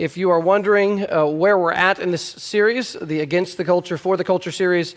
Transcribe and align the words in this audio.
if 0.00 0.16
you 0.16 0.30
are 0.30 0.40
wondering 0.40 1.06
uh, 1.12 1.26
where 1.26 1.58
we're 1.58 1.72
at 1.72 1.98
in 1.98 2.10
this 2.10 2.22
series, 2.22 2.94
the 3.02 3.20
Against 3.20 3.58
the 3.58 3.66
Culture, 3.66 3.98
For 3.98 4.16
the 4.16 4.24
Culture 4.24 4.50
series, 4.50 4.96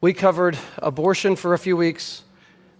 we 0.00 0.12
covered 0.12 0.58
abortion 0.78 1.36
for 1.36 1.54
a 1.54 1.58
few 1.58 1.76
weeks. 1.76 2.24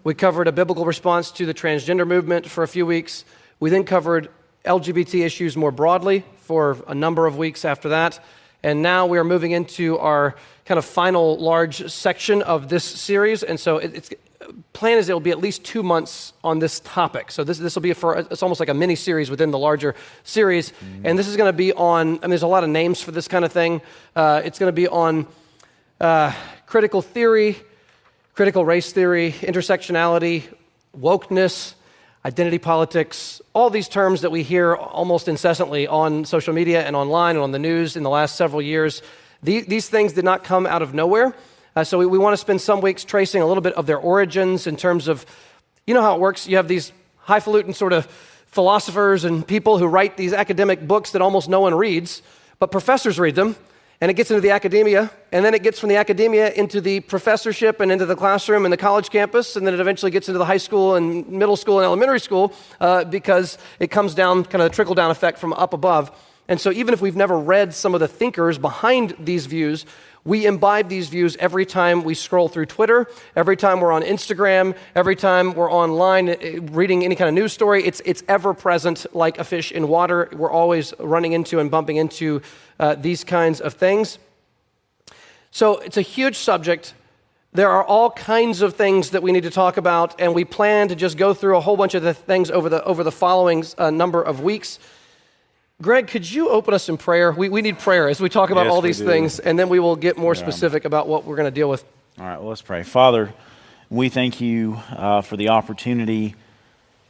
We 0.02 0.12
covered 0.14 0.48
a 0.48 0.52
biblical 0.52 0.84
response 0.84 1.30
to 1.30 1.46
the 1.46 1.54
transgender 1.54 2.04
movement 2.04 2.46
for 2.46 2.64
a 2.64 2.68
few 2.68 2.84
weeks. 2.84 3.24
We 3.60 3.70
then 3.70 3.84
covered 3.84 4.28
LGBT 4.64 5.24
issues 5.24 5.56
more 5.56 5.70
broadly 5.70 6.24
for 6.40 6.78
a 6.88 6.96
number 6.96 7.28
of 7.28 7.38
weeks 7.38 7.64
after 7.64 7.90
that. 7.90 8.18
And 8.64 8.82
now 8.82 9.06
we 9.06 9.16
are 9.18 9.24
moving 9.24 9.52
into 9.52 9.98
our 9.98 10.34
kind 10.64 10.78
of 10.78 10.84
final 10.84 11.38
large 11.38 11.88
section 11.92 12.42
of 12.42 12.70
this 12.70 12.82
series. 12.82 13.44
And 13.44 13.60
so 13.60 13.78
it, 13.78 13.94
it's 13.94 14.10
plan 14.72 14.98
is 14.98 15.08
it 15.08 15.12
will 15.12 15.20
be 15.20 15.30
at 15.30 15.38
least 15.38 15.64
two 15.64 15.82
months 15.82 16.32
on 16.42 16.58
this 16.58 16.80
topic. 16.80 17.30
So 17.30 17.44
this 17.44 17.58
this 17.58 17.74
will 17.74 17.82
be 17.82 17.92
for 17.92 18.18
it's 18.18 18.42
almost 18.42 18.60
like 18.60 18.68
a 18.68 18.74
mini 18.74 18.94
series 18.94 19.30
within 19.30 19.50
the 19.50 19.58
larger 19.58 19.94
series, 20.24 20.70
mm-hmm. 20.70 21.06
and 21.06 21.18
this 21.18 21.28
is 21.28 21.36
going 21.36 21.48
to 21.48 21.56
be 21.56 21.72
on. 21.72 22.08
I 22.08 22.10
mean, 22.22 22.30
there's 22.30 22.42
a 22.42 22.46
lot 22.46 22.64
of 22.64 22.70
names 22.70 23.00
for 23.00 23.10
this 23.10 23.28
kind 23.28 23.44
of 23.44 23.52
thing. 23.52 23.80
Uh, 24.16 24.42
it's 24.44 24.58
going 24.58 24.68
to 24.68 24.74
be 24.74 24.88
on 24.88 25.26
uh, 26.00 26.32
critical 26.66 27.02
theory, 27.02 27.56
critical 28.34 28.64
race 28.64 28.92
theory, 28.92 29.32
intersectionality, 29.32 30.44
wokeness, 30.98 31.74
identity 32.24 32.58
politics, 32.58 33.42
all 33.52 33.70
these 33.70 33.88
terms 33.88 34.20
that 34.20 34.30
we 34.30 34.42
hear 34.42 34.74
almost 34.76 35.28
incessantly 35.28 35.86
on 35.86 36.24
social 36.24 36.54
media 36.54 36.86
and 36.86 36.94
online 36.94 37.36
and 37.36 37.42
on 37.42 37.52
the 37.52 37.58
news 37.58 37.96
in 37.96 38.02
the 38.02 38.10
last 38.10 38.36
several 38.36 38.62
years. 38.62 39.02
These, 39.42 39.66
these 39.66 39.88
things 39.88 40.12
did 40.12 40.24
not 40.24 40.44
come 40.44 40.66
out 40.66 40.82
of 40.82 40.94
nowhere. 40.94 41.34
Uh, 41.74 41.82
so 41.84 41.98
we, 41.98 42.04
we 42.04 42.18
want 42.18 42.34
to 42.34 42.36
spend 42.36 42.60
some 42.60 42.80
weeks 42.82 43.04
tracing 43.04 43.40
a 43.40 43.46
little 43.46 43.62
bit 43.62 43.72
of 43.74 43.86
their 43.86 43.98
origins 43.98 44.66
in 44.66 44.76
terms 44.76 45.08
of, 45.08 45.24
you 45.86 45.94
know 45.94 46.02
how 46.02 46.14
it 46.14 46.20
works. 46.20 46.46
You 46.46 46.56
have 46.56 46.68
these 46.68 46.92
highfalutin 47.16 47.72
sort 47.72 47.94
of 47.94 48.06
philosophers 48.46 49.24
and 49.24 49.46
people 49.46 49.78
who 49.78 49.86
write 49.86 50.18
these 50.18 50.34
academic 50.34 50.86
books 50.86 51.12
that 51.12 51.22
almost 51.22 51.48
no 51.48 51.60
one 51.60 51.74
reads, 51.74 52.20
but 52.58 52.70
professors 52.70 53.18
read 53.18 53.34
them. 53.34 53.56
And 54.02 54.10
it 54.10 54.14
gets 54.14 54.32
into 54.32 54.40
the 54.40 54.50
academia, 54.50 55.12
and 55.30 55.44
then 55.44 55.54
it 55.54 55.62
gets 55.62 55.78
from 55.78 55.88
the 55.88 55.94
academia 55.94 56.50
into 56.54 56.80
the 56.80 56.98
professorship 56.98 57.78
and 57.78 57.92
into 57.92 58.04
the 58.04 58.16
classroom 58.16 58.66
and 58.66 58.72
the 58.72 58.76
college 58.76 59.10
campus, 59.10 59.54
and 59.54 59.64
then 59.64 59.74
it 59.74 59.78
eventually 59.78 60.10
gets 60.10 60.28
into 60.28 60.40
the 60.40 60.44
high 60.44 60.56
school 60.56 60.96
and 60.96 61.28
middle 61.28 61.56
school 61.56 61.78
and 61.78 61.84
elementary 61.84 62.18
school 62.18 62.52
uh, 62.80 63.04
because 63.04 63.58
it 63.78 63.92
comes 63.92 64.16
down, 64.16 64.42
kind 64.42 64.60
of 64.60 64.68
the 64.68 64.74
trickle 64.74 64.96
down 64.96 65.12
effect 65.12 65.38
from 65.38 65.52
up 65.52 65.72
above. 65.72 66.10
And 66.48 66.60
so, 66.60 66.72
even 66.72 66.92
if 66.92 67.00
we've 67.00 67.14
never 67.14 67.38
read 67.38 67.72
some 67.74 67.94
of 67.94 68.00
the 68.00 68.08
thinkers 68.08 68.58
behind 68.58 69.14
these 69.20 69.46
views, 69.46 69.86
we 70.24 70.46
imbibe 70.46 70.88
these 70.88 71.08
views 71.08 71.36
every 71.40 71.66
time 71.66 72.04
we 72.04 72.14
scroll 72.14 72.48
through 72.48 72.66
Twitter, 72.66 73.08
every 73.34 73.56
time 73.56 73.80
we're 73.80 73.92
on 73.92 74.02
Instagram, 74.02 74.76
every 74.94 75.16
time 75.16 75.52
we're 75.54 75.70
online 75.70 76.28
eh, 76.28 76.60
reading 76.70 77.04
any 77.04 77.16
kind 77.16 77.28
of 77.28 77.34
news 77.34 77.52
story. 77.52 77.82
It's, 77.84 78.00
it's 78.04 78.22
ever 78.28 78.54
present 78.54 79.04
like 79.14 79.38
a 79.38 79.44
fish 79.44 79.72
in 79.72 79.88
water. 79.88 80.28
We're 80.32 80.50
always 80.50 80.94
running 81.00 81.32
into 81.32 81.58
and 81.58 81.70
bumping 81.70 81.96
into 81.96 82.40
uh, 82.78 82.94
these 82.94 83.24
kinds 83.24 83.60
of 83.60 83.74
things. 83.74 84.18
So 85.50 85.78
it's 85.78 85.96
a 85.96 86.02
huge 86.02 86.36
subject. 86.36 86.94
There 87.52 87.70
are 87.70 87.84
all 87.84 88.10
kinds 88.12 88.62
of 88.62 88.76
things 88.76 89.10
that 89.10 89.22
we 89.22 89.32
need 89.32 89.42
to 89.42 89.50
talk 89.50 89.76
about, 89.76 90.20
and 90.20 90.34
we 90.34 90.44
plan 90.44 90.88
to 90.88 90.94
just 90.94 91.18
go 91.18 91.34
through 91.34 91.56
a 91.56 91.60
whole 91.60 91.76
bunch 91.76 91.94
of 91.94 92.02
the 92.02 92.14
things 92.14 92.50
over 92.50 92.68
the, 92.68 92.82
over 92.84 93.02
the 93.02 93.12
following 93.12 93.64
uh, 93.76 93.90
number 93.90 94.22
of 94.22 94.40
weeks. 94.40 94.78
Greg, 95.82 96.06
could 96.06 96.30
you 96.30 96.48
open 96.48 96.74
us 96.74 96.88
in 96.88 96.96
prayer? 96.96 97.32
We, 97.32 97.48
we 97.48 97.60
need 97.60 97.80
prayer 97.80 98.08
as 98.08 98.20
we 98.20 98.28
talk 98.28 98.50
about 98.50 98.66
yes, 98.66 98.72
all 98.72 98.80
these 98.80 99.00
things, 99.00 99.40
and 99.40 99.58
then 99.58 99.68
we 99.68 99.80
will 99.80 99.96
get 99.96 100.16
more 100.16 100.32
yeah. 100.32 100.40
specific 100.40 100.84
about 100.84 101.08
what 101.08 101.24
we're 101.24 101.34
going 101.34 101.48
to 101.48 101.54
deal 101.54 101.68
with. 101.68 101.84
All 102.20 102.24
right, 102.24 102.38
well, 102.38 102.50
let's 102.50 102.62
pray. 102.62 102.84
Father, 102.84 103.34
we 103.90 104.08
thank 104.08 104.40
you 104.40 104.78
uh, 104.90 105.22
for 105.22 105.36
the 105.36 105.48
opportunity 105.48 106.36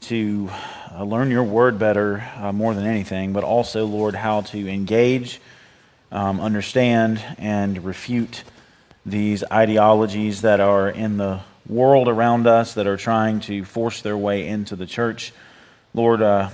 to 0.03 0.49
uh, 0.91 1.05
learn 1.05 1.31
your 1.31 1.45
word 1.45 1.79
better 1.79 2.25
uh, 2.39 2.51
more 2.51 2.73
than 2.73 2.87
anything, 2.87 3.35
but 3.35 3.45
also, 3.45 3.85
Lord, 3.85 4.15
how 4.15 4.41
to 4.41 4.67
engage, 4.67 5.39
um, 6.11 6.41
understand, 6.41 7.23
and 7.37 7.85
refute 7.85 8.43
these 9.05 9.45
ideologies 9.53 10.41
that 10.43 10.61
are 10.61 10.89
in 10.89 11.19
the 11.19 11.41
world 11.69 12.09
around 12.09 12.47
us 12.47 12.73
that 12.73 12.87
are 12.87 12.97
trying 12.97 13.41
to 13.41 13.67
force 13.67 14.01
their 14.01 14.17
way 14.17 14.49
into 14.49 14.77
the 14.77 14.87
church. 14.87 15.35
Lord, 15.93 16.23
uh, 16.23 16.49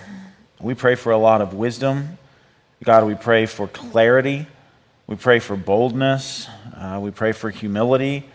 we 0.61 0.75
pray 0.75 0.97
for 0.97 1.13
a 1.13 1.19
lot 1.19 1.41
of 1.41 1.55
wisdom. 1.55 2.19
God, 2.83 3.07
we 3.07 3.15
pray 3.15 3.47
for 3.47 3.69
clarity. 3.69 4.47
We 5.07 5.15
pray 5.15 5.39
for 5.39 5.57
boldness. 5.57 6.49
Uh, 6.77 6.99
we 7.01 7.13
pray 7.13 7.31
for 7.31 7.49
humility. 7.51 8.29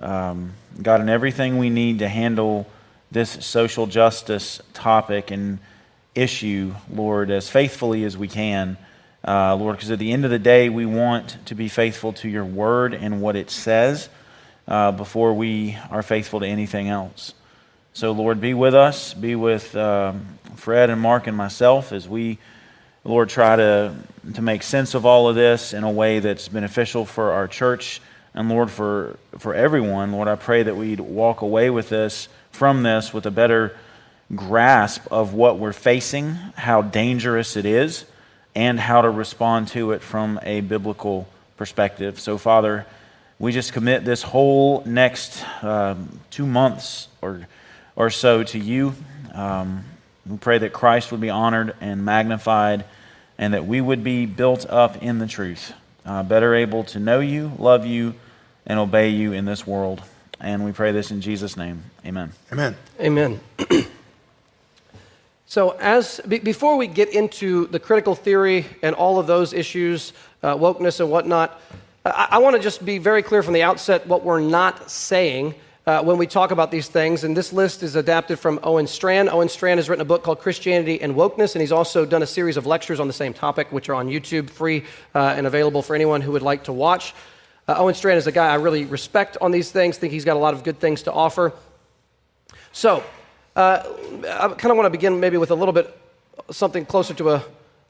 Um, 0.00 0.54
God, 0.82 1.00
in 1.00 1.08
everything 1.08 1.56
we 1.58 1.70
need 1.70 2.00
to 2.00 2.08
handle 2.08 2.66
this 3.12 3.44
social 3.46 3.86
justice 3.86 4.60
topic 4.74 5.30
and 5.30 5.60
issue, 6.16 6.74
Lord, 6.92 7.30
as 7.30 7.48
faithfully 7.48 8.02
as 8.02 8.16
we 8.16 8.26
can. 8.26 8.76
Uh, 9.26 9.54
Lord, 9.54 9.76
because 9.76 9.92
at 9.92 10.00
the 10.00 10.12
end 10.12 10.24
of 10.24 10.32
the 10.32 10.38
day, 10.38 10.68
we 10.68 10.84
want 10.84 11.36
to 11.46 11.54
be 11.54 11.68
faithful 11.68 12.12
to 12.14 12.28
your 12.28 12.44
word 12.44 12.92
and 12.92 13.20
what 13.20 13.36
it 13.36 13.50
says 13.50 14.08
uh, 14.66 14.90
before 14.90 15.32
we 15.32 15.78
are 15.90 16.02
faithful 16.02 16.40
to 16.40 16.46
anything 16.46 16.88
else. 16.88 17.34
So, 17.98 18.12
Lord, 18.12 18.40
be 18.40 18.54
with 18.54 18.76
us. 18.76 19.12
Be 19.12 19.34
with 19.34 19.74
um, 19.74 20.38
Fred 20.54 20.88
and 20.88 21.00
Mark 21.00 21.26
and 21.26 21.36
myself 21.36 21.90
as 21.90 22.08
we, 22.08 22.38
Lord, 23.02 23.28
try 23.28 23.56
to, 23.56 23.92
to 24.34 24.40
make 24.40 24.62
sense 24.62 24.94
of 24.94 25.04
all 25.04 25.28
of 25.28 25.34
this 25.34 25.74
in 25.74 25.82
a 25.82 25.90
way 25.90 26.20
that's 26.20 26.46
beneficial 26.46 27.04
for 27.04 27.32
our 27.32 27.48
church 27.48 28.00
and, 28.34 28.48
Lord, 28.48 28.70
for, 28.70 29.18
for 29.38 29.52
everyone. 29.52 30.12
Lord, 30.12 30.28
I 30.28 30.36
pray 30.36 30.62
that 30.62 30.76
we'd 30.76 31.00
walk 31.00 31.40
away 31.40 31.70
with 31.70 31.88
this, 31.88 32.28
from 32.52 32.84
this, 32.84 33.12
with 33.12 33.26
a 33.26 33.32
better 33.32 33.76
grasp 34.32 35.04
of 35.10 35.34
what 35.34 35.58
we're 35.58 35.72
facing, 35.72 36.34
how 36.54 36.82
dangerous 36.82 37.56
it 37.56 37.66
is, 37.66 38.04
and 38.54 38.78
how 38.78 39.00
to 39.00 39.10
respond 39.10 39.66
to 39.70 39.90
it 39.90 40.02
from 40.02 40.38
a 40.44 40.60
biblical 40.60 41.26
perspective. 41.56 42.20
So, 42.20 42.38
Father, 42.38 42.86
we 43.40 43.50
just 43.50 43.72
commit 43.72 44.04
this 44.04 44.22
whole 44.22 44.84
next 44.86 45.44
um, 45.64 46.20
two 46.30 46.46
months 46.46 47.08
or 47.20 47.48
or 47.98 48.10
so 48.10 48.44
to 48.44 48.58
you. 48.58 48.94
Um, 49.34 49.84
we 50.24 50.38
pray 50.38 50.58
that 50.58 50.72
Christ 50.72 51.10
would 51.10 51.20
be 51.20 51.30
honored 51.30 51.74
and 51.80 52.04
magnified 52.04 52.84
and 53.36 53.54
that 53.54 53.66
we 53.66 53.80
would 53.80 54.04
be 54.04 54.24
built 54.24 54.64
up 54.70 55.02
in 55.02 55.18
the 55.18 55.26
truth, 55.26 55.72
uh, 56.06 56.22
better 56.22 56.54
able 56.54 56.84
to 56.84 57.00
know 57.00 57.18
you, 57.18 57.52
love 57.58 57.84
you, 57.84 58.14
and 58.66 58.78
obey 58.78 59.08
you 59.08 59.32
in 59.32 59.44
this 59.44 59.66
world. 59.66 60.00
And 60.40 60.64
we 60.64 60.70
pray 60.70 60.92
this 60.92 61.10
in 61.10 61.20
Jesus' 61.20 61.56
name. 61.56 61.82
Amen. 62.06 62.30
Amen. 62.52 62.76
Amen. 63.00 63.40
so, 65.46 65.70
as 65.70 66.20
be, 66.20 66.38
before 66.38 66.76
we 66.76 66.86
get 66.86 67.08
into 67.08 67.66
the 67.66 67.80
critical 67.80 68.14
theory 68.14 68.64
and 68.80 68.94
all 68.94 69.18
of 69.18 69.26
those 69.26 69.52
issues, 69.52 70.12
uh, 70.44 70.54
wokeness 70.54 71.00
and 71.00 71.10
whatnot, 71.10 71.60
I, 72.04 72.28
I 72.32 72.38
want 72.38 72.54
to 72.54 72.62
just 72.62 72.84
be 72.84 72.98
very 72.98 73.24
clear 73.24 73.42
from 73.42 73.54
the 73.54 73.64
outset 73.64 74.06
what 74.06 74.22
we're 74.22 74.40
not 74.40 74.88
saying 74.88 75.56
uh, 75.88 76.02
when 76.02 76.18
we 76.18 76.26
talk 76.26 76.50
about 76.50 76.70
these 76.70 76.86
things. 76.86 77.24
And 77.24 77.34
this 77.34 77.50
list 77.50 77.82
is 77.82 77.96
adapted 77.96 78.38
from 78.38 78.60
Owen 78.62 78.86
Strachan. 78.86 79.30
Owen 79.30 79.48
Strachan 79.48 79.78
has 79.78 79.88
written 79.88 80.02
a 80.02 80.04
book 80.04 80.22
called 80.22 80.38
Christianity 80.38 81.00
and 81.00 81.14
Wokeness, 81.14 81.54
and 81.54 81.62
he's 81.62 81.72
also 81.72 82.04
done 82.04 82.22
a 82.22 82.26
series 82.26 82.58
of 82.58 82.66
lectures 82.66 83.00
on 83.00 83.06
the 83.06 83.14
same 83.14 83.32
topic, 83.32 83.72
which 83.72 83.88
are 83.88 83.94
on 83.94 84.06
YouTube, 84.06 84.50
free 84.50 84.84
uh, 85.14 85.34
and 85.34 85.46
available 85.46 85.80
for 85.80 85.94
anyone 85.94 86.20
who 86.20 86.32
would 86.32 86.42
like 86.42 86.64
to 86.64 86.74
watch. 86.74 87.14
Uh, 87.66 87.76
Owen 87.78 87.94
Strachan 87.94 88.18
is 88.18 88.26
a 88.26 88.32
guy 88.32 88.48
I 88.48 88.56
really 88.56 88.84
respect 88.84 89.38
on 89.40 89.50
these 89.50 89.72
things, 89.72 89.96
think 89.96 90.12
he's 90.12 90.26
got 90.26 90.36
a 90.36 90.38
lot 90.38 90.52
of 90.52 90.62
good 90.62 90.78
things 90.78 91.04
to 91.04 91.12
offer. 91.12 91.54
So, 92.72 93.02
uh, 93.56 93.82
I 94.28 94.48
kind 94.48 94.70
of 94.70 94.76
want 94.76 94.84
to 94.84 94.90
begin 94.90 95.20
maybe 95.20 95.38
with 95.38 95.50
a 95.50 95.54
little 95.54 95.72
bit 95.72 95.98
something 96.50 96.84
closer 96.84 97.14
to 97.14 97.30
a, 97.30 97.44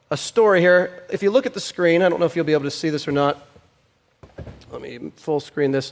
a 0.09 0.15
story 0.15 0.61
here. 0.61 1.03
If 1.09 1.21
you 1.21 1.31
look 1.31 1.45
at 1.45 1.53
the 1.53 1.59
screen, 1.59 2.01
I 2.01 2.07
don't 2.07 2.21
know 2.21 2.25
if 2.25 2.37
you'll 2.37 2.45
be 2.45 2.53
able 2.53 2.63
to 2.63 2.71
see 2.71 2.91
this 2.91 3.09
or 3.09 3.11
not. 3.11 3.45
Let 4.71 4.81
me 4.81 5.11
full 5.17 5.41
screen 5.41 5.73
this. 5.73 5.91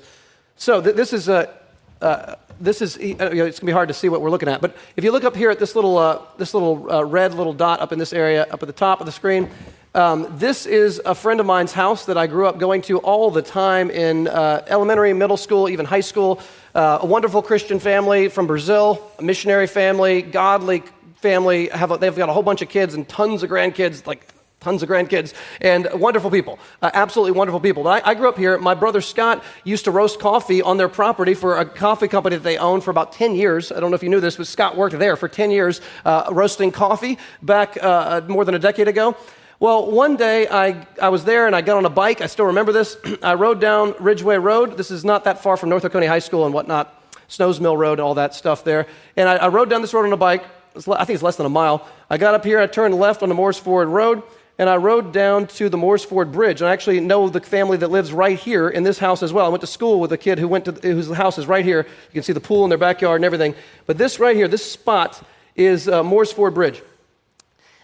So, 0.55 0.81
th- 0.81 0.95
this 0.95 1.11
is 1.11 1.27
a 1.27 1.53
uh, 2.01 2.35
this 2.59 2.81
is, 2.81 2.97
uh, 2.97 2.99
you 3.01 3.15
know, 3.15 3.45
it's 3.45 3.59
going 3.59 3.65
to 3.65 3.65
be 3.65 3.71
hard 3.71 3.87
to 3.87 3.93
see 3.93 4.09
what 4.09 4.21
we're 4.21 4.29
looking 4.29 4.49
at. 4.49 4.61
But 4.61 4.75
if 4.95 5.03
you 5.03 5.11
look 5.11 5.23
up 5.23 5.35
here 5.35 5.49
at 5.51 5.59
this 5.59 5.75
little, 5.75 5.97
uh, 5.97 6.21
this 6.37 6.53
little 6.53 6.91
uh, 6.91 7.03
red 7.03 7.33
little 7.33 7.53
dot 7.53 7.79
up 7.79 7.91
in 7.91 7.99
this 7.99 8.13
area, 8.13 8.47
up 8.51 8.61
at 8.63 8.67
the 8.67 8.73
top 8.73 8.99
of 8.99 9.05
the 9.05 9.11
screen, 9.11 9.49
um, 9.95 10.27
this 10.37 10.65
is 10.65 11.01
a 11.05 11.15
friend 11.15 11.39
of 11.39 11.45
mine's 11.45 11.73
house 11.73 12.05
that 12.05 12.17
I 12.17 12.27
grew 12.27 12.45
up 12.45 12.59
going 12.59 12.81
to 12.83 12.99
all 12.99 13.31
the 13.31 13.41
time 13.41 13.89
in 13.89 14.27
uh, 14.27 14.63
elementary, 14.67 15.13
middle 15.13 15.37
school, 15.37 15.69
even 15.69 15.85
high 15.85 16.01
school. 16.01 16.39
A 16.75 17.05
wonderful 17.05 17.41
Christian 17.41 17.79
family 17.79 18.27
from 18.29 18.45
Brazil, 18.45 19.11
a 19.17 19.23
missionary 19.23 19.65
family, 19.65 20.21
godly 20.21 20.83
family. 21.15 21.69
Have 21.69 21.89
a, 21.89 21.97
they've 21.97 22.15
got 22.15 22.29
a 22.29 22.33
whole 22.33 22.43
bunch 22.43 22.61
of 22.61 22.69
kids 22.69 22.93
and 22.93 23.09
tons 23.09 23.41
of 23.41 23.49
grandkids, 23.49 24.05
like 24.05 24.31
tons 24.67 24.83
of 24.83 24.89
grandkids, 24.89 25.33
and 25.61 25.87
wonderful 25.93 26.29
people, 26.29 26.59
uh, 26.81 26.91
absolutely 26.93 27.31
wonderful 27.31 27.61
people. 27.61 27.83
But 27.83 28.05
I, 28.05 28.11
I, 28.11 28.15
grew 28.15 28.27
up 28.27 28.37
here. 28.37 28.57
My 28.57 28.73
brother 28.73 28.99
Scott 28.99 29.41
used 29.63 29.85
to 29.85 29.91
roast 29.91 30.19
coffee 30.19 30.61
on 30.61 30.75
their 30.75 30.89
property 30.89 31.35
for 31.35 31.57
a 31.57 31.65
coffee 31.65 32.09
company 32.09 32.35
that 32.35 32.43
they 32.43 32.57
owned 32.57 32.83
for 32.83 32.91
about 32.91 33.13
10 33.13 33.33
years. 33.33 33.71
I 33.71 33.79
don't 33.79 33.91
know 33.91 33.95
if 33.95 34.03
you 34.03 34.09
knew 34.09 34.19
this, 34.19 34.35
but 34.35 34.45
Scott 34.45 34.75
worked 34.75 34.99
there 34.99 35.15
for 35.15 35.29
10 35.29 35.51
years 35.51 35.79
uh, 36.03 36.27
roasting 36.33 36.71
coffee 36.71 37.17
back 37.41 37.81
uh, 37.81 38.19
more 38.27 38.43
than 38.43 38.55
a 38.55 38.59
decade 38.59 38.89
ago. 38.89 39.15
Well, 39.57 39.89
one 39.89 40.17
day 40.17 40.49
I, 40.49 40.85
I 41.01 41.07
was 41.07 41.23
there 41.23 41.47
and 41.47 41.55
I 41.55 41.61
got 41.61 41.77
on 41.77 41.85
a 41.85 41.89
bike. 41.89 42.19
I 42.19 42.27
still 42.27 42.47
remember 42.47 42.73
this. 42.73 42.97
I 43.23 43.35
rode 43.35 43.61
down 43.61 43.95
Ridgeway 44.01 44.35
Road. 44.35 44.75
This 44.75 44.91
is 44.91 45.05
not 45.05 45.23
that 45.23 45.41
far 45.41 45.55
from 45.55 45.69
North 45.69 45.85
Oconee 45.85 46.07
High 46.07 46.19
School 46.19 46.43
and 46.43 46.53
whatnot, 46.53 46.93
Snows 47.29 47.61
Mill 47.61 47.77
Road, 47.77 48.01
all 48.01 48.15
that 48.15 48.35
stuff 48.35 48.65
there. 48.65 48.85
And 49.15 49.29
I, 49.29 49.37
I 49.37 49.47
rode 49.47 49.69
down 49.69 49.81
this 49.81 49.93
road 49.93 50.05
on 50.05 50.11
a 50.11 50.17
bike. 50.17 50.43
I 50.75 51.05
think 51.05 51.15
it's 51.15 51.23
less 51.23 51.37
than 51.37 51.45
a 51.45 51.49
mile. 51.49 51.87
I 52.09 52.17
got 52.17 52.35
up 52.35 52.43
here, 52.43 52.59
I 52.59 52.67
turned 52.67 52.95
left 52.95 53.23
on 53.23 53.29
the 53.29 53.35
Moores 53.35 53.57
Ford 53.57 53.87
Road, 53.87 54.23
and 54.59 54.69
I 54.69 54.77
rode 54.77 55.13
down 55.13 55.47
to 55.47 55.69
the 55.69 55.77
Moores 55.77 56.03
Ford 56.03 56.31
Bridge. 56.31 56.61
And 56.61 56.69
I 56.69 56.73
actually 56.73 56.99
know 56.99 57.29
the 57.29 57.39
family 57.39 57.77
that 57.77 57.89
lives 57.89 58.11
right 58.11 58.37
here 58.37 58.69
in 58.69 58.83
this 58.83 58.97
house 58.97 59.21
as 59.21 59.31
well. 59.31 59.45
I 59.45 59.49
went 59.49 59.61
to 59.61 59.67
school 59.67 59.99
with 59.99 60.11
a 60.11 60.17
kid 60.17 60.39
who 60.39 60.47
went 60.47 60.65
to 60.65 60.71
whose 60.71 61.11
house 61.11 61.37
is 61.37 61.45
right 61.45 61.63
here. 61.63 61.85
You 62.07 62.13
can 62.13 62.23
see 62.23 62.33
the 62.33 62.39
pool 62.39 62.63
in 62.63 62.69
their 62.69 62.77
backyard 62.77 63.17
and 63.17 63.25
everything. 63.25 63.53
But 63.85 63.97
this 63.97 64.19
right 64.19 64.35
here, 64.35 64.47
this 64.47 64.69
spot 64.69 65.21
is 65.55 65.87
uh, 65.87 66.03
Moores 66.03 66.31
Ford 66.31 66.55
Bridge. 66.55 66.81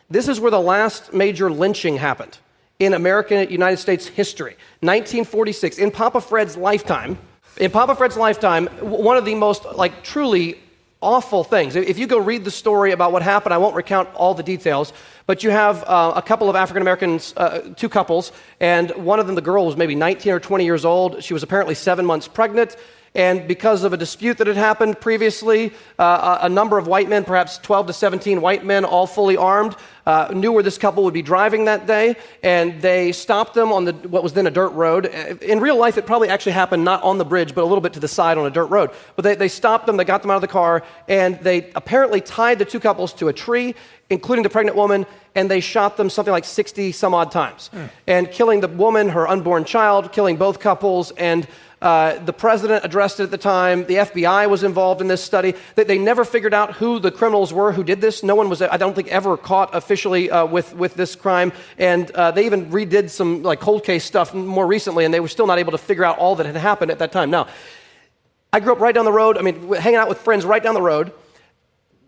This 0.10 0.28
is 0.28 0.40
where 0.40 0.52
the 0.52 0.60
last 0.60 1.14
major 1.14 1.52
lynching 1.52 1.98
happened 1.98 2.38
in 2.80 2.94
American 2.94 3.50
United 3.50 3.78
States 3.78 4.08
history. 4.08 4.56
1946, 4.82 5.78
in 5.78 5.92
Papa 5.92 6.22
Fred's 6.22 6.58
lifetime. 6.58 7.18
In 7.58 7.70
Papa 7.70 7.96
Fred's 7.96 8.18
lifetime, 8.18 8.66
one 8.82 9.16
of 9.16 9.26
the 9.26 9.36
most 9.36 9.66
like 9.76 10.04
truly 10.04 10.60
awful 11.04 11.44
things. 11.44 11.76
If 11.76 12.00
you 12.00 12.08
go 12.08 12.18
read 12.18 12.46
the 12.46 12.52
story 12.52 12.92
about 12.92 13.12
what 13.12 13.22
happened, 13.22 13.54
I 13.54 13.58
won't 13.58 13.76
recount 13.76 14.10
all 14.16 14.34
the 14.34 14.44
details, 14.44 14.94
but 15.26 15.44
you 15.44 15.50
have 15.50 15.84
uh, 15.84 16.14
a 16.16 16.22
couple 16.22 16.50
of 16.50 16.56
African 16.56 16.82
Americans, 16.82 17.34
uh, 17.38 17.60
two 17.76 17.90
couples, 17.90 18.32
and 18.60 18.92
one 18.92 19.20
of 19.20 19.28
them, 19.28 19.36
the 19.36 19.42
girl, 19.42 19.66
was 19.66 19.78
maybe 19.78 19.96
19 19.96 20.32
or 20.32 20.40
20 20.40 20.66
years 20.66 20.86
old. 20.86 21.24
She 21.24 21.34
was 21.34 21.44
apparently 21.44 21.76
seven 21.76 22.06
months 22.06 22.28
pregnant. 22.28 22.76
And 23.16 23.48
because 23.48 23.84
of 23.84 23.94
a 23.94 23.98
dispute 23.98 24.40
that 24.40 24.48
had 24.48 24.56
happened 24.56 25.00
previously, 25.00 25.72
uh, 26.00 26.40
a, 26.42 26.50
number 26.50 26.80
of 26.80 26.88
white 26.88 27.08
men, 27.08 27.24
perhaps 27.24 27.60
12 27.60 27.88
to 27.88 27.94
17 27.94 28.42
white 28.42 28.66
men, 28.66 28.86
all 28.86 29.06
fully 29.06 29.38
armed, 29.38 29.76
uh, 30.08 30.32
knew 30.34 30.52
where 30.52 30.64
this 30.64 30.80
couple 30.80 31.04
would 31.04 31.14
be 31.14 31.22
driving 31.22 31.66
that 31.66 31.86
day, 31.86 32.16
and 32.42 32.82
they 32.82 33.12
stopped 33.12 33.54
them 33.54 33.72
on 33.72 33.86
the, 33.86 33.94
what 33.94 34.24
was 34.24 34.34
then 34.34 34.48
a 34.48 34.52
dirt 34.52 34.70
road. 34.70 35.06
In 35.42 35.60
real 35.60 35.78
life, 35.78 36.00
it 36.00 36.08
probably 36.08 36.30
actually 36.30 36.54
happened 36.54 36.84
not 36.84 37.04
on 37.04 37.20
the 37.20 37.26
bridge, 37.26 37.54
but 37.54 37.64
a 37.64 37.68
little 37.68 37.82
bit 37.82 37.94
to 37.94 38.00
the 38.00 38.08
side 38.08 38.40
on 38.40 38.48
a 38.48 38.50
dirt 38.50 38.66
road. 38.66 38.90
But 39.16 39.24
they, 39.24 39.36
they 39.36 39.48
stopped 39.48 39.86
them, 39.86 39.96
they 39.98 40.06
got 40.06 40.24
them 40.24 40.32
out 40.32 40.38
of 40.38 40.42
the 40.42 40.48
car, 40.48 40.84
and 41.08 41.40
they 41.42 41.72
apparently 41.76 42.20
tied 42.20 42.58
the 42.58 42.66
two 42.66 42.80
couples 42.80 43.14
to 43.14 43.28
a 43.28 43.34
tree, 43.34 43.76
including 44.10 44.42
the 44.42 44.50
pregnant 44.50 44.76
woman, 44.76 45.06
and 45.36 45.50
they 45.50 45.60
shot 45.60 45.98
them 45.98 46.10
something 46.10 46.32
like 46.32 46.46
60 46.46 46.92
some 46.92 47.14
odd 47.14 47.32
times. 47.32 47.70
Mm. 47.74 47.90
And 48.08 48.32
killing 48.32 48.62
the 48.62 48.68
woman, 48.68 49.10
her 49.10 49.28
unborn 49.28 49.66
child, 49.66 50.12
killing 50.12 50.38
both 50.38 50.60
couples, 50.60 51.12
and 51.12 51.48
uh, 51.84 52.18
the 52.24 52.32
president 52.32 52.86
addressed 52.86 53.20
it 53.20 53.24
at 53.24 53.32
the 53.32 53.38
time. 53.38 53.86
The 53.86 53.96
FBI 53.96 54.50
was 54.50 54.64
involved 54.64 55.02
in 55.02 55.08
this 55.08 55.22
study. 55.22 55.54
They, 55.76 55.84
they 55.84 55.98
never 55.98 56.24
figured 56.24 56.54
out 56.54 56.76
who 56.76 56.98
the 56.98 57.12
criminals 57.12 57.52
were 57.52 57.74
who 57.74 57.84
did 57.84 58.00
this. 58.00 58.24
No 58.24 58.36
one 58.36 58.48
was, 58.50 58.62
I 58.62 58.78
don't 58.78 58.96
think, 58.96 59.10
ever 59.10 59.36
caught 59.36 59.76
officially 59.76 60.32
uh, 60.32 60.46
with, 60.46 60.74
with 60.74 60.96
this 60.96 61.16
crime. 61.16 61.52
And 61.78 62.10
uh, 62.12 62.32
they 62.32 62.46
even 62.46 62.72
redid 62.72 63.10
some 63.10 63.44
like 63.44 63.60
cold 63.60 63.84
case 63.84 64.06
stuff 64.06 64.34
more 64.34 64.66
recently, 64.66 65.04
and 65.04 65.14
they 65.14 65.20
were 65.20 65.28
still 65.28 65.46
not 65.46 65.60
able 65.60 65.74
to 65.74 65.78
figure 65.78 66.06
out 66.06 66.18
all 66.18 66.36
that 66.38 66.46
had 66.46 66.56
happened 66.56 66.90
at 66.90 67.00
that 67.00 67.12
time. 67.12 67.30
Now, 67.30 67.48
I 68.54 68.62
grew 68.62 68.72
up 68.72 68.80
right 68.80 68.96
down 68.96 69.04
the 69.04 69.12
road. 69.12 69.38
I 69.38 69.42
mean, 69.42 69.74
hanging 69.74 70.00
out 70.00 70.08
with 70.08 70.20
friends 70.20 70.46
right 70.46 70.64
down 70.64 70.76
the 70.76 70.82
road 70.82 71.12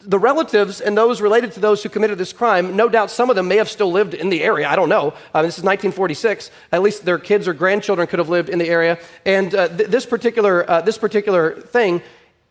the 0.06 0.20
relatives 0.20 0.82
and 0.82 0.98
those 0.98 1.22
related 1.22 1.52
to 1.54 1.60
those 1.60 1.84
who 1.84 1.90
committed 1.90 2.18
this 2.18 2.34
crime, 2.34 2.76
no 2.76 2.88
doubt 2.88 3.12
some 3.12 3.30
of 3.30 3.36
them 3.36 3.48
may 3.48 3.58
have 3.58 3.70
still 3.70 3.92
lived 3.92 4.14
in 4.14 4.30
the 4.30 4.44
area. 4.44 4.68
I 4.68 4.76
don't 4.76 4.90
know. 4.90 5.14
Uh, 5.34 5.42
this 5.42 5.58
is 5.58 5.64
1946. 5.64 6.52
At 6.72 6.82
least 6.82 7.06
their 7.06 7.18
kids 7.18 7.48
or 7.48 7.54
grandchildren 7.54 8.08
could 8.08 8.20
have 8.20 8.30
lived 8.30 8.50
in 8.50 8.60
the 8.60 8.70
area. 8.70 9.00
And 9.26 9.54
uh, 9.54 9.68
th- 9.68 9.90
this, 9.90 10.06
particular, 10.06 10.70
uh, 10.70 10.82
this 10.82 10.98
particular 10.98 11.60
thing 11.60 12.02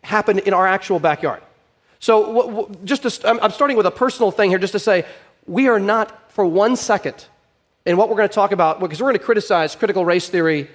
happened 0.02 0.40
in 0.40 0.54
our 0.54 0.66
actual 0.66 0.98
backyard. 0.98 1.42
So, 2.00 2.26
w- 2.26 2.56
w- 2.56 2.78
just 2.84 3.02
to, 3.02 3.10
st- 3.10 3.38
I'm 3.42 3.50
starting 3.50 3.76
with 3.76 3.86
a 3.86 3.90
personal 3.90 4.30
thing 4.30 4.50
here 4.50 4.58
just 4.58 4.72
to 4.72 4.78
say 4.78 5.06
we 5.46 5.68
are 5.68 5.80
not 5.80 6.32
for 6.32 6.44
one 6.44 6.76
second 6.76 7.24
in 7.86 7.96
what 7.96 8.08
we're 8.08 8.16
going 8.16 8.28
to 8.28 8.34
talk 8.34 8.52
about, 8.52 8.80
because 8.80 9.00
we're 9.00 9.08
going 9.08 9.18
to 9.18 9.24
criticize 9.24 9.76
critical 9.76 10.04
race 10.04 10.28
theory 10.28 10.68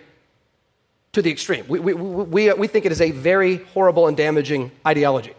to 1.12 1.22
the 1.22 1.32
extreme. 1.32 1.66
We, 1.68 1.80
we, 1.80 1.94
we, 1.94 2.54
we 2.54 2.68
think 2.68 2.86
it 2.86 2.92
is 2.92 3.02
a 3.02 3.12
very 3.12 3.58
horrible 3.58 4.08
and 4.08 4.16
damaging 4.16 4.72
ideology. 4.86 5.34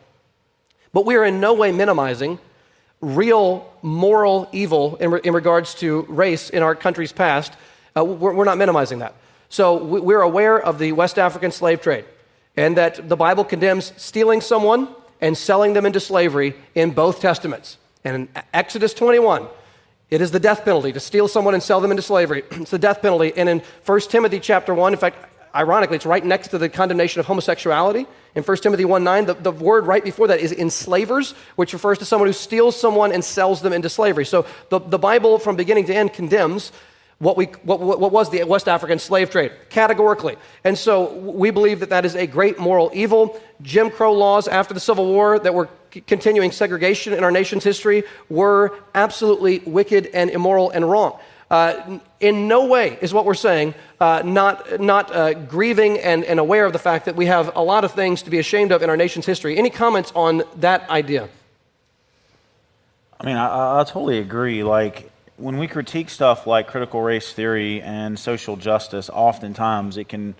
But 0.93 1.07
we 1.07 1.17
are 1.17 1.25
in 1.25 1.41
no 1.41 1.55
way 1.55 1.73
minimizing 1.73 2.39
real 3.01 3.73
moral 3.83 4.49
evil 4.53 4.97
in, 4.97 5.11
re- 5.11 5.21
in 5.25 5.33
regards 5.33 5.75
to 5.77 6.03
race 6.09 6.51
in 6.51 6.63
our 6.63 6.75
country's 6.75 7.13
past. 7.13 7.53
Uh, 7.97 8.05
we're, 8.05 8.35
we're, 8.35 8.45
not 8.45 8.59
minimizing 8.59 8.99
that. 8.99 9.15
So 9.49 9.83
we're 9.83 10.21
aware 10.21 10.61
of 10.61 10.79
the 10.79 10.93
West 10.93 11.19
African 11.19 11.51
slave 11.51 11.81
trade 11.81 12.05
and 12.57 12.77
that 12.77 13.09
the 13.09 13.17
Bible 13.17 13.45
condemns 13.45 13.93
stealing 13.97 14.41
someone 14.41 14.89
and 15.21 15.37
selling 15.37 15.73
them 15.73 15.87
into 15.87 16.01
slavery 16.01 16.55
in 16.75 16.91
both 16.91 17.21
testaments. 17.21 17.79
And 18.05 18.17
in 18.17 18.29
Exodus 18.53 18.95
21, 18.95 19.47
it 20.11 20.21
is 20.21 20.31
the 20.31 20.41
death 20.41 20.65
penalty 20.65 20.93
to 20.93 21.01
steal 21.01 21.29
someone 21.29 21.55
and 21.55 21.63
sell 21.63 21.81
them 21.81 21.91
into 21.91 22.03
slavery. 22.03 22.43
it's 22.51 22.71
the 22.71 22.79
death 22.79 23.03
penalty. 23.03 23.33
And 23.37 23.49
in 23.49 23.63
1 23.87 24.01
Timothy 24.03 24.41
chapter 24.41 24.75
1, 24.75 24.93
in 24.93 24.99
fact, 24.99 25.27
ironically, 25.55 25.97
it's 25.97 26.07
right 26.07 26.25
next 26.25 26.49
to 26.49 26.59
the 26.59 26.69
condemnation 26.69 27.21
of 27.21 27.27
homosexuality. 27.27 28.07
In 28.35 28.43
1 28.43 28.57
Timothy 28.59 28.85
1 28.85 29.03
9, 29.05 29.27
the, 29.27 29.35
the 29.35 29.53
word 29.53 29.87
right 29.87 30.05
before 30.05 30.29
that 30.29 30.41
is 30.41 30.53
enslavers, 30.53 31.33
which 31.57 31.73
refers 31.73 31.99
to 31.99 32.05
someone 32.05 32.29
who 32.29 32.33
steals 32.33 32.79
someone 32.79 33.13
and 33.13 33.25
sells 33.25 33.61
them 33.63 33.73
into 33.73 33.89
slavery. 33.89 34.25
So 34.25 34.47
the, 34.69 34.79
the 34.79 34.99
Bible, 34.99 35.39
from 35.39 35.57
beginning 35.57 35.87
to 35.87 35.95
end, 35.95 36.13
condemns 36.13 36.73
what, 37.21 37.37
we, 37.37 37.47
what, 37.65 37.81
what 37.81 38.13
was 38.13 38.31
the 38.31 38.45
West 38.45 38.67
African 38.67 38.99
slave 38.99 39.31
trade, 39.31 39.53
categorically. 39.69 40.37
And 40.65 40.77
so 40.77 41.13
we 41.13 41.51
believe 41.51 41.81
that 41.81 41.91
that 41.91 42.07
is 42.07 42.17
a 42.17 42.27
great 42.27 42.59
moral 42.59 42.91
evil. 42.95 43.39
Jim 43.61 43.91
Crow 43.91 44.15
laws 44.15 44.49
after 44.49 44.73
the 44.73 44.81
Civil 44.81 45.07
War 45.07 45.39
that 45.39 45.53
were 45.53 45.69
continuing 46.07 46.51
segregation 46.51 47.13
in 47.13 47.23
our 47.23 47.31
nation's 47.31 47.63
history 47.63 48.05
were 48.31 48.75
absolutely 48.95 49.59
wicked 49.61 50.07
and 50.15 50.31
immoral 50.31 50.71
and 50.71 50.91
wrong. 50.91 51.19
Uh, 51.51 51.99
in 52.21 52.47
no 52.47 52.67
way 52.67 52.97
is 53.01 53.13
what 53.13 53.25
we're 53.25 53.35
saying 53.35 53.75
uh, 54.01 54.23
not, 54.25 54.81
not 54.81 55.15
uh, 55.15 55.35
grieving 55.35 55.99
and, 55.99 56.25
and 56.25 56.39
aware 56.39 56.65
of 56.65 56.73
the 56.73 56.79
fact 56.79 57.07
that 57.07 57.17
we 57.17 57.27
have 57.27 57.57
a 57.57 57.63
lot 57.63 57.85
of 57.85 57.93
things 57.93 58.23
to 58.23 58.31
be 58.31 58.39
ashamed 58.39 58.71
of 58.71 58.83
in 58.83 58.89
our 58.89 58.97
nation's 58.97 59.27
history. 59.27 59.59
Any 59.59 59.71
comments 59.71 60.13
on 60.15 60.43
that 60.61 60.89
idea? 60.89 61.29
I 63.21 63.27
mean, 63.27 63.37
I, 63.37 63.81
I 63.81 63.85
totally 63.85 64.19
agree. 64.19 64.63
Like, 64.63 65.11
when 65.37 65.59
we 65.59 65.67
critique 65.67 66.11
stuff 66.11 66.47
like 66.47 66.69
critical 66.69 67.01
race 67.01 67.33
theory 67.33 67.83
and 67.83 68.19
social 68.19 68.57
justice, 68.57 69.11
oftentimes 69.11 69.97
it 69.97 70.09
can. 70.09 70.35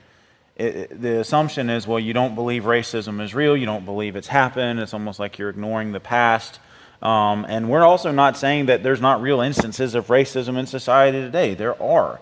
It, 0.57 1.01
the 1.01 1.21
assumption 1.21 1.71
is, 1.71 1.87
well, 1.87 1.99
you 1.99 2.13
don't 2.13 2.35
believe 2.35 2.65
racism 2.65 3.23
is 3.23 3.35
real, 3.35 3.57
you 3.57 3.65
don't 3.65 3.87
believe 3.87 4.15
it's 4.15 4.29
happened. 4.29 4.79
It's 4.79 4.93
almost 4.93 5.19
like 5.19 5.39
you're 5.39 5.49
ignoring 5.49 5.93
the 5.93 6.01
past. 6.01 6.61
Um, 7.03 7.47
and 7.49 7.71
we're 7.71 7.85
also 7.85 8.11
not 8.13 8.37
saying 8.37 8.67
that 8.67 8.83
there's 8.83 9.01
not 9.01 9.23
real 9.23 9.41
instances 9.41 9.95
of 9.95 10.09
racism 10.09 10.59
in 10.59 10.67
society 10.67 11.19
today. 11.21 11.55
There 11.55 11.81
are. 11.83 12.21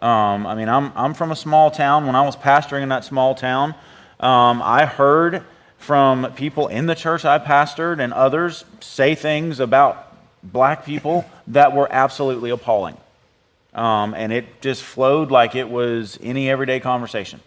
Um, 0.00 0.46
I 0.46 0.54
mean, 0.54 0.68
I'm, 0.68 0.92
I'm 0.94 1.14
from 1.14 1.32
a 1.32 1.36
small 1.36 1.70
town. 1.70 2.06
When 2.06 2.14
I 2.14 2.22
was 2.22 2.36
pastoring 2.36 2.82
in 2.82 2.88
that 2.90 3.04
small 3.04 3.34
town, 3.34 3.74
um, 4.20 4.62
I 4.62 4.86
heard 4.86 5.42
from 5.78 6.32
people 6.34 6.68
in 6.68 6.86
the 6.86 6.94
church 6.94 7.24
I 7.24 7.38
pastored 7.38 8.00
and 8.00 8.12
others 8.12 8.64
say 8.80 9.14
things 9.14 9.60
about 9.60 10.06
black 10.42 10.84
people 10.84 11.24
that 11.48 11.74
were 11.74 11.88
absolutely 11.90 12.50
appalling. 12.50 12.96
Um, 13.74 14.14
and 14.14 14.32
it 14.32 14.60
just 14.60 14.82
flowed 14.82 15.30
like 15.30 15.54
it 15.54 15.68
was 15.68 16.18
any 16.22 16.50
everyday 16.50 16.80
conversation. 16.80 17.40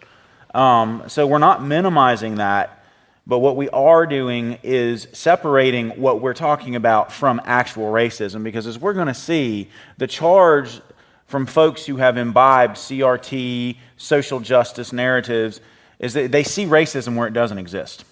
Um, 0.54 1.04
so 1.08 1.26
we're 1.26 1.38
not 1.38 1.62
minimizing 1.62 2.36
that. 2.36 2.83
But 3.26 3.38
what 3.38 3.56
we 3.56 3.70
are 3.70 4.06
doing 4.06 4.58
is 4.62 5.08
separating 5.12 5.90
what 5.90 6.20
we're 6.20 6.34
talking 6.34 6.76
about 6.76 7.10
from 7.10 7.40
actual 7.44 7.90
racism 7.90 8.44
because, 8.44 8.66
as 8.66 8.78
we're 8.78 8.92
going 8.92 9.06
to 9.06 9.14
see, 9.14 9.70
the 9.96 10.06
charge 10.06 10.80
from 11.26 11.46
folks 11.46 11.86
who 11.86 11.96
have 11.96 12.18
imbibed 12.18 12.76
CRT, 12.76 13.78
social 13.96 14.40
justice 14.40 14.92
narratives, 14.92 15.60
is 15.98 16.12
that 16.12 16.32
they 16.32 16.42
see 16.42 16.66
racism 16.66 17.16
where 17.16 17.26
it 17.26 17.32
doesn't 17.32 17.56
exist. 17.56 18.04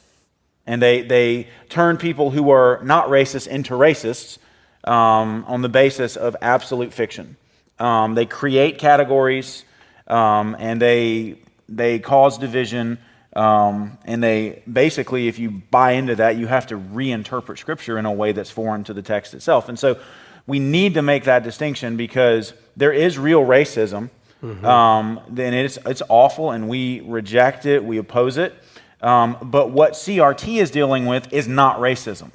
And 0.66 0.80
they, 0.80 1.02
they 1.02 1.48
turn 1.68 1.98
people 1.98 2.30
who 2.30 2.50
are 2.50 2.80
not 2.82 3.08
racist 3.08 3.48
into 3.48 3.74
racists 3.74 4.38
um, 4.84 5.44
on 5.46 5.60
the 5.60 5.68
basis 5.68 6.16
of 6.16 6.36
absolute 6.40 6.92
fiction. 6.92 7.36
Um, 7.78 8.14
they 8.14 8.26
create 8.26 8.78
categories 8.78 9.64
um, 10.06 10.56
and 10.58 10.80
they, 10.80 11.38
they 11.68 11.98
cause 11.98 12.38
division 12.38 12.98
um, 13.34 13.98
and 14.04 14.22
they 14.22 14.62
basically, 14.70 15.28
if 15.28 15.38
you 15.38 15.50
buy 15.50 15.92
into 15.92 16.16
that, 16.16 16.36
you 16.36 16.46
have 16.46 16.66
to 16.68 16.78
reinterpret 16.78 17.58
Scripture 17.58 17.98
in 17.98 18.04
a 18.04 18.12
way 18.12 18.32
that's 18.32 18.50
foreign 18.50 18.84
to 18.84 18.94
the 18.94 19.02
text 19.02 19.32
itself. 19.34 19.68
And 19.68 19.78
so 19.78 19.98
we 20.46 20.58
need 20.58 20.94
to 20.94 21.02
make 21.02 21.24
that 21.24 21.42
distinction 21.42 21.96
because 21.96 22.52
there 22.76 22.92
is 22.92 23.18
real 23.18 23.42
racism. 23.42 24.10
Mm-hmm. 24.42 24.64
Um, 24.64 25.20
then 25.28 25.54
it's, 25.54 25.78
it's 25.86 26.02
awful, 26.08 26.50
and 26.50 26.68
we 26.68 27.00
reject 27.00 27.64
it, 27.64 27.84
we 27.84 27.98
oppose 27.98 28.36
it. 28.36 28.54
Um, 29.00 29.36
but 29.40 29.70
what 29.70 29.92
CRT 29.92 30.60
is 30.60 30.70
dealing 30.70 31.06
with 31.06 31.32
is 31.32 31.48
not 31.48 31.78
racism. 31.78 32.30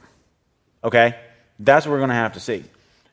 Okay? 0.83 1.15
That's 1.59 1.85
what 1.85 1.91
we're 1.91 1.99
going 1.99 2.09
to 2.09 2.15
have 2.15 2.33
to 2.33 2.39
see. 2.39 2.63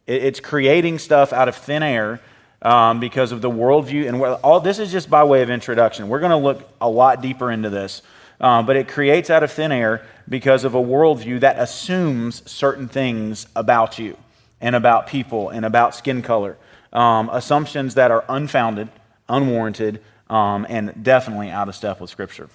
It, 0.07 0.25
it's 0.25 0.41
creating 0.41 1.01
stuff 1.01 1.33
out 1.33 1.49
of 1.49 1.57
thin 1.57 1.83
air 1.83 2.21
um, 2.65 2.99
because 2.99 3.31
of 3.31 3.41
the 3.41 3.51
worldview. 3.51 4.09
And 4.09 4.21
all 4.43 4.59
this 4.59 4.79
is 4.79 4.91
just 4.91 5.09
by 5.09 5.23
way 5.23 5.43
of 5.43 5.51
introduction. 5.51 6.09
We're 6.09 6.21
going 6.21 6.31
to 6.31 6.37
look 6.37 6.69
a 6.81 6.89
lot 6.89 7.21
deeper 7.21 7.51
into 7.51 7.71
this. 7.71 8.03
Um, 8.41 8.67
but 8.67 8.77
it 8.77 8.89
creates 8.89 9.31
out 9.31 9.43
of 9.43 9.53
thin 9.53 9.71
air 9.71 10.05
because 10.29 10.65
of 10.65 10.75
a 10.75 10.83
worldview 10.83 11.41
that 11.41 11.59
assumes 11.59 12.49
certain 12.51 12.89
things 12.89 13.47
about 13.55 13.99
you 13.99 14.17
and 14.61 14.75
about 14.75 15.07
people 15.07 15.51
and 15.51 15.65
about 15.65 15.95
skin 15.95 16.21
color. 16.21 16.57
Um, 16.93 17.29
assumptions 17.31 17.95
that 17.95 18.11
are 18.11 18.25
unfounded, 18.29 18.89
unwarranted, 19.29 20.01
um, 20.31 20.67
and 20.69 21.05
definitely 21.05 21.51
out 21.51 21.69
of 21.69 21.75
step 21.75 22.01
with 22.01 22.11
Scripture. 22.11 22.49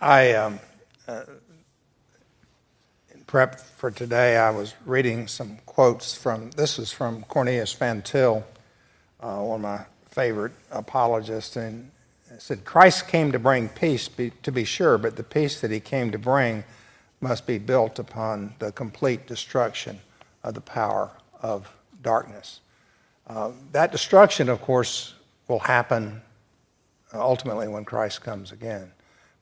I, 0.00 0.32
um, 0.34 0.60
uh, 1.06 1.22
prep 3.28 3.60
for 3.60 3.90
today, 3.90 4.38
I 4.38 4.48
was 4.48 4.74
reading 4.86 5.28
some 5.28 5.58
quotes 5.66 6.14
from, 6.14 6.50
this 6.52 6.78
is 6.78 6.90
from 6.90 7.24
Cornelius 7.24 7.74
Van 7.74 8.00
Til, 8.00 8.42
uh, 9.20 9.36
one 9.36 9.56
of 9.56 9.60
my 9.60 9.84
favorite 10.06 10.52
apologists, 10.70 11.54
and 11.54 11.90
it 12.32 12.40
said, 12.40 12.64
Christ 12.64 13.06
came 13.06 13.30
to 13.32 13.38
bring 13.38 13.68
peace, 13.68 14.08
be, 14.08 14.30
to 14.44 14.50
be 14.50 14.64
sure, 14.64 14.96
but 14.96 15.16
the 15.16 15.22
peace 15.22 15.60
that 15.60 15.70
he 15.70 15.78
came 15.78 16.10
to 16.10 16.18
bring 16.18 16.64
must 17.20 17.46
be 17.46 17.58
built 17.58 17.98
upon 17.98 18.54
the 18.60 18.72
complete 18.72 19.26
destruction 19.26 20.00
of 20.42 20.54
the 20.54 20.62
power 20.62 21.10
of 21.42 21.70
darkness. 22.00 22.60
Uh, 23.26 23.50
that 23.72 23.92
destruction, 23.92 24.48
of 24.48 24.62
course, 24.62 25.12
will 25.48 25.58
happen 25.58 26.22
ultimately 27.12 27.68
when 27.68 27.84
Christ 27.84 28.22
comes 28.22 28.52
again. 28.52 28.90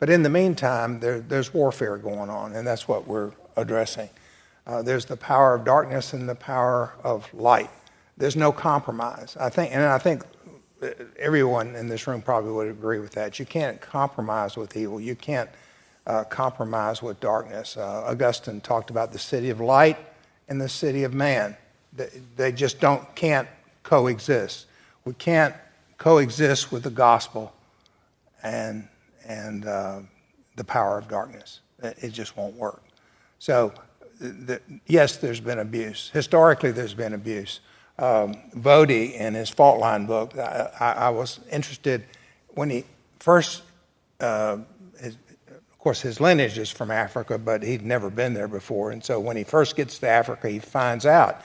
But 0.00 0.10
in 0.10 0.24
the 0.24 0.30
meantime, 0.30 0.98
there, 0.98 1.20
there's 1.20 1.54
warfare 1.54 1.98
going 1.98 2.30
on, 2.30 2.52
and 2.52 2.66
that's 2.66 2.88
what 2.88 3.06
we're 3.06 3.30
addressing. 3.56 4.10
Uh, 4.66 4.82
there's 4.82 5.04
the 5.04 5.16
power 5.16 5.54
of 5.54 5.64
darkness 5.64 6.12
and 6.12 6.28
the 6.28 6.34
power 6.34 6.92
of 7.04 7.32
light. 7.32 7.70
There's 8.16 8.36
no 8.36 8.52
compromise. 8.52 9.36
I 9.38 9.48
think, 9.48 9.72
and 9.74 9.84
I 9.84 9.98
think 9.98 10.24
everyone 11.18 11.74
in 11.74 11.88
this 11.88 12.06
room 12.06 12.22
probably 12.22 12.52
would 12.52 12.68
agree 12.68 12.98
with 12.98 13.12
that. 13.12 13.38
You 13.38 13.46
can't 13.46 13.80
compromise 13.80 14.56
with 14.56 14.76
evil. 14.76 15.00
You 15.00 15.14
can't 15.14 15.50
uh, 16.06 16.24
compromise 16.24 17.02
with 17.02 17.20
darkness. 17.20 17.76
Uh, 17.76 18.04
Augustine 18.06 18.60
talked 18.60 18.90
about 18.90 19.12
the 19.12 19.18
city 19.18 19.50
of 19.50 19.60
light 19.60 19.98
and 20.48 20.60
the 20.60 20.68
city 20.68 21.04
of 21.04 21.14
man. 21.14 21.56
They, 21.92 22.10
they 22.36 22.52
just 22.52 22.80
don't 22.80 23.14
can't 23.14 23.48
coexist. 23.82 24.66
We 25.04 25.14
can't 25.14 25.54
coexist 25.98 26.72
with 26.72 26.82
the 26.82 26.90
gospel 26.90 27.52
and 28.42 28.88
and 29.26 29.66
uh, 29.66 30.00
the 30.56 30.64
power 30.64 30.98
of 30.98 31.08
darkness. 31.08 31.60
It 31.82 32.10
just 32.10 32.36
won't 32.36 32.54
work. 32.54 32.82
So, 33.38 33.72
the, 34.20 34.60
yes, 34.86 35.16
there's 35.16 35.40
been 35.40 35.58
abuse. 35.58 36.10
Historically, 36.12 36.70
there's 36.70 36.94
been 36.94 37.14
abuse. 37.14 37.60
Um, 37.98 38.34
Voddie, 38.54 39.14
in 39.14 39.34
his 39.34 39.48
Fault 39.50 39.80
Line 39.80 40.06
book, 40.06 40.36
I, 40.36 40.70
I, 40.80 40.92
I 40.92 41.08
was 41.10 41.40
interested 41.50 42.04
when 42.48 42.70
he 42.70 42.84
first, 43.20 43.62
uh, 44.20 44.58
his, 45.00 45.16
of 45.48 45.78
course, 45.78 46.00
his 46.00 46.20
lineage 46.20 46.58
is 46.58 46.70
from 46.70 46.90
Africa, 46.90 47.38
but 47.38 47.62
he'd 47.62 47.84
never 47.84 48.10
been 48.10 48.34
there 48.34 48.48
before. 48.48 48.90
And 48.90 49.04
so 49.04 49.20
when 49.20 49.36
he 49.36 49.44
first 49.44 49.76
gets 49.76 49.98
to 49.98 50.08
Africa, 50.08 50.48
he 50.48 50.58
finds 50.58 51.06
out 51.06 51.42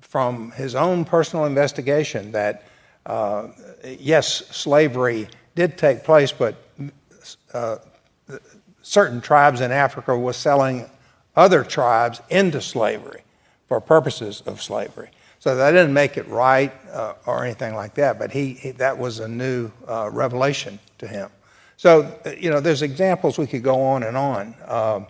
from 0.00 0.52
his 0.52 0.74
own 0.74 1.04
personal 1.04 1.46
investigation 1.46 2.32
that, 2.32 2.64
uh, 3.06 3.48
yes, 3.84 4.46
slavery 4.50 5.28
did 5.54 5.76
take 5.76 6.04
place, 6.04 6.30
but 6.30 6.56
uh, 7.52 7.78
certain 8.82 9.20
tribes 9.20 9.60
in 9.60 9.72
Africa 9.72 10.16
were 10.16 10.32
selling 10.32 10.88
other 11.38 11.62
tribes 11.62 12.20
into 12.28 12.60
slavery 12.60 13.22
for 13.68 13.80
purposes 13.80 14.42
of 14.44 14.60
slavery. 14.60 15.08
So 15.38 15.54
that 15.54 15.70
didn't 15.70 15.94
make 15.94 16.16
it 16.16 16.26
right 16.26 16.72
uh, 16.92 17.14
or 17.24 17.44
anything 17.44 17.76
like 17.76 17.94
that, 17.94 18.18
but 18.18 18.32
he, 18.32 18.54
he 18.54 18.72
that 18.72 18.98
was 18.98 19.20
a 19.20 19.28
new 19.28 19.70
uh, 19.86 20.10
revelation 20.12 20.80
to 20.98 21.06
him. 21.06 21.30
So 21.76 22.18
uh, 22.26 22.30
you 22.30 22.50
know, 22.50 22.58
there's 22.58 22.82
examples 22.82 23.38
we 23.38 23.46
could 23.46 23.62
go 23.62 23.80
on 23.80 24.02
and 24.02 24.16
on. 24.16 24.54
Um, 24.66 25.06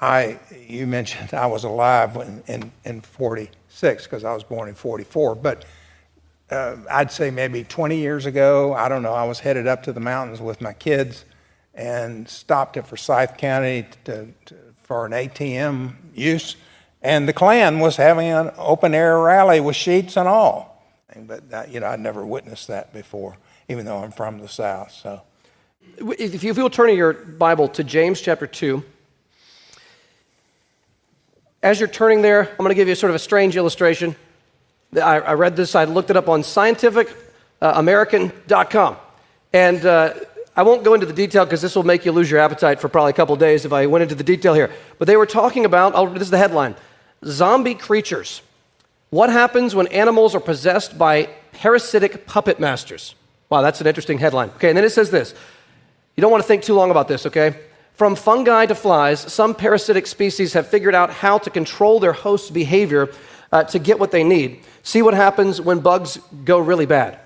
I 0.00 0.38
you 0.66 0.86
mentioned 0.86 1.34
I 1.34 1.46
was 1.46 1.64
alive 1.64 2.16
in 2.16 2.42
in, 2.46 2.72
in 2.84 3.00
46 3.02 4.04
because 4.04 4.24
I 4.24 4.32
was 4.32 4.42
born 4.44 4.70
in 4.70 4.74
44, 4.74 5.34
but 5.34 5.66
uh, 6.50 6.76
I'd 6.90 7.12
say 7.12 7.30
maybe 7.30 7.62
20 7.62 7.98
years 7.98 8.24
ago. 8.24 8.72
I 8.72 8.88
don't 8.88 9.02
know. 9.02 9.12
I 9.12 9.24
was 9.24 9.38
headed 9.38 9.66
up 9.66 9.82
to 9.82 9.92
the 9.92 10.00
mountains 10.00 10.40
with 10.40 10.62
my 10.62 10.72
kids 10.72 11.26
and 11.74 12.26
stopped 12.26 12.78
at 12.78 12.86
Forsyth 12.86 13.36
County 13.36 13.86
to, 14.04 14.28
to 14.46 14.54
for 14.88 15.04
an 15.04 15.12
ATM 15.12 15.92
use. 16.14 16.56
And 17.02 17.28
the 17.28 17.34
Klan 17.34 17.78
was 17.78 17.96
having 17.96 18.28
an 18.28 18.50
open 18.56 18.94
air 18.94 19.20
rally 19.20 19.60
with 19.60 19.76
sheets 19.76 20.16
and 20.16 20.26
all. 20.26 20.82
But, 21.14 21.42
uh, 21.52 21.64
you 21.68 21.80
know, 21.80 21.88
I'd 21.88 22.00
never 22.00 22.24
witnessed 22.24 22.68
that 22.68 22.94
before, 22.94 23.36
even 23.68 23.84
though 23.84 23.98
I'm 23.98 24.12
from 24.12 24.38
the 24.38 24.48
South. 24.48 24.90
So, 24.90 25.20
if 26.00 26.42
you 26.42 26.54
will 26.54 26.70
turn 26.70 26.96
your 26.96 27.12
Bible 27.12 27.68
to 27.68 27.84
James 27.84 28.22
chapter 28.22 28.46
2, 28.46 28.82
as 31.62 31.80
you're 31.80 31.88
turning 31.88 32.22
there, 32.22 32.48
I'm 32.48 32.56
going 32.56 32.70
to 32.70 32.74
give 32.74 32.88
you 32.88 32.94
sort 32.94 33.10
of 33.10 33.16
a 33.16 33.20
strange 33.20 33.56
illustration. 33.56 34.16
I, 34.94 35.20
I 35.20 35.34
read 35.34 35.54
this, 35.54 35.74
I 35.74 35.84
looked 35.84 36.08
it 36.08 36.16
up 36.16 36.30
on 36.30 36.40
scientificamerican.com. 36.40 38.94
Uh, 38.94 38.98
and 39.52 39.84
uh, 39.84 40.14
I 40.58 40.62
won't 40.62 40.82
go 40.82 40.92
into 40.92 41.06
the 41.06 41.12
detail 41.12 41.44
because 41.44 41.62
this 41.62 41.76
will 41.76 41.84
make 41.84 42.04
you 42.04 42.10
lose 42.10 42.28
your 42.28 42.40
appetite 42.40 42.80
for 42.80 42.88
probably 42.88 43.10
a 43.10 43.12
couple 43.12 43.36
days 43.36 43.64
if 43.64 43.72
I 43.72 43.86
went 43.86 44.02
into 44.02 44.16
the 44.16 44.24
detail 44.24 44.54
here. 44.54 44.72
But 44.98 45.06
they 45.06 45.16
were 45.16 45.24
talking 45.24 45.64
about, 45.64 45.92
oh, 45.94 46.12
this 46.12 46.22
is 46.22 46.30
the 46.30 46.38
headline 46.38 46.74
zombie 47.24 47.76
creatures. 47.76 48.42
What 49.10 49.30
happens 49.30 49.76
when 49.76 49.86
animals 49.86 50.34
are 50.34 50.40
possessed 50.40 50.98
by 50.98 51.28
parasitic 51.52 52.26
puppet 52.26 52.58
masters? 52.58 53.14
Wow, 53.50 53.62
that's 53.62 53.80
an 53.80 53.86
interesting 53.86 54.18
headline. 54.18 54.48
Okay, 54.56 54.68
and 54.68 54.76
then 54.76 54.84
it 54.84 54.90
says 54.90 55.12
this. 55.12 55.32
You 56.16 56.22
don't 56.22 56.32
want 56.32 56.42
to 56.42 56.48
think 56.48 56.64
too 56.64 56.74
long 56.74 56.90
about 56.90 57.06
this, 57.06 57.24
okay? 57.26 57.54
From 57.94 58.16
fungi 58.16 58.66
to 58.66 58.74
flies, 58.74 59.20
some 59.20 59.54
parasitic 59.54 60.08
species 60.08 60.54
have 60.54 60.66
figured 60.66 60.94
out 60.94 61.10
how 61.10 61.38
to 61.38 61.50
control 61.50 62.00
their 62.00 62.12
host's 62.12 62.50
behavior 62.50 63.10
uh, 63.52 63.62
to 63.62 63.78
get 63.78 64.00
what 64.00 64.10
they 64.10 64.24
need. 64.24 64.64
See 64.82 65.02
what 65.02 65.14
happens 65.14 65.60
when 65.60 65.78
bugs 65.78 66.18
go 66.44 66.58
really 66.58 66.86
bad. 66.86 67.20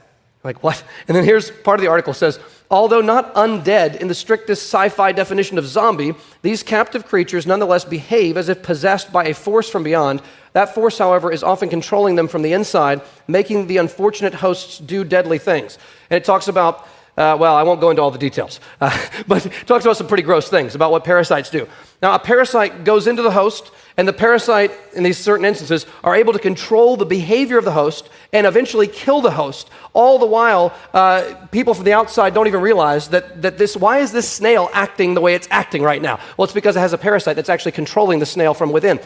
Like, 0.44 0.62
what? 0.62 0.82
And 1.08 1.16
then 1.16 1.24
here's 1.24 1.50
part 1.50 1.78
of 1.78 1.82
the 1.82 1.90
article 1.90 2.12
says 2.14 2.38
Although 2.72 3.02
not 3.02 3.34
undead 3.34 3.96
in 3.96 4.08
the 4.08 4.14
strictest 4.14 4.62
sci 4.62 4.88
fi 4.88 5.12
definition 5.12 5.58
of 5.58 5.66
zombie, 5.66 6.14
these 6.40 6.62
captive 6.62 7.04
creatures 7.04 7.46
nonetheless 7.46 7.84
behave 7.84 8.38
as 8.38 8.48
if 8.48 8.62
possessed 8.62 9.12
by 9.12 9.26
a 9.26 9.34
force 9.34 9.68
from 9.68 9.82
beyond. 9.82 10.22
That 10.54 10.74
force, 10.74 10.96
however, 10.96 11.30
is 11.30 11.42
often 11.42 11.68
controlling 11.68 12.16
them 12.16 12.28
from 12.28 12.40
the 12.40 12.54
inside, 12.54 13.02
making 13.28 13.66
the 13.66 13.76
unfortunate 13.76 14.32
hosts 14.32 14.78
do 14.78 15.04
deadly 15.04 15.38
things. 15.38 15.76
And 16.08 16.16
it 16.16 16.24
talks 16.24 16.48
about 16.48 16.88
uh, 17.14 17.36
well, 17.38 17.54
I 17.54 17.62
won't 17.62 17.82
go 17.82 17.90
into 17.90 18.00
all 18.00 18.10
the 18.10 18.18
details, 18.18 18.58
uh, 18.80 18.98
but 19.28 19.42
talks 19.66 19.84
about 19.84 19.98
some 19.98 20.06
pretty 20.06 20.22
gross 20.22 20.48
things 20.48 20.74
about 20.74 20.90
what 20.90 21.04
parasites 21.04 21.50
do. 21.50 21.68
Now, 22.00 22.14
a 22.14 22.18
parasite 22.18 22.84
goes 22.84 23.06
into 23.06 23.20
the 23.20 23.32
host, 23.32 23.70
and 23.98 24.08
the 24.08 24.14
parasite, 24.14 24.70
in 24.94 25.02
these 25.02 25.18
certain 25.18 25.44
instances, 25.44 25.84
are 26.02 26.16
able 26.16 26.32
to 26.32 26.38
control 26.38 26.96
the 26.96 27.04
behavior 27.04 27.58
of 27.58 27.66
the 27.66 27.72
host 27.72 28.08
and 28.32 28.46
eventually 28.46 28.86
kill 28.86 29.20
the 29.20 29.30
host. 29.30 29.68
All 29.92 30.18
the 30.18 30.26
while, 30.26 30.72
uh, 30.94 31.34
people 31.50 31.74
from 31.74 31.84
the 31.84 31.92
outside 31.92 32.32
don't 32.32 32.46
even 32.46 32.60
realize 32.60 33.08
that, 33.08 33.42
that 33.42 33.58
this, 33.58 33.76
why 33.76 33.98
is 33.98 34.12
this 34.12 34.28
snail 34.28 34.70
acting 34.72 35.14
the 35.14 35.20
way 35.20 35.34
it's 35.34 35.48
acting 35.50 35.82
right 35.82 36.00
now? 36.00 36.18
Well, 36.36 36.44
it's 36.44 36.54
because 36.54 36.76
it 36.76 36.80
has 36.80 36.92
a 36.94 36.98
parasite 36.98 37.36
that's 37.36 37.50
actually 37.50 37.72
controlling 37.72 38.20
the 38.20 38.26
snail 38.26 38.54
from 38.54 38.72
within. 38.72 39.00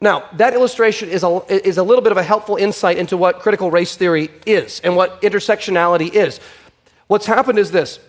Now, 0.00 0.28
that 0.34 0.54
illustration 0.54 1.08
is 1.08 1.22
a, 1.22 1.42
is 1.48 1.78
a 1.78 1.82
little 1.82 2.02
bit 2.02 2.12
of 2.12 2.18
a 2.18 2.22
helpful 2.22 2.56
insight 2.56 2.98
into 2.98 3.16
what 3.16 3.40
critical 3.40 3.70
race 3.70 3.96
theory 3.96 4.30
is 4.46 4.80
and 4.80 4.96
what 4.96 5.20
intersectionality 5.22 6.12
is. 6.12 6.40
What's 7.08 7.26
happened 7.26 7.58
is 7.58 7.70
this 7.70 8.00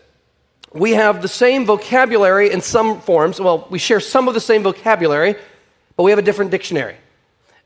we 0.74 0.92
have 0.92 1.22
the 1.22 1.28
same 1.28 1.66
vocabulary 1.66 2.52
in 2.52 2.62
some 2.62 3.00
forms. 3.02 3.40
Well, 3.40 3.68
we 3.70 3.80
share 3.80 4.00
some 4.00 4.28
of 4.28 4.34
the 4.34 4.42
same 4.42 4.64
vocabulary, 4.64 5.36
but 5.96 6.04
we 6.04 6.12
have 6.12 6.20
a 6.20 6.24
different 6.24 6.52
dictionary. 6.52 6.98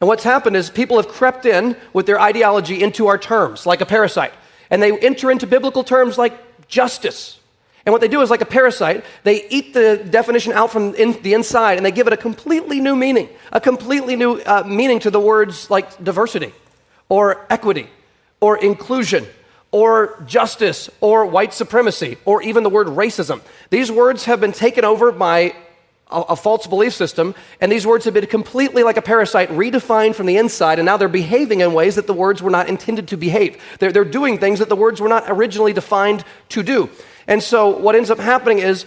And 0.01 0.08
what's 0.08 0.24
happened 0.24 0.58
is 0.58 0.72
people 0.72 0.98
have 0.98 1.08
crept 1.08 1.46
in 1.46 1.77
with 1.93 2.08
their 2.08 2.20
ideology 2.20 2.81
into 2.81 3.08
our 3.08 3.20
terms, 3.20 3.67
like 3.67 3.81
a 3.81 3.86
parasite. 3.86 4.34
And 4.72 4.81
they 4.81 4.98
enter 4.98 5.29
into 5.29 5.46
biblical 5.46 5.84
terms 5.84 6.17
like 6.17 6.67
justice. 6.67 7.39
And 7.86 7.93
what 7.93 8.01
they 8.01 8.08
do 8.08 8.22
is, 8.22 8.29
like 8.29 8.41
a 8.41 8.46
parasite, 8.46 9.05
they 9.24 9.48
eat 9.50 9.74
the 9.74 9.98
definition 9.98 10.53
out 10.53 10.72
from 10.72 10.96
in 10.96 11.22
the 11.22 11.34
inside 11.34 11.77
and 11.77 11.86
they 11.86 11.91
give 11.91 12.08
it 12.08 12.13
a 12.13 12.17
completely 12.17 12.79
new 12.79 12.96
meaning, 12.96 13.29
a 13.51 13.62
completely 13.62 14.15
new 14.15 14.39
uh, 14.41 14.63
meaning 14.67 15.00
to 15.00 15.12
the 15.12 15.20
words 15.20 15.70
like 15.70 16.03
diversity 16.03 16.53
or 17.10 17.46
equity 17.50 17.88
or 18.39 18.58
inclusion 18.58 19.25
or 19.72 20.22
justice 20.27 20.89
or 21.00 21.25
white 21.25 21.53
supremacy 21.53 22.17
or 22.25 22.41
even 22.43 22.63
the 22.63 22.70
word 22.70 22.88
racism. 22.88 23.41
These 23.70 23.91
words 23.91 24.25
have 24.25 24.39
been 24.39 24.51
taken 24.51 24.86
over 24.86 25.12
by 25.12 25.55
a, 26.11 26.21
a, 26.29 26.35
false 26.35 26.67
belief 26.67 26.93
system, 26.93 27.35
and 27.59 27.71
these 27.71 27.85
words 27.85 28.05
have 28.05 28.13
been 28.13 28.25
completely 28.27 28.83
like 28.83 28.97
a 28.97 29.01
parasite, 29.01 29.49
redefined 29.49 30.15
from 30.15 30.25
the 30.25 30.37
inside, 30.37 30.79
and 30.79 30.85
now 30.85 30.97
they're 30.97 31.07
behaving 31.07 31.61
in 31.61 31.73
ways 31.73 31.95
that 31.95 32.07
the 32.07 32.13
words 32.13 32.41
were 32.41 32.49
not 32.49 32.69
intended 32.69 33.07
to 33.09 33.17
behave. 33.17 33.61
They're, 33.79 33.91
they're 33.91 34.05
doing 34.05 34.37
things 34.37 34.59
that 34.59 34.69
the 34.69 34.75
words 34.75 35.01
were 35.01 35.09
not 35.09 35.25
originally 35.27 35.73
defined 35.73 36.23
to 36.49 36.63
do. 36.63 36.89
And 37.27 37.41
so 37.41 37.69
what 37.69 37.95
ends 37.95 38.09
up 38.09 38.19
happening 38.19 38.59
is 38.59 38.85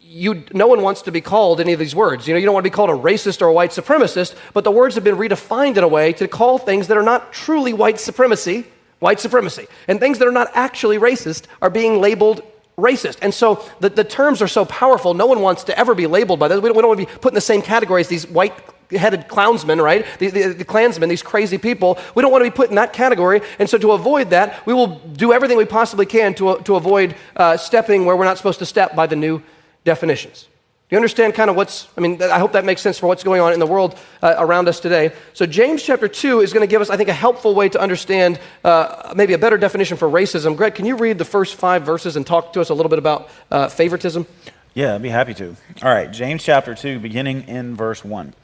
you, 0.00 0.44
no 0.52 0.66
one 0.66 0.82
wants 0.82 1.02
to 1.02 1.12
be 1.12 1.20
called 1.20 1.60
any 1.60 1.72
of 1.72 1.78
these 1.78 1.94
words. 1.94 2.26
You 2.26 2.34
know, 2.34 2.38
you 2.38 2.46
don't 2.46 2.54
want 2.54 2.64
to 2.64 2.70
be 2.70 2.74
called 2.74 2.90
a 2.90 2.94
racist 2.94 3.42
or 3.42 3.46
a 3.46 3.52
white 3.52 3.70
supremacist, 3.70 4.36
but 4.52 4.64
the 4.64 4.70
words 4.70 4.94
have 4.94 5.04
been 5.04 5.16
redefined 5.16 5.76
in 5.76 5.84
a 5.84 5.88
way 5.88 6.12
to 6.14 6.28
call 6.28 6.58
things 6.58 6.88
that 6.88 6.96
are 6.96 7.02
not 7.02 7.32
truly 7.32 7.72
white 7.72 7.98
supremacy 7.98 8.64
white 9.04 9.20
supremacy. 9.20 9.66
And 9.86 10.00
things 10.00 10.18
that 10.18 10.26
are 10.26 10.32
not 10.32 10.50
actually 10.54 10.98
racist 10.98 11.44
are 11.60 11.68
being 11.68 12.00
labeled 12.00 12.42
racist. 12.76 13.18
And 13.22 13.32
so 13.32 13.64
the, 13.80 13.88
the 13.88 14.04
terms 14.04 14.42
are 14.42 14.48
so 14.48 14.64
powerful, 14.64 15.14
no 15.14 15.26
one 15.26 15.40
wants 15.40 15.64
to 15.64 15.78
ever 15.78 15.94
be 15.94 16.06
labeled 16.06 16.40
by 16.40 16.48
those. 16.48 16.60
We 16.60 16.68
don't, 16.68 16.76
we 16.76 16.82
don't 16.82 16.88
want 16.96 17.00
to 17.00 17.06
be 17.06 17.18
put 17.20 17.32
in 17.32 17.34
the 17.34 17.40
same 17.40 17.62
category 17.62 18.00
as 18.00 18.08
these 18.08 18.26
white 18.26 18.54
headed 18.90 19.28
clownsmen, 19.28 19.80
right? 19.80 20.06
The, 20.18 20.30
the, 20.30 20.48
the, 20.54 20.64
Klansmen, 20.64 21.08
these 21.08 21.22
crazy 21.22 21.58
people. 21.58 21.98
We 22.14 22.22
don't 22.22 22.30
want 22.30 22.44
to 22.44 22.50
be 22.50 22.54
put 22.54 22.70
in 22.70 22.76
that 22.76 22.92
category. 22.92 23.40
And 23.58 23.68
so 23.68 23.78
to 23.78 23.92
avoid 23.92 24.30
that, 24.30 24.64
we 24.66 24.74
will 24.74 24.98
do 24.98 25.32
everything 25.32 25.56
we 25.56 25.64
possibly 25.64 26.06
can 26.06 26.34
to, 26.34 26.58
to 26.64 26.76
avoid 26.76 27.14
uh, 27.36 27.56
stepping 27.56 28.04
where 28.04 28.16
we're 28.16 28.24
not 28.24 28.36
supposed 28.36 28.58
to 28.58 28.66
step 28.66 28.94
by 28.94 29.06
the 29.06 29.16
new 29.16 29.42
definitions. 29.84 30.48
You 30.94 30.98
understand 30.98 31.34
kind 31.34 31.50
of 31.50 31.56
what's, 31.56 31.88
I 31.98 32.00
mean, 32.00 32.22
I 32.22 32.38
hope 32.38 32.52
that 32.52 32.64
makes 32.64 32.80
sense 32.80 33.00
for 33.00 33.08
what's 33.08 33.24
going 33.24 33.40
on 33.40 33.52
in 33.52 33.58
the 33.58 33.66
world 33.66 33.98
uh, 34.22 34.36
around 34.38 34.68
us 34.68 34.78
today. 34.78 35.10
So, 35.32 35.44
James 35.44 35.82
chapter 35.82 36.06
2 36.06 36.40
is 36.40 36.52
going 36.52 36.60
to 36.60 36.70
give 36.70 36.80
us, 36.80 36.88
I 36.88 36.96
think, 36.96 37.08
a 37.08 37.12
helpful 37.12 37.52
way 37.56 37.68
to 37.70 37.80
understand 37.80 38.38
uh, 38.62 39.12
maybe 39.16 39.32
a 39.32 39.38
better 39.38 39.58
definition 39.58 39.96
for 39.96 40.08
racism. 40.08 40.56
Greg, 40.56 40.76
can 40.76 40.86
you 40.86 40.96
read 40.96 41.18
the 41.18 41.24
first 41.24 41.56
five 41.56 41.82
verses 41.82 42.14
and 42.14 42.24
talk 42.24 42.52
to 42.52 42.60
us 42.60 42.68
a 42.68 42.74
little 42.74 42.90
bit 42.90 43.00
about 43.00 43.28
uh, 43.50 43.68
favoritism? 43.68 44.24
Yeah, 44.72 44.94
I'd 44.94 45.02
be 45.02 45.08
happy 45.08 45.34
to. 45.34 45.56
All 45.82 45.92
right, 45.92 46.12
James 46.12 46.44
chapter 46.44 46.76
2, 46.76 47.00
beginning 47.00 47.48
in 47.48 47.74
verse 47.74 48.04
1. 48.04 48.28
It 48.28 48.34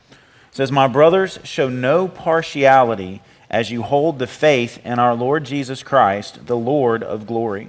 says, 0.50 0.72
My 0.72 0.88
brothers, 0.88 1.38
show 1.44 1.68
no 1.68 2.08
partiality 2.08 3.22
as 3.48 3.70
you 3.70 3.82
hold 3.82 4.18
the 4.18 4.26
faith 4.26 4.84
in 4.84 4.98
our 4.98 5.14
Lord 5.14 5.44
Jesus 5.44 5.84
Christ, 5.84 6.46
the 6.46 6.56
Lord 6.56 7.04
of 7.04 7.28
glory. 7.28 7.68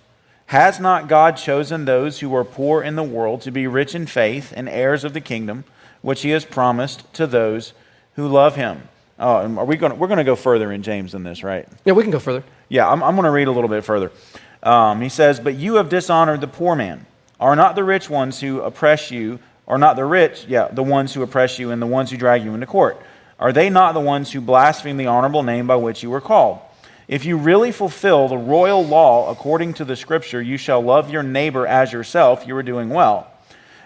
Has 0.51 0.81
not 0.81 1.07
God 1.07 1.37
chosen 1.37 1.85
those 1.85 2.19
who 2.19 2.35
are 2.35 2.43
poor 2.43 2.83
in 2.83 2.97
the 2.97 3.03
world 3.03 3.39
to 3.43 3.51
be 3.51 3.67
rich 3.67 3.95
in 3.95 4.05
faith 4.05 4.51
and 4.53 4.67
heirs 4.67 5.05
of 5.05 5.13
the 5.13 5.21
kingdom, 5.21 5.63
which 6.01 6.23
he 6.23 6.31
has 6.31 6.43
promised 6.43 7.05
to 7.13 7.25
those 7.25 7.71
who 8.15 8.27
love 8.27 8.57
him? 8.57 8.89
Oh, 9.17 9.55
are 9.57 9.63
we 9.63 9.77
going? 9.77 9.97
We're 9.97 10.09
going 10.09 10.17
to 10.17 10.25
go 10.25 10.35
further 10.35 10.69
in 10.73 10.83
James 10.83 11.13
than 11.13 11.23
this, 11.23 11.41
right? 11.41 11.69
Yeah, 11.85 11.93
we 11.93 12.03
can 12.03 12.11
go 12.11 12.19
further. 12.19 12.43
Yeah, 12.67 12.85
I'm, 12.91 13.01
I'm 13.01 13.15
going 13.15 13.23
to 13.23 13.31
read 13.31 13.47
a 13.47 13.51
little 13.51 13.69
bit 13.69 13.85
further. 13.85 14.11
Um, 14.61 14.99
he 14.99 15.07
says, 15.07 15.39
"But 15.39 15.55
you 15.55 15.75
have 15.75 15.87
dishonored 15.87 16.41
the 16.41 16.49
poor 16.49 16.75
man. 16.75 17.05
Are 17.39 17.55
not 17.55 17.75
the 17.75 17.85
rich 17.85 18.09
ones 18.09 18.41
who 18.41 18.59
oppress 18.59 19.09
you? 19.09 19.39
Are 19.69 19.77
not 19.77 19.95
the 19.95 20.03
rich, 20.03 20.47
yeah, 20.49 20.67
the 20.67 20.83
ones 20.83 21.13
who 21.13 21.23
oppress 21.23 21.59
you 21.59 21.71
and 21.71 21.81
the 21.81 21.87
ones 21.87 22.11
who 22.11 22.17
drag 22.17 22.43
you 22.43 22.53
into 22.53 22.67
court? 22.67 23.01
Are 23.39 23.53
they 23.53 23.69
not 23.69 23.93
the 23.93 24.01
ones 24.01 24.33
who 24.33 24.41
blaspheme 24.41 24.97
the 24.97 25.07
honorable 25.07 25.43
name 25.43 25.65
by 25.65 25.77
which 25.77 26.03
you 26.03 26.09
were 26.09 26.19
called?" 26.19 26.59
If 27.11 27.25
you 27.25 27.35
really 27.35 27.73
fulfill 27.73 28.29
the 28.29 28.37
royal 28.37 28.85
law 28.85 29.29
according 29.29 29.73
to 29.73 29.85
the 29.85 29.97
scripture, 29.97 30.41
you 30.41 30.55
shall 30.55 30.79
love 30.79 31.09
your 31.09 31.23
neighbor 31.23 31.67
as 31.67 31.91
yourself, 31.91 32.47
you 32.47 32.55
are 32.55 32.63
doing 32.63 32.89
well. 32.89 33.29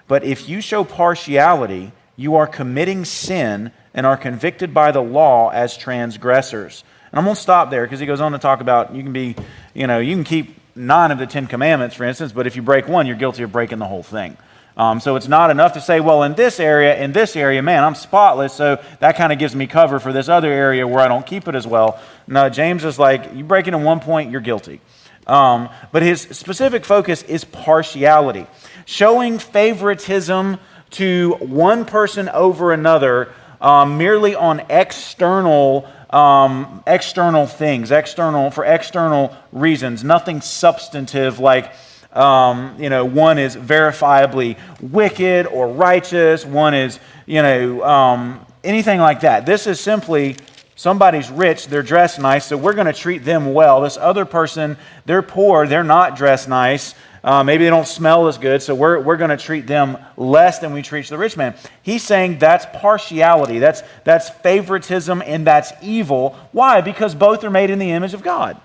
But 0.07 0.23
if 0.23 0.47
you 0.47 0.61
show 0.61 0.83
partiality, 0.83 1.91
you 2.15 2.35
are 2.35 2.45
committing 2.45 3.03
sin 3.03 3.71
and 3.95 4.05
are 4.05 4.15
convicted 4.15 4.75
by 4.75 4.91
the 4.91 5.01
law 5.01 5.49
as 5.49 5.75
transgressors. 5.75 6.83
And 7.11 7.17
I'm 7.17 7.25
going 7.25 7.35
to 7.35 7.41
stop 7.41 7.71
there 7.71 7.83
because 7.83 7.99
he 7.99 8.05
goes 8.05 8.21
on 8.21 8.33
to 8.33 8.37
talk 8.37 8.61
about 8.61 8.93
you 8.93 9.01
can 9.01 9.11
be, 9.11 9.35
you 9.73 9.87
know, 9.87 9.97
you 9.97 10.13
can 10.13 10.23
keep 10.23 10.59
nine 10.75 11.09
of 11.09 11.17
the 11.17 11.25
Ten 11.25 11.47
Commandments, 11.47 11.95
for 11.95 12.03
instance, 12.03 12.31
but 12.31 12.45
if 12.45 12.55
you 12.55 12.61
break 12.61 12.87
one, 12.87 13.07
you're 13.07 13.15
guilty 13.15 13.41
of 13.41 13.51
breaking 13.51 13.79
the 13.79 13.87
whole 13.87 14.03
thing. 14.03 14.37
Um, 14.77 14.99
so 14.99 15.15
it's 15.15 15.27
not 15.29 15.51
enough 15.51 15.73
to 15.73 15.81
say, 15.81 16.01
well, 16.01 16.23
in 16.23 16.33
this 16.33 16.59
area, 16.59 16.97
in 17.01 17.13
this 17.13 17.35
area, 17.37 17.61
man, 17.61 17.83
I'm 17.83 17.95
spotless, 17.95 18.53
so 18.53 18.81
that 18.99 19.15
kind 19.15 19.31
of 19.31 19.39
gives 19.39 19.55
me 19.55 19.67
cover 19.67 19.99
for 19.99 20.11
this 20.11 20.27
other 20.27 20.51
area 20.51 20.85
where 20.85 20.99
I 20.99 21.07
don't 21.07 21.25
keep 21.25 21.47
it 21.47 21.55
as 21.55 21.65
well. 21.65 21.99
No, 22.27 22.49
James 22.49 22.83
is 22.83 22.99
like, 22.99 23.33
you 23.33 23.45
break 23.45 23.67
it 23.67 23.73
in 23.73 23.83
one 23.83 24.01
point, 24.01 24.31
you're 24.31 24.41
guilty. 24.41 24.81
Um, 25.27 25.69
but 25.91 26.03
his 26.03 26.21
specific 26.21 26.83
focus 26.83 27.23
is 27.23 27.45
partiality, 27.45 28.47
showing 28.85 29.39
favoritism 29.39 30.59
to 30.91 31.35
one 31.39 31.85
person 31.85 32.29
over 32.29 32.73
another 32.73 33.33
um, 33.61 33.97
merely 33.97 34.35
on 34.35 34.59
external 34.69 35.89
um, 36.09 36.83
external 36.87 37.45
things, 37.45 37.91
external 37.91 38.51
for 38.51 38.63
external 38.63 39.35
reasons, 39.51 40.03
nothing 40.03 40.39
substantive 40.39 41.39
like 41.39 41.73
um, 42.15 42.75
you 42.79 42.89
know, 42.89 43.05
one 43.05 43.37
is 43.37 43.55
verifiably 43.55 44.57
wicked 44.81 45.47
or 45.47 45.67
righteous, 45.67 46.45
one 46.45 46.73
is, 46.73 46.99
you 47.25 47.41
know, 47.41 47.83
um, 47.83 48.45
anything 48.63 48.99
like 48.99 49.21
that. 49.21 49.45
This 49.45 49.67
is 49.67 49.79
simply 49.79 50.37
somebody's 50.75 51.29
rich, 51.29 51.67
they're 51.67 51.83
dressed 51.83 52.19
nice, 52.19 52.45
so 52.45 52.57
we're 52.57 52.73
going 52.73 52.87
to 52.87 52.93
treat 52.93 53.25
them 53.25 53.53
well. 53.53 53.81
This 53.81 53.97
other 53.97 54.25
person, 54.25 54.77
they're 55.05 55.21
poor, 55.21 55.67
they're 55.67 55.83
not 55.83 56.15
dressed 56.15 56.49
nice. 56.49 56.95
Uh, 57.23 57.43
maybe 57.43 57.63
they 57.63 57.71
don't 57.71 57.87
smell 57.87 58.27
as 58.27 58.37
good, 58.37 58.61
so 58.61 58.75
we're, 58.75 58.99
we're 58.99 59.17
going 59.17 59.31
to 59.31 59.37
treat 59.37 59.65
them 59.65 59.97
less 60.15 60.59
than 60.59 60.71
we 60.73 60.83
treat 60.83 61.07
the 61.07 61.17
rich 61.17 61.35
man. 61.35 61.55
He's 61.81 62.03
saying 62.03 62.37
that's 62.37 62.67
partiality, 62.79 63.57
that's, 63.57 63.81
that's 64.03 64.29
favoritism, 64.29 65.23
and 65.25 65.47
that's 65.47 65.73
evil. 65.81 66.37
Why? 66.51 66.81
Because 66.81 67.15
both 67.15 67.43
are 67.43 67.49
made 67.49 67.71
in 67.71 67.79
the 67.79 67.89
image 67.89 68.13
of 68.13 68.21
God. 68.21 68.61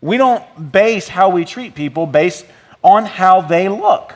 We 0.00 0.16
don't 0.16 0.72
base 0.72 1.06
how 1.06 1.28
we 1.28 1.44
treat 1.44 1.74
people 1.74 2.06
based 2.06 2.44
on 2.82 3.04
how 3.04 3.40
they 3.40 3.68
look. 3.68 4.14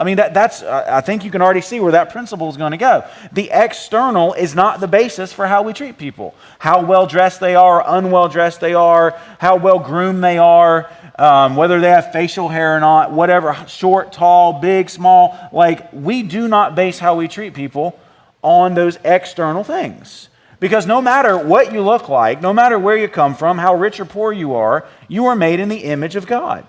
I 0.00 0.04
mean, 0.04 0.16
that, 0.16 0.32
that's, 0.32 0.62
I 0.62 1.02
think 1.02 1.26
you 1.26 1.30
can 1.30 1.42
already 1.42 1.60
see 1.60 1.78
where 1.78 1.92
that 1.92 2.10
principle 2.10 2.48
is 2.48 2.56
going 2.56 2.70
to 2.70 2.78
go. 2.78 3.04
The 3.32 3.50
external 3.52 4.32
is 4.32 4.54
not 4.54 4.80
the 4.80 4.88
basis 4.88 5.30
for 5.30 5.46
how 5.46 5.62
we 5.62 5.74
treat 5.74 5.98
people. 5.98 6.34
How 6.58 6.82
well 6.82 7.06
dressed 7.06 7.38
they 7.38 7.54
are, 7.54 7.84
unwell 7.86 8.30
dressed 8.30 8.62
they 8.62 8.72
are, 8.72 9.20
how 9.38 9.56
well 9.56 9.78
groomed 9.78 10.24
they 10.24 10.38
are, 10.38 10.90
um, 11.18 11.54
whether 11.54 11.80
they 11.80 11.90
have 11.90 12.12
facial 12.12 12.48
hair 12.48 12.78
or 12.78 12.80
not, 12.80 13.12
whatever, 13.12 13.54
short, 13.68 14.10
tall, 14.10 14.54
big, 14.54 14.88
small. 14.88 15.38
Like, 15.52 15.92
we 15.92 16.22
do 16.22 16.48
not 16.48 16.74
base 16.74 16.98
how 16.98 17.16
we 17.16 17.28
treat 17.28 17.52
people 17.52 18.00
on 18.40 18.72
those 18.72 18.98
external 19.04 19.64
things. 19.64 20.30
Because 20.60 20.86
no 20.86 21.02
matter 21.02 21.36
what 21.36 21.74
you 21.74 21.82
look 21.82 22.08
like, 22.08 22.40
no 22.40 22.54
matter 22.54 22.78
where 22.78 22.96
you 22.96 23.06
come 23.06 23.34
from, 23.34 23.58
how 23.58 23.74
rich 23.74 24.00
or 24.00 24.06
poor 24.06 24.32
you 24.32 24.54
are, 24.54 24.86
you 25.08 25.26
are 25.26 25.36
made 25.36 25.60
in 25.60 25.68
the 25.68 25.84
image 25.84 26.16
of 26.16 26.26
God. 26.26 26.66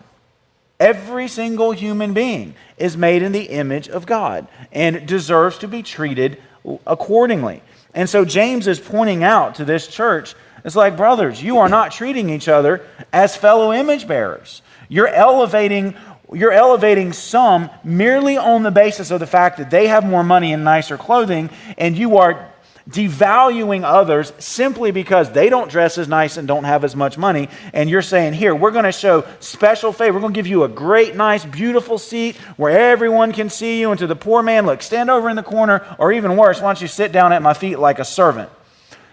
Every 0.82 1.28
single 1.28 1.72
human 1.72 2.14
being 2.14 2.56
is 2.76 2.98
made 2.98 3.22
in 3.22 3.32
the 3.32 3.44
image 3.44 3.88
of 3.88 4.06
God 4.06 4.48
and 4.72 5.06
deserves 5.06 5.60
to 5.60 5.68
be 5.68 5.84
treated 5.84 6.42
accordingly. 6.86 7.62
And 7.94 8.10
so 8.10 8.26
James 8.26 8.68
is 8.68 8.80
pointing 8.80 9.24
out 9.24 9.56
to 9.56 9.66
this 9.66 9.88
church 9.88 10.36
it's 10.64 10.76
like, 10.76 10.96
brothers, 10.96 11.42
you 11.42 11.58
are 11.58 11.70
not 11.70 11.92
treating 11.92 12.30
each 12.30 12.48
other 12.48 12.86
as 13.12 13.36
fellow 13.36 13.74
image 13.74 14.08
bearers. 14.08 14.62
You're 14.90 15.08
elevating 15.08 15.96
you're 16.34 16.54
elevating 16.54 17.12
some 17.12 17.70
merely 17.84 18.38
on 18.38 18.64
the 18.64 18.72
basis 18.72 19.12
of 19.12 19.20
the 19.20 19.28
fact 19.28 19.58
that 19.58 19.70
they 19.70 19.88
have 19.88 20.06
more 20.06 20.24
money 20.24 20.54
and 20.54 20.64
nicer 20.64 20.98
clothing, 20.98 21.50
and 21.78 21.98
you 21.98 22.16
are 22.18 22.51
devaluing 22.92 23.84
others 23.84 24.34
simply 24.38 24.92
because 24.92 25.32
they 25.32 25.50
don't 25.50 25.72
dress 25.72 25.98
as 25.98 26.08
nice 26.08 26.38
and 26.38 26.48
don't 26.48 26.66
have 26.66 26.84
as 26.84 26.96
much 26.96 27.18
money. 27.18 27.50
And 27.74 27.90
you're 27.90 28.02
saying, 28.02 28.34
here, 28.34 28.54
we're 28.54 28.72
going 28.72 28.86
to 28.86 28.92
show 28.92 29.26
special 29.40 29.94
favor. 29.94 30.16
We're 30.16 30.22
going 30.22 30.34
to 30.34 30.38
give 30.38 30.48
you 30.48 30.64
a 30.64 30.70
great, 30.70 31.16
nice, 31.16 31.46
beautiful 31.46 31.98
seat 31.98 32.36
where 32.58 32.92
everyone 32.92 33.32
can 33.32 33.50
see 33.50 33.80
you. 33.80 33.92
And 33.92 34.00
to 34.00 34.08
the 34.08 34.16
poor 34.16 34.44
man, 34.44 34.66
look, 34.66 34.82
stand 34.82 35.10
over 35.10 35.30
in 35.30 35.36
the 35.36 35.44
corner, 35.44 35.86
or 35.98 36.12
even 36.12 36.36
worse, 36.36 36.60
why 36.60 36.68
don't 36.68 36.82
you 36.82 36.88
sit 36.88 37.12
down 37.12 37.34
at 37.34 37.42
my 37.42 37.54
feet 37.54 37.80
like 37.80 38.00
a 38.00 38.06
servant? 38.06 38.50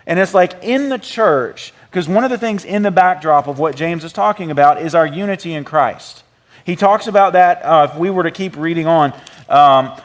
And 0.06 0.18
it's 0.18 0.34
like 0.34 0.62
in 0.62 0.88
the 0.88 0.98
church, 0.98 1.72
because 1.90 2.08
one 2.08 2.24
of 2.24 2.30
the 2.30 2.38
things 2.38 2.64
in 2.64 2.82
the 2.82 2.90
backdrop 2.90 3.46
of 3.46 3.58
what 3.58 3.76
James 3.76 4.04
is 4.04 4.12
talking 4.12 4.50
about 4.50 4.82
is 4.82 4.94
our 4.94 5.06
unity 5.06 5.54
in 5.54 5.64
Christ. 5.64 6.24
He 6.64 6.76
talks 6.76 7.06
about 7.06 7.34
that, 7.34 7.64
uh, 7.64 7.88
if 7.90 7.98
we 7.98 8.10
were 8.10 8.24
to 8.24 8.30
keep 8.30 8.56
reading 8.56 8.86
on. 8.86 9.14
Um, 9.48 9.98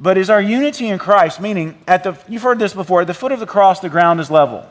but 0.00 0.16
is 0.16 0.30
our 0.30 0.40
unity 0.40 0.88
in 0.88 0.98
Christ, 0.98 1.40
meaning 1.40 1.78
at 1.86 2.04
the, 2.04 2.18
you've 2.28 2.42
heard 2.42 2.58
this 2.58 2.74
before, 2.74 3.02
at 3.02 3.06
the 3.06 3.14
foot 3.14 3.32
of 3.32 3.40
the 3.40 3.46
cross, 3.46 3.80
the 3.80 3.88
ground 3.88 4.20
is 4.20 4.30
level. 4.30 4.66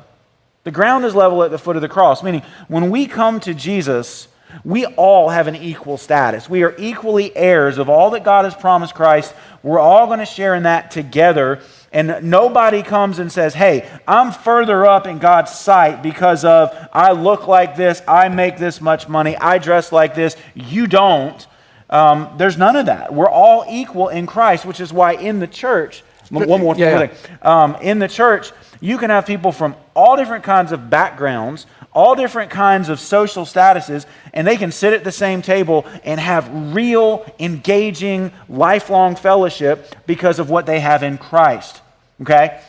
The 0.63 0.71
ground 0.71 1.05
is 1.05 1.15
level 1.15 1.43
at 1.43 1.51
the 1.51 1.57
foot 1.57 1.75
of 1.75 1.81
the 1.81 1.89
cross, 1.89 2.23
meaning 2.23 2.41
when 2.67 2.89
we 2.89 3.07
come 3.07 3.39
to 3.41 3.53
Jesus, 3.53 4.27
we 4.63 4.85
all 4.85 5.29
have 5.29 5.47
an 5.47 5.55
equal 5.55 5.97
status. 5.97 6.49
We 6.49 6.63
are 6.63 6.75
equally 6.77 7.35
heirs 7.35 7.77
of 7.77 7.89
all 7.89 8.11
that 8.11 8.23
God 8.23 8.45
has 8.45 8.55
promised 8.55 8.95
Christ. 8.95 9.33
We're 9.63 9.79
all 9.79 10.07
going 10.07 10.19
to 10.19 10.25
share 10.25 10.55
in 10.55 10.63
that 10.63 10.91
together. 10.91 11.61
And 11.91 12.29
nobody 12.29 12.83
comes 12.83 13.19
and 13.19 13.31
says, 13.31 13.53
Hey, 13.53 13.89
I'm 14.07 14.31
further 14.31 14.85
up 14.85 15.07
in 15.07 15.19
God's 15.19 15.51
sight 15.51 16.01
because 16.01 16.45
of 16.45 16.75
I 16.93 17.11
look 17.11 17.47
like 17.47 17.75
this, 17.75 18.01
I 18.07 18.29
make 18.29 18.57
this 18.57 18.81
much 18.81 19.07
money, 19.07 19.35
I 19.37 19.57
dress 19.57 19.91
like 19.91 20.15
this. 20.15 20.35
You 20.53 20.87
don't. 20.87 21.45
Um, 21.89 22.29
there's 22.37 22.57
none 22.57 22.75
of 22.75 22.87
that. 22.87 23.13
We're 23.13 23.29
all 23.29 23.65
equal 23.69 24.09
in 24.09 24.27
Christ, 24.27 24.65
which 24.65 24.79
is 24.79 24.91
why 24.91 25.13
in 25.13 25.39
the 25.39 25.47
church, 25.47 26.03
one 26.29 26.61
more 26.61 26.75
yeah, 26.75 27.07
thing. 27.07 27.17
Yeah. 27.41 27.63
Um, 27.63 27.75
in 27.81 27.99
the 27.99 28.07
church, 28.07 28.51
you 28.81 28.97
can 28.97 29.09
have 29.09 29.25
people 29.25 29.51
from 29.51 29.75
all 29.95 30.17
different 30.17 30.43
kinds 30.43 30.71
of 30.71 30.89
backgrounds, 30.89 31.65
all 31.93 32.15
different 32.15 32.51
kinds 32.51 32.89
of 32.89 32.99
social 32.99 33.45
statuses, 33.45 34.05
and 34.33 34.45
they 34.45 34.57
can 34.57 34.71
sit 34.71 34.93
at 34.93 35.03
the 35.03 35.11
same 35.11 35.41
table 35.41 35.85
and 36.03 36.19
have 36.19 36.75
real, 36.75 37.25
engaging, 37.39 38.31
lifelong 38.49 39.15
fellowship 39.15 39.95
because 40.05 40.39
of 40.39 40.49
what 40.49 40.65
they 40.65 40.79
have 40.79 41.03
in 41.03 41.17
Christ. 41.17 41.81
Okay? 42.21 42.61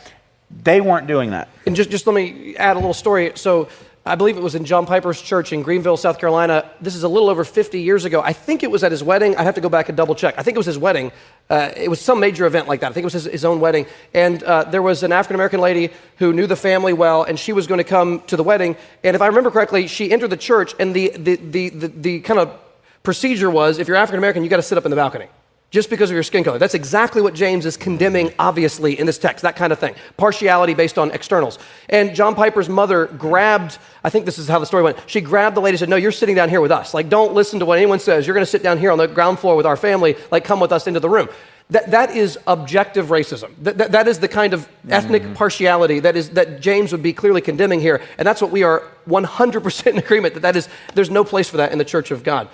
They 0.63 0.81
weren't 0.81 1.05
doing 1.05 1.31
that. 1.31 1.49
And 1.67 1.75
just, 1.75 1.91
just 1.91 2.07
let 2.07 2.15
me 2.15 2.55
add 2.55 2.75
a 2.75 2.79
little 2.79 2.93
story. 2.93 3.33
So, 3.35 3.67
I 4.09 4.15
believe 4.15 4.37
it 4.37 4.41
was 4.41 4.55
in 4.55 4.65
John 4.65 4.87
Piper's 4.87 5.21
church 5.21 5.53
in 5.53 5.61
Greenville, 5.61 5.95
South 5.95 6.17
Carolina. 6.17 6.67
This 6.81 6.95
is 6.95 7.03
a 7.03 7.07
little 7.07 7.29
over 7.29 7.43
50 7.43 7.79
years 7.79 8.05
ago. 8.05 8.21
I 8.21 8.33
think 8.33 8.63
it 8.63 8.71
was 8.71 8.83
at 8.83 8.91
his 8.91 9.03
wedding. 9.03 9.35
I'd 9.35 9.43
have 9.43 9.53
to 9.53 9.61
go 9.61 9.69
back 9.69 9.87
and 9.87 9.95
double 9.95 10.15
check. 10.15 10.33
I 10.35 10.41
think 10.41 10.55
it 10.55 10.57
was 10.57 10.65
his 10.65 10.79
wedding. 10.79 11.11
Uh, 11.47 11.71
it 11.77 11.89
was 11.89 12.01
some 12.01 12.19
major 12.19 12.47
event 12.47 12.67
like 12.67 12.79
that. 12.79 12.89
I 12.89 12.93
think 12.93 13.03
it 13.03 13.05
was 13.05 13.13
his, 13.13 13.25
his 13.25 13.45
own 13.45 13.59
wedding. 13.59 13.85
And 14.15 14.41
uh, 14.41 14.63
there 14.63 14.81
was 14.81 15.03
an 15.03 15.11
African 15.11 15.35
American 15.35 15.61
lady 15.61 15.91
who 16.17 16.33
knew 16.33 16.47
the 16.47 16.55
family 16.55 16.91
well, 16.91 17.21
and 17.21 17.37
she 17.37 17.53
was 17.53 17.67
going 17.67 17.77
to 17.77 17.83
come 17.83 18.21
to 18.21 18.35
the 18.35 18.43
wedding. 18.43 18.77
And 19.03 19.15
if 19.15 19.21
I 19.21 19.27
remember 19.27 19.51
correctly, 19.51 19.85
she 19.85 20.11
entered 20.11 20.31
the 20.31 20.37
church, 20.37 20.73
and 20.79 20.95
the, 20.95 21.09
the, 21.09 21.35
the, 21.35 21.69
the, 21.69 21.87
the 21.89 22.19
kind 22.21 22.39
of 22.39 22.59
procedure 23.03 23.51
was 23.51 23.77
if 23.77 23.87
you're 23.87 23.95
African 23.95 24.17
American, 24.17 24.43
you 24.43 24.49
got 24.49 24.55
to 24.55 24.63
sit 24.63 24.79
up 24.79 24.85
in 24.85 24.89
the 24.89 24.97
balcony 24.97 25.27
just 25.71 25.89
because 25.89 26.09
of 26.09 26.15
your 26.15 26.23
skin 26.23 26.43
color. 26.43 26.57
That's 26.57 26.73
exactly 26.73 27.21
what 27.21 27.35
James 27.35 27.65
is 27.65 27.77
condemning, 27.77 28.33
obviously, 28.39 28.99
in 28.99 29.05
this 29.05 29.19
text, 29.19 29.43
that 29.43 29.55
kind 29.55 29.71
of 29.71 29.79
thing. 29.79 29.93
Partiality 30.17 30.73
based 30.73 30.97
on 30.97 31.11
externals. 31.11 31.59
And 31.89 32.15
John 32.15 32.33
Piper's 32.33 32.67
mother 32.67 33.05
grabbed, 33.05 33.77
I 34.03 34.09
think 34.09 34.25
this 34.25 34.39
is 34.39 34.47
how 34.47 34.57
the 34.57 34.65
story 34.65 34.81
went. 34.81 34.97
She 35.05 35.21
grabbed 35.21 35.55
the 35.55 35.61
lady 35.61 35.75
and 35.75 35.79
said, 35.79 35.89
No, 35.89 35.95
you're 35.95 36.11
sitting 36.11 36.35
down 36.35 36.49
here 36.49 36.61
with 36.61 36.71
us. 36.71 36.93
Like, 36.93 37.09
don't 37.09 37.33
listen 37.33 37.59
to 37.59 37.65
what 37.65 37.77
anyone 37.77 37.99
says. 37.99 38.25
You're 38.25 38.33
going 38.33 38.45
to 38.45 38.49
sit 38.49 38.63
down 38.63 38.79
here 38.79 38.91
on 38.91 38.97
the 38.97 39.07
ground 39.07 39.39
floor 39.39 39.55
with 39.55 39.67
our 39.67 39.77
family. 39.77 40.15
Like, 40.31 40.43
come 40.43 40.59
with 40.59 40.71
us 40.71 40.87
into 40.87 40.99
the 40.99 41.09
room. 41.09 41.29
That, 41.71 41.91
that 41.91 42.15
is 42.15 42.39
objective 42.47 43.07
racism. 43.07 43.53
That, 43.61 43.77
that, 43.77 43.91
that 43.91 44.07
is 44.07 44.17
the 44.17 44.27
kind 44.27 44.55
of 44.55 44.67
ethnic 44.89 45.21
mm-hmm. 45.21 45.33
partiality 45.33 45.99
that, 45.99 46.15
is, 46.15 46.31
that 46.31 46.61
James 46.61 46.91
would 46.91 47.03
be 47.03 47.13
clearly 47.13 47.41
condemning 47.41 47.79
here. 47.79 48.01
And 48.17 48.27
that's 48.27 48.41
what 48.41 48.49
we 48.49 48.63
are 48.63 48.81
100% 49.07 49.87
in 49.87 49.97
agreement 49.99 50.33
that, 50.33 50.39
that 50.39 50.55
is, 50.55 50.67
there's 50.95 51.11
no 51.11 51.23
place 51.23 51.47
for 51.47 51.57
that 51.57 51.71
in 51.71 51.77
the 51.77 51.85
church 51.85 52.09
of 52.09 52.23
God. 52.23 52.49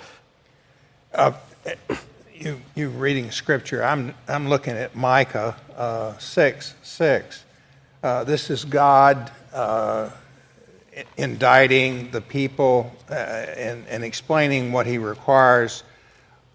Uh, 1.14 1.32
you, 2.40 2.60
you 2.74 2.88
reading 2.88 3.30
scripture, 3.30 3.82
I'm, 3.82 4.14
I'm 4.28 4.48
looking 4.48 4.74
at 4.74 4.94
Micah 4.94 5.56
uh, 5.76 6.16
6 6.18 6.74
6. 6.82 7.44
Uh, 8.02 8.24
this 8.24 8.50
is 8.50 8.64
God 8.64 9.30
uh, 9.52 10.10
indicting 11.16 12.10
the 12.10 12.20
people 12.20 12.94
uh, 13.10 13.14
and, 13.14 13.86
and 13.88 14.04
explaining 14.04 14.72
what 14.72 14.86
he 14.86 14.98
requires. 14.98 15.82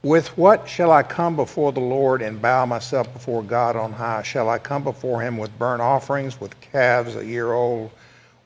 With 0.04 0.36
what 0.38 0.68
shall 0.68 0.92
I 0.92 1.04
come 1.04 1.36
before 1.36 1.72
the 1.72 1.80
Lord 1.80 2.22
and 2.22 2.42
bow 2.42 2.66
myself 2.66 3.12
before 3.14 3.44
God 3.44 3.76
on 3.76 3.92
high? 3.92 4.24
Shall 4.24 4.50
I 4.50 4.58
come 4.58 4.84
before 4.84 5.22
him 5.22 5.38
with 5.38 5.58
burnt 5.60 5.82
offerings, 5.82 6.40
with 6.40 6.60
calves 6.62 7.16
a 7.16 7.26
year 7.26 7.54
old? 7.54 7.92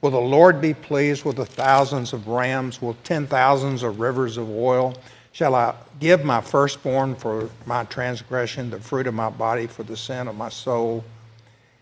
Will 0.01 0.11
the 0.11 0.19
Lord 0.19 0.59
be 0.59 0.73
pleased 0.73 1.23
with 1.23 1.37
the 1.37 1.45
thousands 1.45 2.11
of 2.11 2.27
rams, 2.27 2.81
with 2.81 3.01
ten 3.03 3.25
thousands 3.25 3.83
of 3.83 3.99
rivers 3.99 4.37
of 4.37 4.49
oil? 4.49 4.95
Shall 5.35 5.53
I 5.53 5.75
give 5.99 6.23
my 6.23 6.39
firstborn 6.39 7.13
for 7.13 7.49
my 7.65 7.83
transgression, 7.83 8.69
the 8.69 8.79
fruit 8.79 9.05
of 9.05 9.13
my 9.13 9.29
body 9.29 9.67
for 9.67 9.83
the 9.83 9.97
sin 9.97 10.29
of 10.29 10.37
my 10.37 10.47
soul? 10.47 11.03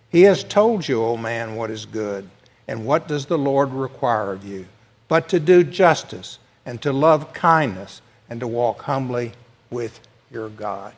He 0.10 0.24
has 0.24 0.44
told 0.44 0.88
you, 0.88 1.04
O 1.04 1.18
man, 1.18 1.56
what 1.56 1.70
is 1.70 1.86
good. 1.86 2.28
And 2.68 2.84
what 2.84 3.08
does 3.08 3.28
the 3.28 3.38
Lord 3.38 3.70
require 3.72 4.32
of 4.32 4.44
you? 4.44 4.66
But 5.08 5.30
to 5.30 5.40
do 5.40 5.64
justice, 5.64 6.40
and 6.66 6.82
to 6.82 6.92
love 6.92 7.32
kindness, 7.34 8.02
and 8.28 8.40
to 8.40 8.48
walk 8.48 8.82
humbly 8.82 9.34
with 9.70 10.00
your 10.32 10.50
God. 10.50 10.96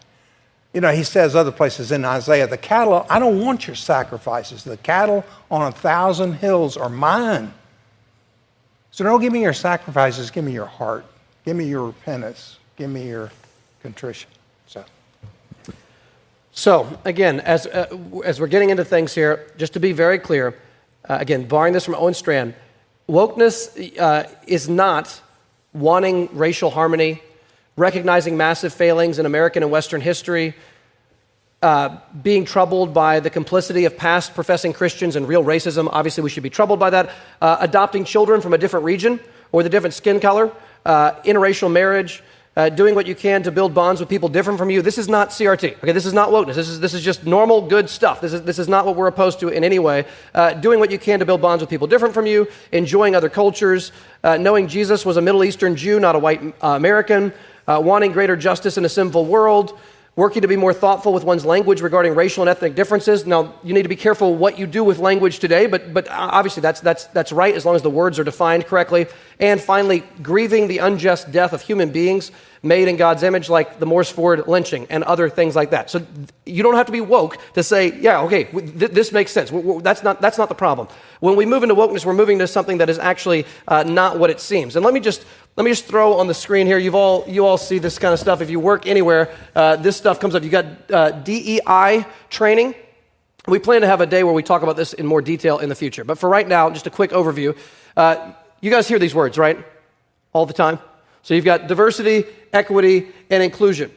You 0.72 0.80
know, 0.80 0.94
he 0.94 1.04
says 1.04 1.36
other 1.36 1.52
places 1.52 1.92
in 1.92 2.06
Isaiah, 2.06 2.48
the 2.48 2.56
cattle, 2.56 3.06
I 3.10 3.20
don't 3.20 3.42
want 3.42 3.68
your 3.68 3.76
sacrifices. 3.76 4.64
The 4.64 4.78
cattle 4.78 5.26
on 5.52 5.62
a 5.62 5.74
thousand 5.74 6.36
hills 6.36 6.78
are 6.78 6.88
mine. 6.88 7.54
So 8.92 9.04
don't 9.04 9.20
give 9.20 9.34
me 9.34 9.42
your 9.42 9.52
sacrifices, 9.52 10.32
give 10.32 10.46
me 10.46 10.54
your 10.54 10.68
heart. 10.68 11.06
Give 11.46 11.56
me 11.56 11.66
your 11.66 11.86
repentance. 11.86 12.58
Give 12.76 12.90
me 12.90 13.08
your 13.08 13.32
contrition. 13.84 14.30
So. 14.66 14.84
So 16.52 17.00
again, 17.06 17.40
as 17.42 17.68
uh, 17.68 17.86
as 18.26 18.40
we're 18.40 18.48
getting 18.48 18.72
into 18.72 18.84
things 18.84 19.14
here, 19.14 19.46
just 19.56 19.74
to 19.74 19.80
be 19.80 19.92
very 19.92 20.18
clear, 20.18 20.56
uh, 21.08 21.18
again, 21.20 21.48
barring 21.48 21.74
this 21.74 21.86
from 21.86 21.94
Owen 21.96 22.16
Strachan, 22.16 22.56
wokeness 23.08 24.00
uh, 24.00 24.28
is 24.48 24.68
not 24.68 25.22
wanting 25.72 26.36
racial 26.36 26.72
harmony, 26.72 27.22
recognizing 27.78 28.38
massive 28.38 28.74
failings 28.74 29.20
in 29.20 29.28
American 29.28 29.62
and 29.62 29.72
Western 29.72 30.02
history, 30.02 30.56
uh, 31.62 31.98
being 32.24 32.46
troubled 32.46 32.92
by 32.92 33.20
the 33.20 33.30
complicity 33.30 33.86
of 33.86 33.96
past 33.98 34.34
professing 34.34 34.74
Christians 34.74 35.16
and 35.16 35.28
real 35.28 35.44
racism. 35.44 35.90
Obviously, 35.92 36.24
we 36.24 36.30
should 36.32 36.44
be 36.44 36.50
troubled 36.50 36.80
by 36.80 36.90
that. 36.90 37.12
Uh, 37.40 37.58
adopting 37.60 38.04
children 38.04 38.42
from 38.42 38.54
a 38.54 38.58
different 38.58 38.86
region 38.86 39.20
or 39.52 39.62
the 39.62 39.70
different 39.70 39.94
skin 39.94 40.20
color 40.20 40.52
uh, 40.86 41.14
interracial 41.24 41.72
marriage, 41.72 42.24
uh, 42.56 42.70
doing 42.70 42.96
what 42.96 43.06
you 43.06 43.16
can 43.16 43.44
to 43.44 43.52
build 43.52 43.74
bonds 43.74 44.00
with 44.00 44.10
people 44.10 44.30
different 44.30 44.58
from 44.58 44.70
you. 44.70 44.82
This 44.82 44.98
is 44.98 45.10
not 45.10 45.30
CRT. 45.30 45.78
Okay, 45.78 45.92
this 45.92 46.06
is 46.06 46.14
not 46.14 46.30
wokeness. 46.30 46.56
This 46.56 46.70
is, 46.70 46.80
this 46.80 46.94
is 46.94 47.02
just 47.02 47.26
normal, 47.26 47.68
good 47.68 47.90
stuff. 47.90 48.22
This 48.22 48.32
is, 48.32 48.44
this 48.44 48.60
is 48.60 48.70
not 48.70 48.86
what 48.86 48.96
we're 48.96 49.08
opposed 49.08 49.40
to 49.42 49.50
in 49.50 49.64
any 49.64 49.80
way. 49.80 50.06
Uh, 50.34 50.54
doing 50.54 50.80
what 50.80 50.90
you 50.90 50.98
can 50.98 51.20
to 51.20 51.26
build 51.26 51.42
bonds 51.42 51.62
with 51.62 51.70
people 51.70 51.88
different 51.88 52.14
from 52.14 52.26
you, 52.26 52.48
enjoying 52.72 53.16
other 53.16 53.30
cultures, 53.30 53.92
uh, 54.24 54.38
knowing 54.38 54.68
Jesus 54.68 55.06
was 55.06 55.18
a 55.18 55.22
Middle 55.22 55.44
Eastern 55.44 55.76
Jew, 55.76 56.00
not 56.00 56.16
a 56.16 56.20
white 56.20 56.42
uh, 56.64 56.70
American, 56.70 57.34
uh, 57.68 57.82
wanting 57.84 58.14
greater 58.14 58.38
justice 58.38 58.78
in 58.78 58.86
a 58.86 58.90
sinful 58.90 59.26
world, 59.26 59.78
working 60.16 60.42
to 60.42 60.48
be 60.48 60.56
more 60.56 60.74
thoughtful 60.74 61.12
with 61.12 61.26
one's 61.26 61.46
language 61.46 61.82
regarding 61.82 62.16
racial 62.16 62.42
and 62.42 62.50
ethnic 62.50 62.74
differences. 62.74 63.26
Now, 63.26 63.54
you 63.64 63.74
need 63.74 63.84
to 63.84 63.90
be 63.90 63.98
careful 63.98 64.34
what 64.36 64.58
you 64.58 64.66
do 64.66 64.82
with 64.84 64.98
language 64.98 65.40
today, 65.40 65.68
but, 65.68 65.94
but 65.94 66.08
obviously 66.10 66.62
that's, 66.62 66.80
that's, 66.80 67.06
that's 67.08 67.34
right 67.34 67.54
as 67.54 67.66
long 67.66 67.76
as 67.76 67.82
the 67.82 67.90
words 67.90 68.18
are 68.18 68.24
defined 68.24 68.66
correctly. 68.66 69.08
And 69.40 69.60
finally, 69.60 70.04
grieving 70.22 70.68
the 70.68 70.78
unjust 70.78 71.34
death 71.34 71.52
of 71.52 71.62
human 71.62 71.92
beings 71.92 72.32
made 72.64 72.88
in 72.88 72.96
God's 72.96 73.24
image, 73.24 73.50
like 73.50 73.80
the 73.80 73.86
Moores 73.86 74.10
Ford 74.10 74.48
lynching 74.48 74.88
and 74.90 75.04
other 75.04 75.30
things 75.30 75.54
like 75.54 75.72
that. 75.72 75.90
So 75.90 76.06
you 76.46 76.64
don't 76.64 76.76
have 76.76 76.86
to 76.86 76.94
be 76.94 77.02
woke 77.02 77.38
to 77.54 77.62
say, 77.62 78.00
yeah, 78.00 78.22
okay, 78.22 78.46
th- 78.46 78.92
this 78.92 79.12
makes 79.12 79.32
sense. 79.34 79.52
That's 79.84 80.02
not, 80.02 80.22
that's 80.22 80.38
not 80.38 80.48
the 80.48 80.56
problem. 80.56 80.88
When 81.20 81.36
we 81.36 81.46
move 81.46 81.64
into 81.64 81.76
wokeness, 81.76 82.06
we're 82.06 82.14
moving 82.14 82.40
to 82.40 82.48
something 82.48 82.78
that 82.78 82.90
is 82.90 82.98
actually 82.98 83.46
uh, 83.68 83.84
not 83.84 84.18
what 84.18 84.30
it 84.30 84.40
seems. 84.40 84.78
And 84.78 84.86
let 84.86 84.94
me 84.94 85.02
just 85.02 85.26
let 85.56 85.64
me 85.64 85.72
just 85.72 85.86
throw 85.86 86.16
on 86.16 86.28
the 86.28 86.34
screen 86.34 86.68
here. 86.68 86.78
You've 86.78 86.96
all 86.96 87.24
you 87.28 87.46
all 87.46 87.58
see 87.58 87.80
this 87.80 87.98
kind 87.98 88.14
of 88.14 88.20
stuff. 88.20 88.42
If 88.42 88.50
you 88.50 88.60
work 88.60 88.86
anywhere, 88.86 89.34
uh, 89.56 89.78
this 89.78 89.96
stuff 89.96 90.20
comes 90.20 90.36
up. 90.36 90.44
You 90.44 90.50
got 90.50 90.92
uh, 90.92 91.12
DEI 91.12 92.06
training. 92.30 92.76
We 93.48 93.60
plan 93.60 93.82
to 93.82 93.88
have 93.88 94.02
a 94.02 94.06
day 94.06 94.24
where 94.24 94.34
we 94.34 94.44
talk 94.44 94.64
about 94.64 94.76
this 94.76 94.92
in 94.94 95.06
more 95.06 95.22
detail 95.22 95.60
in 95.60 95.70
the 95.70 95.76
future. 95.76 96.04
But 96.04 96.18
for 96.18 96.28
right 96.28 96.48
now, 96.48 96.70
just 96.72 96.88
a 96.88 96.90
quick 96.90 97.12
overview. 97.12 97.58
Uh, 97.96 98.34
you 98.60 98.70
guys 98.70 98.88
hear 98.88 99.00
these 99.00 99.16
words, 99.16 99.38
right? 99.38 99.64
All 100.34 100.46
the 100.46 100.54
time. 100.54 100.80
So 101.22 101.34
you've 101.36 101.46
got 101.46 101.68
diversity, 101.68 102.26
equity, 102.52 103.08
and 103.30 103.42
inclusion. 103.42 103.92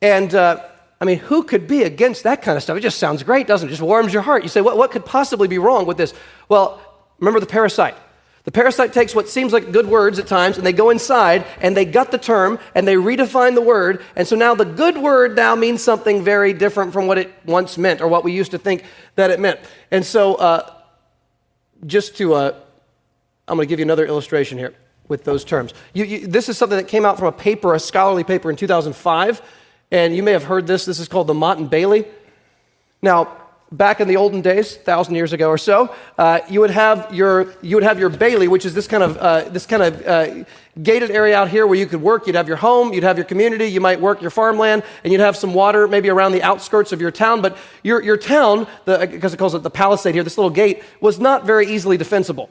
And 0.00 0.32
uh, 0.34 0.64
I 1.00 1.06
mean, 1.06 1.18
who 1.18 1.42
could 1.42 1.66
be 1.66 1.82
against 1.82 2.22
that 2.22 2.42
kind 2.42 2.56
of 2.56 2.62
stuff? 2.62 2.76
It 2.76 2.80
just 2.80 2.98
sounds 2.98 3.22
great, 3.22 3.46
doesn't 3.46 3.68
it? 3.68 3.70
It 3.70 3.74
just 3.74 3.82
warms 3.82 4.12
your 4.12 4.22
heart. 4.22 4.42
You 4.44 4.48
say, 4.48 4.60
what, 4.60 4.76
what 4.76 4.92
could 4.92 5.04
possibly 5.04 5.48
be 5.48 5.58
wrong 5.58 5.86
with 5.86 5.96
this? 5.96 6.14
Well, 6.48 6.80
remember 7.18 7.40
the 7.40 7.46
parasite. 7.46 7.96
The 8.44 8.50
parasite 8.50 8.92
takes 8.92 9.14
what 9.14 9.28
seems 9.28 9.52
like 9.52 9.70
good 9.70 9.86
words 9.86 10.18
at 10.18 10.26
times 10.26 10.56
and 10.56 10.66
they 10.66 10.72
go 10.72 10.90
inside 10.90 11.44
and 11.60 11.76
they 11.76 11.84
gut 11.84 12.10
the 12.10 12.18
term 12.18 12.58
and 12.74 12.88
they 12.88 12.94
redefine 12.94 13.54
the 13.54 13.60
word. 13.60 14.02
And 14.16 14.26
so 14.26 14.34
now 14.34 14.54
the 14.54 14.64
good 14.64 14.96
word 14.96 15.36
now 15.36 15.54
means 15.54 15.82
something 15.82 16.24
very 16.24 16.54
different 16.54 16.92
from 16.92 17.06
what 17.06 17.18
it 17.18 17.30
once 17.44 17.76
meant 17.76 18.00
or 18.00 18.08
what 18.08 18.24
we 18.24 18.32
used 18.32 18.52
to 18.52 18.58
think 18.58 18.84
that 19.16 19.30
it 19.30 19.40
meant. 19.40 19.60
And 19.90 20.04
so, 20.04 20.36
uh, 20.36 20.74
just 21.86 22.16
to, 22.16 22.34
uh, 22.34 22.54
I'm 23.48 23.56
going 23.56 23.66
to 23.66 23.68
give 23.68 23.78
you 23.78 23.84
another 23.84 24.06
illustration 24.06 24.58
here 24.58 24.74
with 25.08 25.24
those 25.24 25.44
terms. 25.44 25.74
You, 25.92 26.04
you, 26.04 26.26
this 26.26 26.48
is 26.48 26.56
something 26.56 26.76
that 26.76 26.88
came 26.88 27.04
out 27.04 27.18
from 27.18 27.28
a 27.28 27.32
paper, 27.32 27.74
a 27.74 27.80
scholarly 27.80 28.24
paper 28.24 28.50
in 28.50 28.56
2005, 28.56 29.42
and 29.90 30.14
you 30.14 30.22
may 30.22 30.32
have 30.32 30.44
heard 30.44 30.66
this. 30.66 30.84
This 30.84 30.98
is 30.98 31.08
called 31.08 31.26
the 31.26 31.34
Motte 31.34 31.58
and 31.58 31.68
Bailey. 31.68 32.06
Now, 33.02 33.36
back 33.72 34.00
in 34.00 34.08
the 34.08 34.16
olden 34.16 34.40
days, 34.40 34.76
thousand 34.76 35.14
years 35.14 35.32
ago 35.32 35.48
or 35.48 35.58
so, 35.58 35.94
uh, 36.18 36.40
you 36.48 36.60
would 36.60 36.70
have 36.70 37.14
your 37.14 37.54
you 37.62 37.76
would 37.76 37.84
have 37.84 37.98
your 37.98 38.08
bailey, 38.08 38.48
which 38.48 38.64
is 38.64 38.74
this 38.74 38.86
kind 38.86 39.02
of 39.02 39.16
uh, 39.16 39.48
this 39.48 39.66
kind 39.66 39.82
of 39.82 40.06
uh, 40.06 40.44
gated 40.82 41.10
area 41.10 41.36
out 41.36 41.48
here 41.48 41.66
where 41.66 41.78
you 41.78 41.86
could 41.86 42.02
work. 42.02 42.26
You'd 42.26 42.36
have 42.36 42.48
your 42.48 42.56
home, 42.56 42.92
you'd 42.92 43.04
have 43.04 43.16
your 43.16 43.26
community, 43.26 43.66
you 43.66 43.80
might 43.80 44.00
work 44.00 44.20
your 44.20 44.30
farmland, 44.30 44.82
and 45.04 45.12
you'd 45.12 45.20
have 45.20 45.36
some 45.36 45.54
water 45.54 45.86
maybe 45.86 46.08
around 46.08 46.32
the 46.32 46.42
outskirts 46.42 46.92
of 46.92 47.00
your 47.00 47.10
town. 47.10 47.42
But 47.42 47.56
your 47.82 48.02
your 48.02 48.16
town, 48.16 48.66
because 48.84 49.34
it 49.34 49.36
calls 49.36 49.54
it 49.54 49.62
the 49.62 49.70
palisade 49.70 50.14
here, 50.14 50.24
this 50.24 50.38
little 50.38 50.50
gate 50.50 50.82
was 51.00 51.18
not 51.18 51.46
very 51.46 51.66
easily 51.66 51.96
defensible. 51.96 52.50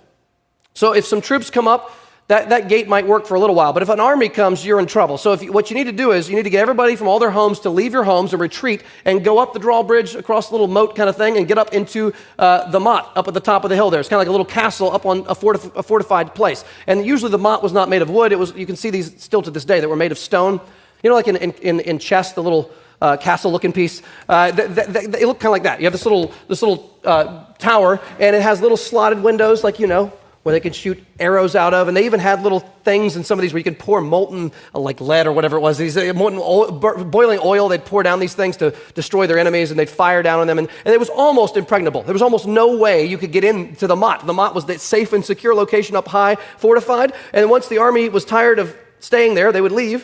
So 0.74 0.94
if 0.94 1.06
some 1.06 1.22
troops 1.22 1.50
come 1.50 1.68
up 1.68 1.92
that, 2.30 2.50
that 2.50 2.70
gate 2.70 2.88
might 2.88 3.08
work 3.08 3.26
for 3.26 3.34
a 3.34 3.40
little 3.40 3.56
while. 3.56 3.74
But 3.74 3.82
if 3.82 3.90
an 3.90 4.00
army 4.00 4.30
comes, 4.30 4.64
you're 4.64 4.80
in 4.80 4.86
trouble. 4.86 5.18
So 5.18 5.34
if 5.34 5.42
you, 5.42 5.52
what 5.52 5.72
you 5.72 5.76
need 5.76 5.86
to 5.86 5.92
do 5.92 6.12
is 6.12 6.30
you 6.30 6.36
need 6.36 6.44
to 6.44 6.52
get 6.52 6.62
everybody 6.62 6.96
from 6.96 7.08
all 7.08 7.18
their 7.18 7.32
homes 7.32 7.60
to 7.62 7.72
leave 7.72 7.92
your 7.92 8.04
homes 8.04 8.34
and 8.34 8.40
retreat 8.40 8.84
and 9.04 9.24
go 9.24 9.40
up 9.40 9.52
the 9.52 9.60
drawbridge 9.60 10.14
across 10.14 10.50
the 10.50 10.54
little 10.54 10.68
moat 10.68 10.96
kind 10.96 11.10
of 11.10 11.18
thing 11.18 11.38
and 11.38 11.48
get 11.48 11.58
up 11.58 11.74
into 11.74 12.14
uh, 12.38 12.70
the 12.70 12.80
motte 12.80 13.12
up 13.16 13.28
at 13.28 13.34
the 13.34 13.40
top 13.40 13.64
of 13.64 13.72
the 13.72 13.76
hill 13.76 13.90
there. 13.90 14.00
It's 14.00 14.10
kind 14.10 14.18
of 14.18 14.22
like 14.22 14.28
a 14.28 14.32
little 14.32 14.46
castle 14.46 14.92
up 14.92 15.08
on 15.08 15.22
a, 15.22 15.34
fortif- 15.34 15.76
a 15.76 15.82
fortified 15.82 16.36
place. 16.36 16.64
And 16.86 17.04
usually 17.04 17.32
the 17.32 17.40
motte 17.40 17.64
was 17.64 17.74
not 17.74 17.90
made 17.90 18.04
of 18.04 18.12
wood. 18.12 18.32
It 18.32 18.38
was, 18.38 18.54
you 18.54 18.68
can 18.68 18.76
see 18.76 18.92
these 18.92 19.20
still 19.20 19.42
to 19.42 19.50
this 19.50 19.66
day 19.66 19.80
that 19.80 19.90
were 19.90 19.96
made 19.96 20.12
of 20.12 20.20
stone. 20.20 20.62
You 21.02 21.10
know, 21.10 21.16
like 21.16 21.28
in, 21.28 21.36
in, 21.36 21.80
in 21.80 21.98
chess, 21.98 22.34
the 22.34 22.44
little 22.44 22.70
uh, 23.02 23.18
castle 23.18 23.52
looking 23.52 23.74
piece. 23.74 24.04
Uh, 24.28 24.52
th- 24.52 24.76
th- 24.76 24.94
th- 24.94 25.06
they 25.08 25.26
look 25.26 25.40
kind 25.40 25.48
of 25.48 25.54
like 25.54 25.64
that. 25.64 25.80
You 25.80 25.86
have 25.86 25.94
this 25.94 26.06
little, 26.06 26.32
this 26.48 26.62
little 26.62 26.96
uh, 27.04 27.46
tower, 27.56 28.00
and 28.20 28.36
it 28.36 28.44
has 28.44 28.62
little 28.62 28.78
slotted 28.78 29.24
windows, 29.24 29.64
like 29.64 29.80
you 29.80 29.88
know, 29.88 30.14
where 30.44 30.54
they 30.54 30.60
could 30.60 30.74
shoot 30.74 31.04
arrows 31.20 31.54
out 31.54 31.74
of, 31.74 31.88
and 31.88 31.98
they 31.98 32.06
even 32.06 32.20
had 32.20 32.44
little 32.44 32.62
things 32.62 33.18
in 33.18 33.24
some 33.24 33.38
of 33.38 33.42
these 33.42 33.52
where 33.52 33.60
you 33.60 33.64
could 33.64 33.78
pour 33.78 34.00
molten, 34.00 34.52
uh, 34.74 34.80
like 34.80 35.02
lead 35.02 35.28
or 35.28 35.34
whatever 35.34 35.58
it 35.58 35.60
was, 35.60 35.78
these 35.78 35.98
uh, 35.98 36.14
molten 36.16 36.40
oil, 36.42 36.72
boiling 36.72 37.40
oil. 37.44 37.68
They'd 37.68 37.84
pour 37.84 38.04
down 38.04 38.20
these 38.20 38.34
things 38.34 38.56
to 38.58 38.74
destroy 38.94 39.28
their 39.28 39.38
enemies, 39.38 39.70
and 39.70 39.80
they'd 39.80 39.90
fire 39.90 40.24
down 40.24 40.40
on 40.40 40.48
them, 40.48 40.58
and, 40.58 40.70
and 40.86 40.94
it 40.94 41.00
was 41.00 41.10
almost 41.10 41.58
impregnable. 41.58 42.04
There 42.04 42.14
was 42.14 42.22
almost 42.22 42.48
no 42.48 42.78
way 42.78 43.06
you 43.06 43.18
could 43.18 43.34
get 43.34 43.44
into 43.44 43.86
the 43.86 43.96
Motte. 43.96 44.26
The 44.26 44.34
Motte 44.34 44.56
was 44.56 44.66
the 44.66 44.80
safe 44.80 45.12
and 45.12 45.26
secure 45.26 45.54
location 45.54 45.96
up 45.96 46.08
high, 46.08 46.36
fortified, 46.58 47.14
and 47.34 47.50
once 47.50 47.68
the 47.68 47.80
army 47.80 48.08
was 48.08 48.24
tired 48.24 48.60
of 48.60 48.76
staying 49.00 49.36
there, 49.36 49.52
they 49.52 49.62
would 49.62 49.74
leave, 49.74 50.04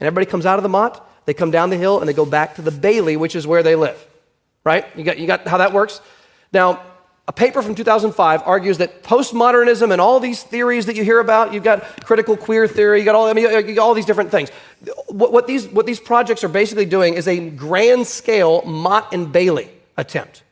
and 0.00 0.06
everybody 0.06 0.26
comes 0.26 0.46
out 0.46 0.58
of 0.58 0.62
the 0.62 0.68
Motte, 0.70 1.06
they 1.26 1.34
come 1.34 1.50
down 1.50 1.68
the 1.68 1.76
hill, 1.76 2.00
and 2.00 2.08
they 2.08 2.14
go 2.14 2.26
back 2.26 2.56
to 2.56 2.62
the 2.62 2.70
Bailey, 2.70 3.16
which 3.16 3.36
is 3.36 3.46
where 3.46 3.62
they 3.62 3.76
live. 3.76 4.02
Right? 4.64 4.86
You 4.96 5.04
got, 5.04 5.18
you 5.18 5.26
got 5.26 5.46
how 5.46 5.58
that 5.58 5.74
works? 5.74 6.00
Now, 6.52 6.82
a 7.26 7.32
paper 7.32 7.62
from 7.62 7.74
2005 7.74 8.42
argues 8.44 8.78
that 8.78 9.02
postmodernism 9.02 9.92
and 9.92 10.00
all 10.00 10.20
these 10.20 10.42
theories 10.42 10.86
that 10.86 10.96
you 10.96 11.04
hear 11.04 11.20
about, 11.20 11.54
you've 11.54 11.64
got 11.64 12.04
critical 12.04 12.36
queer 12.36 12.68
theory, 12.68 12.98
you 12.98 13.04
got 13.04 13.14
all, 13.14 13.26
I 13.26 13.32
mean, 13.32 13.78
all 13.78 13.94
these 13.94 14.04
different 14.04 14.30
things. 14.30 14.50
What, 15.08 15.32
what, 15.32 15.46
these, 15.46 15.66
what 15.68 15.86
these 15.86 16.00
projects 16.00 16.44
are 16.44 16.48
basically 16.48 16.84
doing 16.84 17.14
is 17.14 17.26
a 17.26 17.48
grand 17.50 18.06
scale 18.06 18.60
Motte 18.62 19.14
and 19.14 19.32
Bailey 19.32 19.70
attempt. 19.96 20.42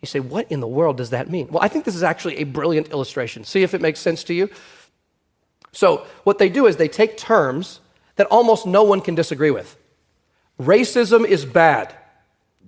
You 0.00 0.06
say, 0.06 0.20
what 0.20 0.50
in 0.52 0.60
the 0.60 0.68
world 0.68 0.98
does 0.98 1.10
that 1.10 1.28
mean? 1.28 1.48
Well, 1.50 1.62
I 1.62 1.66
think 1.66 1.84
this 1.84 1.96
is 1.96 2.04
actually 2.04 2.36
a 2.36 2.44
brilliant 2.44 2.90
illustration. 2.90 3.42
See 3.42 3.64
if 3.64 3.74
it 3.74 3.80
makes 3.80 3.98
sense 3.98 4.22
to 4.24 4.34
you. 4.34 4.48
So, 5.72 6.06
what 6.22 6.38
they 6.38 6.48
do 6.48 6.66
is 6.66 6.76
they 6.76 6.88
take 6.88 7.16
terms 7.16 7.80
that 8.14 8.26
almost 8.28 8.64
no 8.64 8.84
one 8.84 9.00
can 9.00 9.14
disagree 9.14 9.50
with. 9.50 9.76
Racism 10.60 11.26
is 11.26 11.44
bad. 11.44 11.94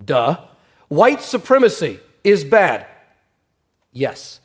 Duh. 0.03 0.45
White 0.89 1.21
supremacy 1.21 1.99
is 2.23 2.43
bad. 2.43 2.85
Yes. 3.91 4.39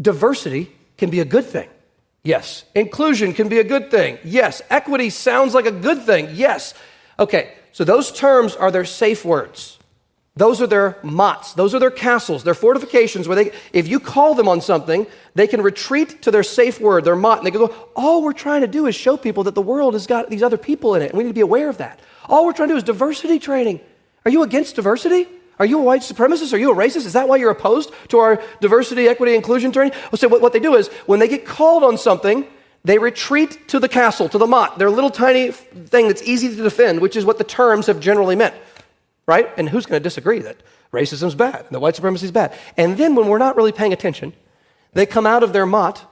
Diversity 0.00 0.70
can 0.96 1.10
be 1.10 1.20
a 1.20 1.24
good 1.24 1.44
thing. 1.44 1.68
Yes. 2.22 2.64
Inclusion 2.74 3.32
can 3.32 3.48
be 3.48 3.58
a 3.58 3.64
good 3.64 3.90
thing. 3.90 4.18
Yes. 4.24 4.62
Equity 4.70 5.10
sounds 5.10 5.54
like 5.54 5.66
a 5.66 5.72
good 5.72 6.02
thing. 6.02 6.28
Yes. 6.32 6.74
Okay, 7.18 7.54
so 7.72 7.84
those 7.84 8.12
terms 8.12 8.54
are 8.56 8.70
their 8.70 8.84
safe 8.84 9.24
words. 9.24 9.78
Those 10.34 10.62
are 10.62 10.66
their 10.66 10.92
mottes. 11.02 11.54
Those 11.54 11.74
are 11.74 11.78
their 11.78 11.90
castles, 11.90 12.42
their 12.42 12.54
fortifications 12.54 13.28
where 13.28 13.36
they, 13.36 13.52
if 13.72 13.86
you 13.86 14.00
call 14.00 14.34
them 14.34 14.48
on 14.48 14.62
something, 14.62 15.06
they 15.34 15.46
can 15.46 15.60
retreat 15.60 16.22
to 16.22 16.30
their 16.30 16.42
safe 16.42 16.80
word, 16.80 17.04
their 17.04 17.16
motte, 17.16 17.38
and 17.38 17.46
they 17.46 17.50
can 17.50 17.60
go, 17.60 17.74
all 17.94 18.22
we're 18.22 18.32
trying 18.32 18.62
to 18.62 18.66
do 18.66 18.86
is 18.86 18.94
show 18.94 19.18
people 19.18 19.44
that 19.44 19.54
the 19.54 19.60
world 19.62 19.92
has 19.92 20.06
got 20.06 20.30
these 20.30 20.42
other 20.42 20.56
people 20.56 20.94
in 20.94 21.02
it, 21.02 21.10
and 21.10 21.18
we 21.18 21.24
need 21.24 21.30
to 21.30 21.34
be 21.34 21.42
aware 21.42 21.68
of 21.68 21.78
that. 21.78 22.00
All 22.30 22.46
we're 22.46 22.54
trying 22.54 22.68
to 22.68 22.74
do 22.74 22.78
is 22.78 22.82
diversity 22.82 23.38
training. 23.38 23.80
Are 24.24 24.30
you 24.30 24.42
against 24.42 24.76
diversity? 24.76 25.28
Are 25.58 25.66
you 25.66 25.78
a 25.78 25.82
white 25.82 26.00
supremacist? 26.00 26.52
Are 26.52 26.58
you 26.58 26.72
a 26.72 26.74
racist? 26.74 27.06
Is 27.06 27.12
that 27.12 27.28
why 27.28 27.36
you're 27.36 27.50
opposed 27.50 27.92
to 28.08 28.18
our 28.18 28.42
diversity, 28.60 29.08
equity, 29.08 29.34
inclusion 29.34 29.72
training? 29.72 29.92
Well, 30.10 30.18
so 30.18 30.28
what, 30.28 30.40
what 30.40 30.52
they 30.52 30.60
do 30.60 30.74
is 30.74 30.88
when 31.06 31.20
they 31.20 31.28
get 31.28 31.44
called 31.44 31.84
on 31.84 31.98
something, 31.98 32.46
they 32.84 32.98
retreat 32.98 33.68
to 33.68 33.78
the 33.78 33.88
castle, 33.88 34.28
to 34.28 34.38
the 34.38 34.46
motte, 34.46 34.78
their 34.78 34.90
little 34.90 35.10
tiny 35.10 35.52
thing 35.52 36.08
that's 36.08 36.22
easy 36.22 36.48
to 36.48 36.62
defend, 36.62 37.00
which 37.00 37.16
is 37.16 37.24
what 37.24 37.38
the 37.38 37.44
terms 37.44 37.86
have 37.86 38.00
generally 38.00 38.34
meant, 38.34 38.54
right? 39.26 39.48
And 39.56 39.68
who's 39.68 39.86
going 39.86 40.00
to 40.00 40.02
disagree 40.02 40.40
that 40.40 40.56
racism's 40.92 41.34
bad 41.34 41.60
and 41.60 41.70
that 41.70 41.80
white 41.80 41.94
supremacy 41.94 42.24
is 42.24 42.32
bad? 42.32 42.52
And 42.76 42.96
then 42.96 43.14
when 43.14 43.28
we're 43.28 43.38
not 43.38 43.56
really 43.56 43.72
paying 43.72 43.92
attention, 43.92 44.32
they 44.94 45.06
come 45.06 45.26
out 45.26 45.42
of 45.42 45.52
their 45.52 45.66
motte 45.66 46.04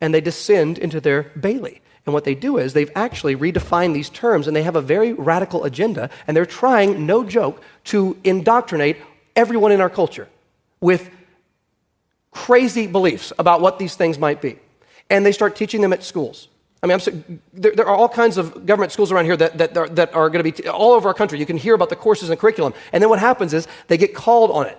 and 0.00 0.12
they 0.12 0.20
descend 0.20 0.78
into 0.78 1.00
their 1.00 1.24
bailey. 1.40 1.80
And 2.08 2.14
what 2.14 2.24
they 2.24 2.34
do 2.34 2.56
is 2.56 2.72
they've 2.72 2.90
actually 2.96 3.36
redefined 3.36 3.92
these 3.92 4.08
terms 4.08 4.46
and 4.46 4.56
they 4.56 4.62
have 4.62 4.76
a 4.76 4.80
very 4.80 5.12
radical 5.12 5.64
agenda 5.64 6.08
and 6.26 6.34
they're 6.34 6.46
trying, 6.46 7.04
no 7.04 7.22
joke, 7.22 7.62
to 7.84 8.16
indoctrinate 8.24 8.96
everyone 9.36 9.72
in 9.72 9.82
our 9.82 9.90
culture 9.90 10.26
with 10.80 11.10
crazy 12.30 12.86
beliefs 12.86 13.30
about 13.38 13.60
what 13.60 13.78
these 13.78 13.94
things 13.94 14.18
might 14.18 14.40
be. 14.40 14.58
And 15.10 15.26
they 15.26 15.32
start 15.32 15.54
teaching 15.54 15.82
them 15.82 15.92
at 15.92 16.02
schools. 16.02 16.48
I 16.82 16.86
mean, 16.86 16.98
so, 16.98 17.10
there, 17.52 17.72
there, 17.72 17.86
are 17.86 17.94
all 17.94 18.08
kinds 18.08 18.38
of 18.38 18.64
government 18.64 18.90
schools 18.90 19.12
around 19.12 19.26
here 19.26 19.36
that, 19.36 19.58
that, 19.58 19.76
are, 19.76 19.88
that 19.90 20.14
are 20.14 20.30
going 20.30 20.42
to 20.42 20.44
be 20.44 20.52
t- 20.52 20.66
all 20.66 20.92
over 20.92 21.08
our 21.08 21.14
country. 21.14 21.38
You 21.38 21.44
can 21.44 21.58
hear 21.58 21.74
about 21.74 21.90
the 21.90 21.96
courses 21.96 22.30
and 22.30 22.40
curriculum. 22.40 22.72
And 22.90 23.02
then 23.02 23.10
what 23.10 23.18
happens 23.18 23.52
is 23.52 23.68
they 23.88 23.98
get 23.98 24.14
called 24.14 24.50
on 24.50 24.64
it 24.64 24.78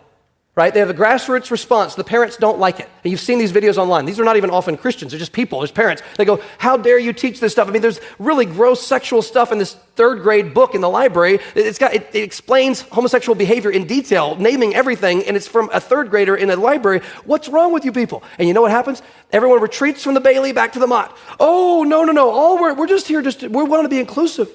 right? 0.56 0.74
They 0.74 0.82
have 0.82 0.90
a 0.90 0.94
grassroots 0.94 1.52
response. 1.52 1.96
The 1.96 2.04
parents 2.04 2.36
don't 2.36 2.60
like 2.60 2.80
it. 2.80 2.90
And 3.04 3.12
you've 3.12 3.22
seen 3.22 3.40
these 3.40 3.54
videos 3.54 3.78
online. 3.78 4.06
These 4.06 4.20
are 4.20 4.26
not 4.26 4.36
even 4.36 4.50
often 4.50 4.76
Christians, 4.76 5.12
they're 5.12 5.20
just 5.20 5.32
people, 5.32 5.60
there's 5.60 5.72
parents. 5.72 6.02
They 6.18 6.26
go, 6.26 6.42
How 6.58 6.76
dare 6.76 7.00
you 7.00 7.14
teach 7.14 7.40
this 7.40 7.54
stuff? 7.54 7.68
I 7.68 7.72
mean, 7.72 7.82
there's 7.82 8.02
really 8.18 8.46
gross 8.46 8.86
sexual 8.86 9.22
stuff 9.22 9.52
in 9.52 9.58
this 9.58 9.74
third 9.96 10.22
grade 10.22 10.54
book 10.54 10.76
in 10.76 10.82
the 10.82 10.90
library. 10.90 11.40
It's 11.56 11.78
got, 11.78 11.94
it, 11.94 12.10
it 12.14 12.24
explains 12.24 12.82
homosexual 12.82 13.36
behavior 13.36 13.70
in 13.70 13.86
detail, 13.88 14.36
naming 14.36 14.76
everything, 14.76 15.24
and 15.26 15.38
it's 15.38 15.48
from 15.48 15.70
a 15.72 15.80
third 15.80 16.10
grader 16.10 16.36
in 16.36 16.50
a 16.50 16.56
library. 16.56 17.02
What's 17.26 17.48
wrong 17.48 17.72
with 17.72 17.86
you 17.86 17.92
people? 17.92 18.24
And 18.38 18.48
you 18.48 18.54
know 18.54 18.62
what 18.62 18.72
happens? 18.72 19.02
Everyone 19.32 19.62
retreats 19.62 20.04
from 20.04 20.14
the 20.14 20.22
Bailey 20.22 20.52
back 20.52 20.74
to 20.74 20.80
the 20.80 20.88
Motte. 20.88 21.16
Oh, 21.40 21.84
no, 21.84 22.04
no, 22.04 22.12
no. 22.12 22.32
All 22.32 22.60
we're, 22.60 22.74
we're 22.74 22.88
just 22.88 23.08
here, 23.08 23.22
just 23.22 23.44
we 23.44 23.64
want 23.64 23.84
to 23.84 23.90
be 23.90 24.00
inclusive. 24.00 24.50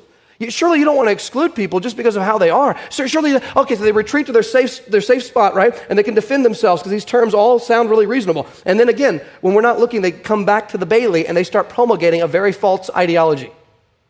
Surely 0.48 0.78
you 0.78 0.84
don't 0.84 0.96
want 0.96 1.08
to 1.08 1.12
exclude 1.12 1.54
people 1.54 1.80
just 1.80 1.96
because 1.96 2.16
of 2.16 2.22
how 2.22 2.38
they 2.38 2.50
are. 2.50 2.76
Surely, 2.90 3.36
okay, 3.56 3.76
so 3.76 3.82
they 3.82 3.92
retreat 3.92 4.26
to 4.26 4.32
their 4.32 4.42
safe, 4.42 4.84
their 4.86 5.00
safe 5.00 5.22
spot, 5.22 5.54
right? 5.54 5.74
And 5.88 5.98
they 5.98 6.02
can 6.02 6.14
defend 6.14 6.44
themselves 6.44 6.82
because 6.82 6.90
these 6.92 7.04
terms 7.04 7.34
all 7.34 7.58
sound 7.58 7.90
really 7.90 8.06
reasonable. 8.06 8.46
And 8.66 8.78
then 8.78 8.88
again, 8.88 9.20
when 9.40 9.54
we're 9.54 9.60
not 9.60 9.78
looking, 9.78 10.02
they 10.02 10.12
come 10.12 10.44
back 10.44 10.70
to 10.70 10.78
the 10.78 10.86
Bailey 10.86 11.26
and 11.26 11.36
they 11.36 11.44
start 11.44 11.68
promulgating 11.68 12.22
a 12.22 12.26
very 12.26 12.52
false 12.52 12.90
ideology. 12.96 13.52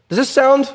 Does 0.09 0.19
this 0.19 0.31
sound 0.31 0.73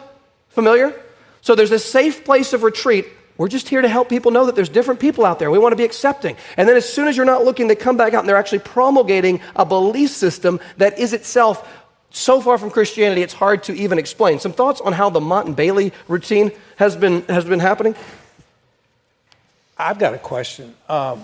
familiar? 0.50 0.94
So 1.42 1.56
there's 1.56 1.70
this 1.70 1.86
safe 1.86 2.26
place 2.26 2.54
of 2.54 2.64
retreat. 2.64 3.08
We're 3.38 3.48
just 3.48 3.70
here 3.70 3.82
to 3.82 3.88
help 3.88 4.10
people 4.10 4.32
know 4.32 4.48
that 4.48 4.56
there's 4.56 4.70
different 4.70 5.00
people 5.00 5.26
out 5.26 5.40
there. 5.40 5.50
We 5.50 5.60
want 5.60 5.72
to 5.72 5.78
be 5.78 5.86
accepting. 5.86 6.36
And 6.58 6.68
then 6.68 6.76
as 6.76 6.92
soon 6.92 7.08
as 7.08 7.16
you're 7.16 7.26
not 7.26 7.46
looking, 7.46 7.68
they 7.68 7.76
come 7.76 7.96
back 7.96 8.14
out 8.14 8.20
and 8.20 8.28
they're 8.28 8.36
actually 8.36 8.60
promulgating 8.60 9.40
a 9.56 9.66
belief 9.66 10.10
system 10.10 10.60
that 10.78 11.00
is 11.00 11.14
itself 11.14 11.66
so 12.12 12.42
far 12.42 12.58
from 12.58 12.72
Christianity, 12.72 13.22
it's 13.22 13.34
hard 13.34 13.64
to 13.64 13.74
even 13.74 14.00
explain. 14.00 14.40
Some 14.40 14.54
thoughts 14.54 14.82
on 14.82 14.94
how 14.94 15.10
the 15.10 15.22
Motte 15.22 15.46
and 15.46 15.56
Bailey 15.56 15.94
routine 16.08 16.52
has 16.78 16.96
been, 16.96 17.22
has 17.24 17.46
been 17.46 17.60
happening? 17.60 17.96
I've 19.78 20.00
got 20.00 20.14
a 20.14 20.18
question. 20.18 20.76
Um, 20.88 21.24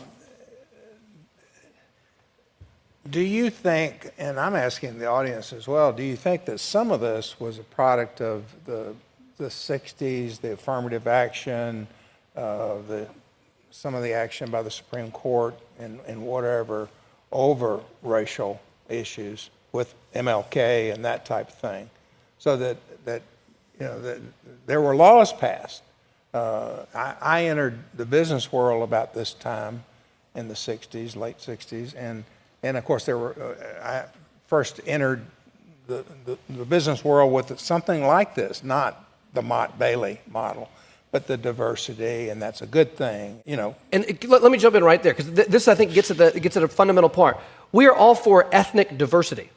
do 3.10 3.22
you 3.22 3.50
think, 3.50 4.12
and 4.18 4.40
I'm 4.40 4.56
asking 4.56 4.98
the 4.98 5.08
audience 5.08 5.54
as 5.54 5.68
well, 5.68 5.92
do 5.92 6.04
you 6.04 6.16
think 6.16 6.46
that 6.46 6.60
some 6.60 6.92
of 6.92 7.02
this 7.02 7.40
was 7.40 7.60
a 7.60 7.64
product 7.64 8.22
of 8.22 8.44
the, 8.66 8.96
the 9.38 9.46
60s, 9.46 10.40
the 10.40 10.54
affirmative 10.54 11.08
action, 11.08 11.88
uh, 12.36 12.76
the, 12.88 13.08
some 13.72 13.94
of 13.94 14.04
the 14.04 14.14
action 14.14 14.50
by 14.50 14.62
the 14.62 14.72
Supreme 14.72 15.12
Court, 15.12 15.56
and, 15.80 16.00
and 16.08 16.22
whatever 16.26 16.90
over 17.32 17.82
racial 18.02 18.62
issues? 18.90 19.50
MLK 20.16 20.94
and 20.94 21.06
that 21.06 21.26
type 21.26 21.50
of 21.50 21.56
thing. 21.56 21.90
So 22.40 22.58
that, 22.58 22.78
that 23.06 23.22
you 23.80 23.86
know, 23.86 24.02
that 24.02 24.20
there 24.66 24.82
were 24.82 24.96
laws 24.96 25.34
passed. 25.34 25.84
Uh, 26.34 26.86
I, 26.94 27.16
I, 27.22 27.46
entered 27.46 27.80
the 27.94 28.06
business 28.06 28.52
world 28.52 28.84
about 28.84 29.14
this 29.14 29.34
time 29.34 29.84
in 30.36 30.50
the 30.50 30.54
60s, 30.54 31.16
late 31.16 31.38
60s, 31.38 31.94
and, 31.98 32.26
and 32.62 32.76
of 32.76 32.84
course, 32.84 33.06
there 33.06 33.18
were, 33.18 33.56
uh, 33.82 33.86
I 33.86 34.06
first 34.48 34.82
entered 34.86 35.26
the, 35.88 36.04
the, 36.26 36.38
the, 36.50 36.66
business 36.66 37.06
world 37.06 37.32
with 37.32 37.58
something 37.58 38.06
like 38.06 38.36
this, 38.36 38.66
not 38.66 39.06
the 39.34 39.42
Motte 39.42 39.80
Bailey 39.80 40.20
model, 40.28 40.70
but 41.12 41.26
the 41.26 41.38
diversity, 41.38 42.28
and 42.28 42.42
that's 42.42 42.62
a 42.62 42.66
good 42.66 42.98
thing, 42.98 43.42
you 43.46 43.56
know. 43.56 43.74
And 43.94 44.06
let, 44.28 44.44
let, 44.44 44.52
me 44.52 44.58
jump 44.58 44.76
in 44.76 44.84
right 44.84 45.02
there, 45.02 45.14
because 45.14 45.34
th- 45.34 45.48
this, 45.48 45.70
I 45.70 45.76
think, 45.76 45.94
gets 45.94 46.12
at, 46.12 46.18
the, 46.18 46.38
gets 46.38 46.58
at 46.58 46.64
a 46.64 46.68
fundamental 46.68 47.10
part. 47.10 47.40
We 47.72 47.86
are 47.86 47.94
all 47.94 48.16
for 48.16 48.50
ethnic 48.54 48.98
diversity. 48.98 49.50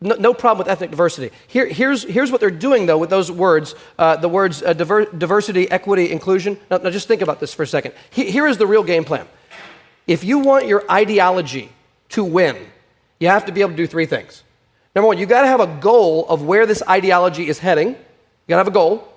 No, 0.00 0.14
no, 0.16 0.34
problem 0.34 0.58
with 0.58 0.68
ethnic 0.68 0.90
diversity. 0.90 1.34
Here, 1.46 1.66
here's, 1.66 2.02
here's 2.02 2.30
what 2.30 2.40
they're 2.40 2.50
doing, 2.50 2.84
though, 2.84 2.98
with 2.98 3.08
those 3.08 3.32
words 3.32 3.74
uh, 3.98 4.16
the 4.16 4.28
words 4.28 4.62
uh, 4.62 4.74
diver, 4.74 5.06
diversity, 5.06 5.70
equity, 5.70 6.10
inclusion. 6.10 6.58
Now, 6.70 6.76
now, 6.78 6.90
just 6.90 7.08
think 7.08 7.22
about 7.22 7.40
this 7.40 7.54
for 7.54 7.62
a 7.62 7.66
second. 7.66 7.94
He, 8.10 8.30
here 8.30 8.46
is 8.46 8.58
the 8.58 8.66
real 8.66 8.82
game 8.82 9.04
plan. 9.04 9.26
If 10.06 10.22
you 10.22 10.38
want 10.38 10.66
your 10.66 10.84
ideology 10.90 11.70
to 12.10 12.22
win, 12.22 12.56
you 13.18 13.28
have 13.28 13.46
to 13.46 13.52
be 13.52 13.62
able 13.62 13.70
to 13.70 13.76
do 13.76 13.86
three 13.86 14.04
things. 14.04 14.44
Number 14.94 15.06
one, 15.06 15.16
you 15.18 15.24
got 15.24 15.42
to 15.42 15.48
have 15.48 15.60
a 15.60 15.66
goal 15.66 16.26
of 16.28 16.42
where 16.42 16.66
this 16.66 16.82
ideology 16.86 17.48
is 17.48 17.58
heading. 17.58 17.88
You 17.88 17.94
got 18.48 18.56
to 18.56 18.60
have 18.60 18.68
a 18.68 18.70
goal. 18.70 19.08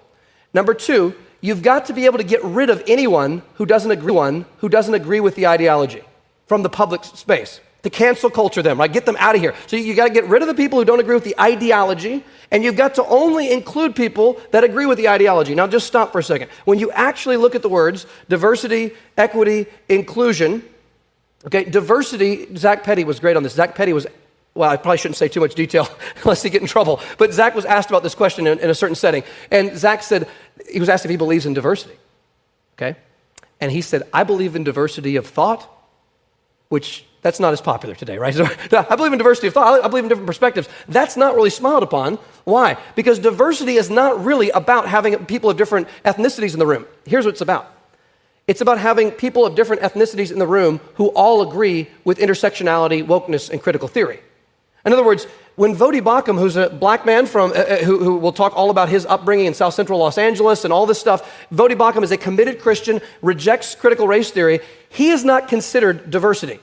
Number 0.53 0.73
two, 0.73 1.13
you've 1.41 1.61
got 1.61 1.85
to 1.85 1.93
be 1.93 2.05
able 2.05 2.17
to 2.19 2.23
get 2.23 2.43
rid 2.43 2.69
of 2.69 2.81
anyone 2.87 3.41
who 3.55 3.65
doesn't 3.65 3.91
agree, 3.91 4.13
one 4.13 4.45
who 4.59 4.69
doesn't 4.69 4.93
agree 4.93 5.19
with 5.19 5.35
the 5.35 5.45
ideology 5.45 6.03
from 6.47 6.63
the 6.63 6.69
public 6.69 7.03
space 7.03 7.59
to 7.83 7.89
cancel 7.89 8.29
culture 8.29 8.61
them, 8.61 8.79
right? 8.79 8.91
Get 8.91 9.05
them 9.05 9.15
out 9.19 9.35
of 9.35 9.41
here. 9.41 9.55
So 9.67 9.77
you 9.77 9.93
got 9.93 10.07
to 10.07 10.13
get 10.13 10.25
rid 10.25 10.41
of 10.41 10.47
the 10.47 10.53
people 10.53 10.79
who 10.79 10.85
don't 10.85 10.99
agree 10.99 11.15
with 11.15 11.23
the 11.23 11.39
ideology, 11.39 12.23
and 12.51 12.63
you've 12.63 12.75
got 12.75 12.95
to 12.95 13.05
only 13.05 13.51
include 13.51 13.95
people 13.95 14.39
that 14.51 14.63
agree 14.63 14.85
with 14.85 14.97
the 14.97 15.07
ideology. 15.07 15.55
Now, 15.55 15.67
just 15.67 15.87
stop 15.87 16.11
for 16.11 16.19
a 16.19 16.23
second. 16.23 16.49
When 16.65 16.79
you 16.79 16.91
actually 16.91 17.37
look 17.37 17.55
at 17.55 17.61
the 17.61 17.69
words 17.69 18.05
diversity, 18.27 18.91
equity, 19.17 19.67
inclusion, 19.87 20.63
okay, 21.45 21.63
diversity, 21.63 22.53
Zach 22.55 22.83
Petty 22.83 23.03
was 23.03 23.19
great 23.19 23.37
on 23.37 23.43
this. 23.43 23.53
Zach 23.53 23.75
Petty 23.75 23.93
was, 23.93 24.05
well, 24.55 24.69
I 24.69 24.75
probably 24.75 24.97
shouldn't 24.97 25.17
say 25.17 25.29
too 25.29 25.39
much 25.39 25.55
detail 25.55 25.87
unless 26.23 26.43
he 26.43 26.49
get 26.49 26.61
in 26.61 26.67
trouble, 26.67 26.99
but 27.17 27.33
Zach 27.33 27.55
was 27.55 27.65
asked 27.65 27.89
about 27.89 28.03
this 28.03 28.15
question 28.15 28.45
in, 28.45 28.59
in 28.59 28.69
a 28.69 28.75
certain 28.75 28.95
setting, 28.95 29.23
and 29.51 29.77
Zach 29.77 30.03
said, 30.03 30.27
he 30.69 30.81
was 30.81 30.89
asked 30.89 31.05
if 31.05 31.11
he 31.11 31.17
believes 31.17 31.45
in 31.45 31.53
diversity, 31.53 31.95
okay? 32.77 32.97
And 33.61 33.71
he 33.71 33.81
said, 33.81 34.03
I 34.13 34.23
believe 34.23 34.55
in 34.55 34.63
diversity 34.65 35.15
of 35.15 35.27
thought, 35.27 35.69
which 36.67 37.05
That's 37.21 37.39
not 37.39 37.51
as 37.51 37.59
popular 37.59 37.95
today, 37.95 38.17
right? 38.17 38.33
So, 38.69 38.85
I 38.89 38.95
believe 38.95 39.11
in 39.11 39.17
diversity 39.17 39.47
of 39.47 39.53
thought. 39.53 39.83
I 39.83 39.87
believe 39.87 40.05
in 40.05 40.09
different 40.09 40.27
perspectives. 40.27 40.69
That's 40.87 41.17
not 41.17 41.35
really 41.35 41.49
smiled 41.49 41.83
upon. 41.83 42.15
Why? 42.45 42.77
Because 42.95 43.19
diversity 43.19 43.75
is 43.75 43.89
not 43.89 44.23
really 44.23 44.49
about 44.51 44.87
having 44.87 45.25
people 45.25 45.49
of 45.49 45.57
different 45.57 45.87
ethnicities 46.05 46.53
in 46.53 46.59
the 46.59 46.67
room. 46.67 46.85
Here's 47.05 47.25
what 47.25 47.31
it's 47.31 47.41
about 47.41 47.75
it's 48.47 48.61
about 48.61 48.79
having 48.79 49.11
people 49.11 49.45
of 49.45 49.53
different 49.53 49.83
ethnicities 49.83 50.31
in 50.31 50.39
the 50.39 50.47
room 50.47 50.79
who 50.95 51.09
all 51.09 51.47
agree 51.47 51.87
with 52.03 52.17
intersectionality, 52.17 53.05
wokeness, 53.05 53.49
and 53.49 53.61
critical 53.61 53.87
theory. 53.87 54.21
In 54.85 54.93
other 54.93 55.05
words, 55.05 55.25
when 55.55 55.75
Voddie 55.75 56.01
Baucham, 56.01 56.39
who's 56.39 56.55
a 56.55 56.69
black 56.69 57.05
man 57.05 57.25
from, 57.25 57.51
uh, 57.51 57.55
uh, 57.55 57.77
who, 57.83 57.99
who 57.99 58.15
will 58.15 58.31
talk 58.31 58.55
all 58.55 58.71
about 58.71 58.89
his 58.89 59.05
upbringing 59.05 59.45
in 59.45 59.53
South 59.53 59.73
Central 59.73 59.99
Los 59.99 60.17
Angeles 60.17 60.63
and 60.63 60.73
all 60.73 60.85
this 60.85 60.99
stuff, 60.99 61.31
Voddie 61.53 61.77
Baucham 61.77 62.01
is 62.01 62.11
a 62.11 62.17
committed 62.17 62.59
Christian, 62.59 63.01
rejects 63.21 63.75
critical 63.75 64.07
race 64.07 64.31
theory. 64.31 64.61
He 64.89 65.09
is 65.09 65.23
not 65.23 65.47
considered 65.47 66.09
diversity 66.09 66.59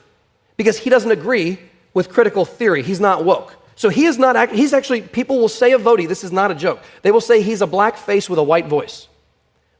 because 0.57 0.77
he 0.77 0.89
doesn't 0.89 1.11
agree 1.11 1.59
with 1.93 2.09
critical 2.09 2.45
theory. 2.45 2.83
He's 2.83 2.99
not 2.99 3.23
woke. 3.23 3.55
So 3.75 3.89
he 3.89 4.05
is 4.05 4.17
not, 4.17 4.51
he's 4.51 4.73
actually, 4.73 5.01
people 5.01 5.39
will 5.39 5.49
say 5.49 5.71
of 5.71 5.81
Voddie, 5.81 6.07
this 6.07 6.23
is 6.23 6.31
not 6.31 6.51
a 6.51 6.55
joke. 6.55 6.81
They 7.03 7.11
will 7.11 7.21
say 7.21 7.41
he's 7.41 7.61
a 7.61 7.67
black 7.67 7.95
face 7.95 8.29
with 8.29 8.39
a 8.39 8.43
white 8.43 8.65
voice 8.65 9.07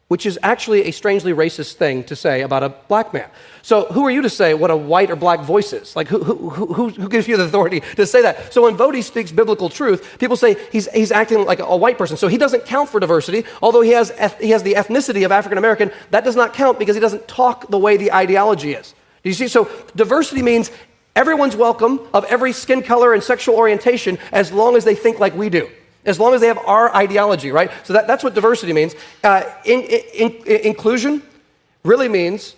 which 0.08 0.26
is 0.26 0.40
actually 0.42 0.86
a 0.86 0.92
strangely 0.92 1.34
racist 1.34 1.74
thing 1.74 2.04
to 2.06 2.16
say 2.16 2.42
about 2.42 2.64
a 2.64 2.70
black 2.70 3.14
man. 3.14 3.30
So, 3.62 3.86
who 3.86 4.06
are 4.06 4.12
you 4.12 4.22
to 4.22 4.30
say 4.30 4.54
what 4.54 4.72
a 4.72 4.78
white 4.78 5.12
or 5.12 5.18
black 5.18 5.42
voice 5.42 5.74
is? 5.74 5.96
Like, 5.98 6.08
who, 6.08 6.24
who, 6.24 6.74
who, 6.74 6.90
who 6.90 7.10
gives 7.10 7.28
you 7.28 7.36
the 7.36 7.44
authority 7.44 7.82
to 7.98 8.06
say 8.06 8.22
that? 8.22 8.54
So, 8.54 8.64
when 8.64 8.78
Voddie 8.78 9.04
speaks 9.04 9.32
biblical 9.32 9.70
truth, 9.70 10.18
people 10.18 10.38
say 10.38 10.56
he's, 10.72 10.90
he's 10.94 11.12
acting 11.12 11.46
like 11.46 11.60
a 11.60 11.76
white 11.76 11.98
person. 11.98 12.16
So, 12.16 12.30
he 12.30 12.38
doesn't 12.38 12.66
count 12.66 12.90
for 12.90 13.02
diversity, 13.02 13.44
although 13.62 13.82
he 13.82 13.92
has, 13.92 14.12
he 14.40 14.52
has 14.52 14.64
the 14.64 14.76
ethnicity 14.76 15.26
of 15.26 15.32
African 15.32 15.58
American. 15.58 15.92
That 16.12 16.24
does 16.24 16.38
not 16.38 16.54
count 16.54 16.80
because 16.80 16.96
he 16.96 17.02
doesn't 17.02 17.28
talk 17.28 17.70
the 17.70 17.78
way 17.78 17.98
the 17.98 18.14
ideology 18.14 18.74
is. 18.74 18.94
You 19.28 19.34
see? 19.34 19.48
So, 19.48 19.70
diversity 19.96 20.42
means 20.42 20.72
everyone's 21.16 21.56
welcome 21.56 22.00
of 22.14 22.26
every 22.26 22.54
skin 22.54 22.82
color 22.82 23.14
and 23.14 23.24
sexual 23.24 23.56
orientation 23.56 24.18
as 24.32 24.52
long 24.52 24.76
as 24.76 24.84
they 24.84 24.96
think 24.96 25.20
like 25.20 25.36
we 25.36 25.50
do 25.50 25.70
as 26.08 26.20
long 26.20 26.34
as 26.34 26.40
they 26.42 26.48
have 26.48 26.58
our 26.60 26.96
ideology, 26.96 27.52
right? 27.52 27.70
So 27.84 27.94
that, 27.94 28.08
that's 28.08 28.24
what 28.24 28.34
diversity 28.34 28.72
means. 28.72 28.96
Uh, 29.24 29.44
in, 29.66 29.82
in, 29.82 30.32
in, 30.46 30.62
inclusion 30.62 31.22
really 31.84 32.08
means 32.08 32.56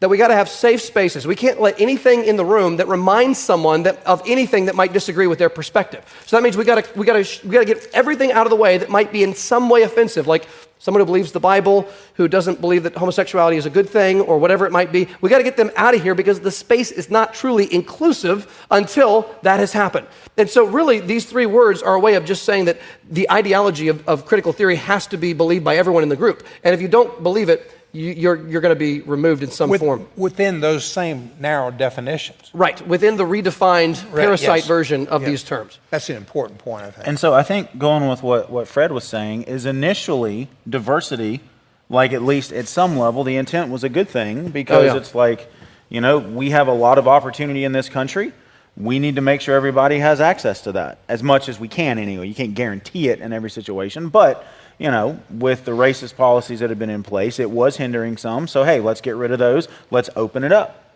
that 0.00 0.08
we 0.08 0.16
got 0.16 0.28
to 0.28 0.34
have 0.34 0.48
safe 0.48 0.80
spaces. 0.80 1.26
We 1.26 1.36
can't 1.36 1.60
let 1.60 1.80
anything 1.80 2.24
in 2.24 2.36
the 2.36 2.44
room 2.44 2.78
that 2.78 2.88
reminds 2.88 3.38
someone 3.38 3.84
that, 3.84 4.04
of 4.04 4.22
anything 4.26 4.64
that 4.64 4.74
might 4.74 4.92
disagree 4.92 5.26
with 5.26 5.38
their 5.38 5.50
perspective. 5.50 6.02
So 6.26 6.36
that 6.36 6.42
means 6.42 6.56
we 6.56 6.64
got 6.64 6.84
to 6.84 6.98
we 6.98 7.06
got 7.06 7.24
to 7.24 7.46
we 7.46 7.52
got 7.52 7.60
to 7.60 7.66
get 7.66 7.86
everything 7.92 8.32
out 8.32 8.46
of 8.46 8.50
the 8.50 8.56
way 8.56 8.78
that 8.78 8.88
might 8.88 9.12
be 9.12 9.22
in 9.22 9.34
some 9.34 9.68
way 9.68 9.82
offensive, 9.82 10.26
like 10.26 10.48
someone 10.80 11.00
who 11.00 11.06
believes 11.06 11.30
the 11.30 11.40
Bible, 11.40 11.86
who 12.14 12.26
doesn't 12.26 12.60
believe 12.60 12.82
that 12.82 12.96
homosexuality 12.96 13.58
is 13.58 13.66
a 13.66 13.70
good 13.70 13.88
thing 13.88 14.20
or 14.22 14.38
whatever 14.38 14.66
it 14.66 14.72
might 14.72 14.90
be. 14.90 15.06
We 15.20 15.28
got 15.28 15.38
to 15.38 15.44
get 15.44 15.56
them 15.56 15.70
out 15.76 15.94
of 15.94 16.02
here 16.02 16.14
because 16.14 16.40
the 16.40 16.50
space 16.50 16.90
is 16.90 17.10
not 17.10 17.34
truly 17.34 17.72
inclusive 17.72 18.66
until 18.70 19.32
that 19.42 19.60
has 19.60 19.72
happened. 19.72 20.06
And 20.36 20.48
so, 20.48 20.64
really, 20.64 20.98
these 20.98 21.26
three 21.26 21.46
words 21.46 21.82
are 21.82 21.94
a 21.94 22.00
way 22.00 22.14
of 22.14 22.24
just 22.24 22.44
saying 22.44 22.64
that 22.64 22.80
the 23.08 23.30
ideology 23.30 23.88
of, 23.88 24.06
of 24.08 24.24
critical 24.24 24.52
theory 24.52 24.76
has 24.76 25.06
to 25.08 25.18
be 25.18 25.34
believed 25.34 25.64
by 25.64 25.76
everyone 25.76 26.02
in 26.02 26.08
the 26.08 26.16
group. 26.16 26.46
And 26.64 26.74
if 26.74 26.80
you 26.80 26.88
don't 26.88 27.22
believe 27.22 27.50
it, 27.50 27.70
you're, 27.92 28.48
you're 28.48 28.60
going 28.60 28.74
to 28.74 28.78
be 28.78 29.00
removed 29.00 29.42
in 29.42 29.50
some 29.50 29.68
With, 29.70 29.80
form. 29.80 30.06
Within 30.16 30.60
those 30.60 30.84
same 30.84 31.30
narrow 31.40 31.70
definitions. 31.70 32.50
Right, 32.52 32.80
within 32.86 33.16
the 33.16 33.24
redefined 33.24 34.02
Right, 34.12 34.22
parasite 34.24 34.58
yes. 34.58 34.66
version 34.66 35.06
of 35.08 35.22
Yes. 35.22 35.30
these 35.30 35.42
terms. 35.44 35.78
That's 35.90 36.08
an 36.08 36.16
important 36.16 36.58
point, 36.58 36.84
I 36.84 36.90
think. 36.90 37.06
And 37.08 37.18
so 37.18 37.34
I 37.34 37.42
think 37.42 37.78
going 37.78 38.08
with 38.08 38.22
what, 38.22 38.50
what 38.50 38.68
Fred 38.68 38.92
was 38.92 39.04
saying 39.04 39.42
is 39.44 39.66
initially 39.66 40.48
diversity, 40.68 41.40
like 41.88 42.12
at 42.12 42.22
least 42.22 42.52
at 42.52 42.68
some 42.68 42.96
level, 42.96 43.24
the 43.24 43.36
intent 43.36 43.70
was 43.70 43.82
a 43.82 43.88
good 43.88 44.08
thing 44.08 44.48
because 44.50 44.82
Oh, 44.84 44.94
yeah. 44.94 44.96
it's 44.96 45.14
like, 45.14 45.50
you 45.88 46.00
know, 46.00 46.18
we 46.18 46.50
have 46.50 46.68
a 46.68 46.72
lot 46.74 46.98
of 46.98 47.08
opportunity 47.08 47.64
in 47.64 47.72
this 47.72 47.88
country. 47.88 48.32
We 48.76 49.00
need 49.00 49.16
to 49.16 49.20
make 49.20 49.40
sure 49.40 49.56
everybody 49.56 49.98
has 49.98 50.20
access 50.20 50.60
to 50.62 50.72
that 50.72 50.98
as 51.08 51.22
much 51.24 51.48
as 51.48 51.58
we 51.58 51.66
can 51.66 51.98
anyway. 51.98 52.28
You 52.28 52.34
can't 52.36 52.54
guarantee 52.54 53.08
it 53.08 53.18
in 53.20 53.32
every 53.32 53.50
situation, 53.50 54.08
but 54.10 54.46
you 54.80 54.90
know, 54.90 55.20
with 55.28 55.66
the 55.66 55.72
racist 55.72 56.16
policies 56.16 56.60
that 56.60 56.70
have 56.70 56.78
been 56.78 56.88
in 56.88 57.02
place, 57.02 57.38
it 57.38 57.50
was 57.50 57.76
hindering 57.76 58.16
some. 58.16 58.48
So 58.48 58.64
hey, 58.64 58.80
let's 58.80 59.02
get 59.02 59.14
rid 59.14 59.30
of 59.30 59.38
those. 59.38 59.68
Let's 59.90 60.08
open 60.16 60.42
it 60.42 60.52
up. 60.52 60.94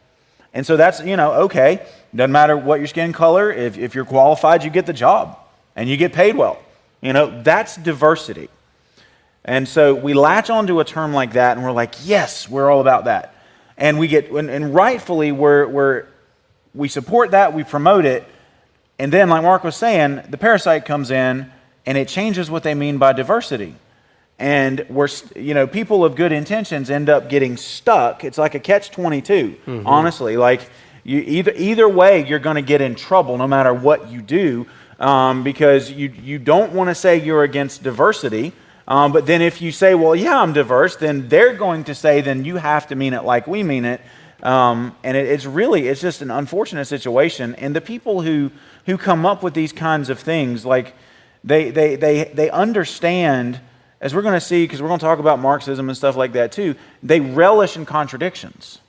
And 0.55 0.65
so 0.67 0.79
that's, 0.79 1.01
you 1.05 1.17
know, 1.17 1.33
okay. 1.43 1.87
Doesn't 2.15 2.33
matter 2.33 2.57
what 2.57 2.81
your 2.81 2.87
skin 2.87 3.13
color. 3.13 3.53
If, 3.53 3.77
if 3.77 3.95
you're 3.95 4.07
qualified, 4.07 4.65
you 4.65 4.71
get 4.71 4.87
the 4.87 4.95
job 4.95 5.39
and 5.77 5.87
you 5.87 5.99
get 5.99 6.15
paid 6.15 6.35
well. 6.35 6.63
You 7.03 7.13
know, 7.13 7.43
that's 7.43 7.77
diversity. 7.77 8.49
And 9.45 9.69
so 9.69 9.95
we 9.95 10.15
latch 10.15 10.49
onto 10.49 10.81
a 10.81 10.85
term 10.85 11.13
like 11.13 11.35
that 11.35 11.59
and 11.59 11.67
we're 11.67 11.73
like, 11.73 11.95
yes, 12.05 12.49
we're 12.49 12.71
all 12.71 12.81
about 12.81 13.05
that. 13.05 13.35
And 13.77 13.99
we 13.99 14.09
get, 14.09 14.31
and, 14.31 14.49
and 14.49 14.75
rightfully, 14.75 15.31
we're, 15.31 15.67
we're, 15.67 16.07
we 16.75 16.89
support 16.89 17.33
that, 17.33 17.53
we 17.53 17.65
promote 17.65 18.07
it. 18.07 18.25
And 18.99 19.13
then, 19.13 19.29
like 19.29 19.43
Mark 19.43 19.63
was 19.63 19.77
saying, 19.77 20.23
the 20.31 20.39
parasite 20.39 20.87
comes 20.87 21.11
in 21.11 21.53
and 21.87 21.99
it 21.99 22.09
changes 22.09 22.51
what 22.51 22.63
they 22.63 22.75
mean 22.75 22.99
by 22.99 23.13
diversity. 23.13 23.75
And 24.39 24.85
we're, 24.89 25.09
you 25.37 25.55
know, 25.55 25.67
people 25.67 26.05
of 26.05 26.17
good 26.17 26.33
intentions 26.33 26.91
end 26.91 27.09
up 27.09 27.29
getting 27.29 27.57
stuck. 27.57 28.25
It's 28.25 28.39
like 28.39 28.55
a 28.55 28.61
catch 28.61 28.91
22, 28.91 29.57
honestly. 29.87 30.37
Like, 30.37 30.69
you, 31.05 31.21
either, 31.21 31.53
either 31.55 31.89
way, 31.89 32.27
you're 32.27 32.39
going 32.39 32.57
to 32.57 32.63
get 32.63 32.81
in 32.81 32.95
trouble 32.95 33.37
no 33.37 33.47
matter 33.47 33.73
what 33.73 34.11
you 34.11 34.23
do 34.23 34.67
um, 34.99 35.45
because 35.45 35.91
you, 35.91 36.09
you 36.09 36.39
don't 36.39 36.73
want 36.73 36.89
to 36.91 36.95
say 36.95 37.21
you're 37.21 37.45
against 37.45 37.83
diversity. 37.83 38.53
Um, 38.89 39.13
but 39.13 39.27
then 39.27 39.41
if 39.41 39.63
you 39.63 39.71
say, 39.71 39.95
well, 39.95 40.17
yeah, 40.17 40.41
I'm 40.41 40.53
diverse, 40.53 40.97
then 40.97 41.29
they're 41.29 41.55
going 41.55 41.85
to 41.85 41.95
say, 41.95 42.21
then 42.21 42.45
you 42.45 42.57
have 42.57 42.89
to 42.89 42.97
mean 42.97 43.15
it 43.15 43.25
like 43.25 43.47
we 43.47 43.63
mean 43.63 43.85
it. 43.85 44.01
Um, 44.43 44.95
and 45.03 45.17
it, 45.17 45.27
it's 45.27 45.47
really, 45.47 45.89
it's 45.89 46.01
just 46.01 46.23
an 46.23 46.31
unfortunate 46.31 46.87
situation. 46.87 47.55
And 47.55 47.75
the 47.75 47.81
people 47.81 48.23
who, 48.23 48.51
who 48.87 48.99
come 48.99 49.25
up 49.25 49.43
with 49.43 49.55
these 49.55 49.73
kinds 49.73 50.11
of 50.11 50.19
things, 50.19 50.67
like, 50.67 50.95
they, 51.45 51.71
they, 51.71 51.97
they, 51.97 52.25
they 52.25 52.51
understand, 52.51 53.61
as 54.01 54.15
we're 54.15 54.23
going 54.23 54.35
to 54.35 54.41
see, 54.41 54.65
because 54.65 54.81
we're 54.81 54.89
going 54.89 54.99
to 54.99 55.05
talk 55.05 55.19
about 55.19 55.39
Marxism 55.39 55.89
and 55.89 55.97
stuff 55.97 56.17
like 56.17 56.33
that 56.33 56.51
too, 56.51 56.75
they 57.03 57.21
relish 57.21 57.77
in 57.77 57.85
contradictions. 57.85 58.81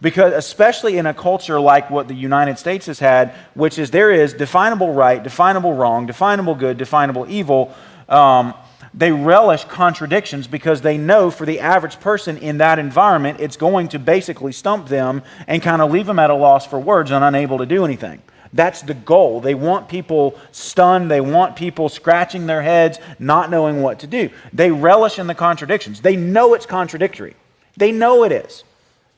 Because, 0.00 0.32
especially 0.32 0.98
in 0.98 1.06
a 1.06 1.14
culture 1.14 1.60
like 1.60 1.88
what 1.90 2.08
the 2.08 2.14
United 2.14 2.58
States 2.58 2.86
has 2.86 2.98
had, 2.98 3.34
which 3.54 3.78
is 3.78 3.92
there 3.92 4.10
is 4.10 4.32
definable 4.32 4.92
right, 4.92 5.22
definable 5.22 5.74
wrong, 5.74 6.06
definable 6.06 6.56
good, 6.56 6.76
definable 6.76 7.30
evil, 7.30 7.72
um, 8.08 8.52
they 8.94 9.12
relish 9.12 9.64
contradictions 9.64 10.46
because 10.46 10.80
they 10.80 10.98
know 10.98 11.30
for 11.30 11.46
the 11.46 11.60
average 11.60 12.00
person 12.00 12.36
in 12.36 12.58
that 12.58 12.78
environment, 12.78 13.38
it's 13.40 13.56
going 13.56 13.88
to 13.88 13.98
basically 13.98 14.52
stump 14.52 14.88
them 14.88 15.22
and 15.46 15.62
kind 15.62 15.80
of 15.80 15.90
leave 15.92 16.06
them 16.06 16.18
at 16.18 16.30
a 16.30 16.34
loss 16.34 16.66
for 16.66 16.80
words 16.80 17.10
and 17.10 17.24
unable 17.24 17.58
to 17.58 17.66
do 17.66 17.84
anything. 17.84 18.20
That's 18.52 18.82
the 18.82 18.94
goal. 18.94 19.40
They 19.40 19.54
want 19.54 19.88
people 19.88 20.38
stunned. 20.50 21.10
They 21.10 21.20
want 21.20 21.56
people 21.56 21.88
scratching 21.88 22.46
their 22.46 22.62
heads, 22.62 22.98
not 23.18 23.50
knowing 23.50 23.82
what 23.82 24.00
to 24.00 24.06
do. 24.06 24.30
They 24.52 24.70
relish 24.70 25.18
in 25.18 25.26
the 25.26 25.34
contradictions. 25.34 26.00
They 26.00 26.16
know 26.16 26.54
it's 26.54 26.66
contradictory. 26.66 27.34
They 27.76 27.92
know 27.92 28.24
it 28.24 28.32
is, 28.32 28.64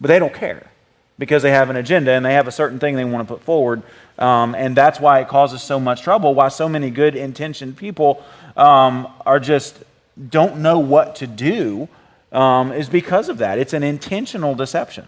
but 0.00 0.08
they 0.08 0.18
don't 0.18 0.34
care 0.34 0.70
because 1.18 1.42
they 1.42 1.50
have 1.50 1.70
an 1.70 1.76
agenda 1.76 2.12
and 2.12 2.24
they 2.24 2.34
have 2.34 2.48
a 2.48 2.52
certain 2.52 2.78
thing 2.78 2.96
they 2.96 3.04
want 3.04 3.26
to 3.26 3.34
put 3.34 3.42
forward. 3.42 3.82
Um, 4.18 4.54
and 4.54 4.76
that's 4.76 5.00
why 5.00 5.20
it 5.20 5.28
causes 5.28 5.62
so 5.62 5.80
much 5.80 6.02
trouble, 6.02 6.34
why 6.34 6.48
so 6.48 6.68
many 6.68 6.90
good 6.90 7.16
intentioned 7.16 7.76
people 7.76 8.22
um, 8.56 9.08
are 9.26 9.40
just 9.40 9.82
don't 10.28 10.58
know 10.58 10.78
what 10.78 11.16
to 11.16 11.26
do, 11.26 11.88
um, 12.30 12.72
is 12.72 12.88
because 12.88 13.28
of 13.28 13.38
that. 13.38 13.58
It's 13.58 13.72
an 13.72 13.82
intentional 13.82 14.54
deception. 14.54 15.06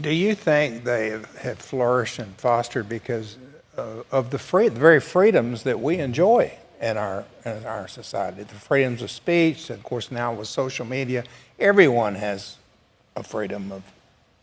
Do 0.00 0.10
you 0.10 0.34
think 0.34 0.84
they 0.84 1.10
have, 1.10 1.58
flourished 1.58 2.18
and 2.18 2.34
fostered 2.36 2.88
because 2.88 3.36
uh, 3.76 4.02
of 4.10 4.30
the 4.30 4.38
free, 4.38 4.68
the 4.68 4.80
very 4.80 5.00
freedoms 5.00 5.62
that 5.64 5.78
we 5.78 5.98
enjoy 5.98 6.52
in 6.80 6.96
our 6.96 7.24
in 7.44 7.64
our 7.64 7.86
society? 7.86 8.42
The 8.42 8.54
freedoms 8.54 9.02
of 9.02 9.10
speech, 9.10 9.70
of 9.70 9.82
course, 9.82 10.10
now 10.10 10.32
with 10.32 10.48
social 10.48 10.86
media, 10.86 11.24
everyone 11.58 12.14
has 12.16 12.56
a 13.14 13.22
freedom 13.22 13.70
of 13.70 13.82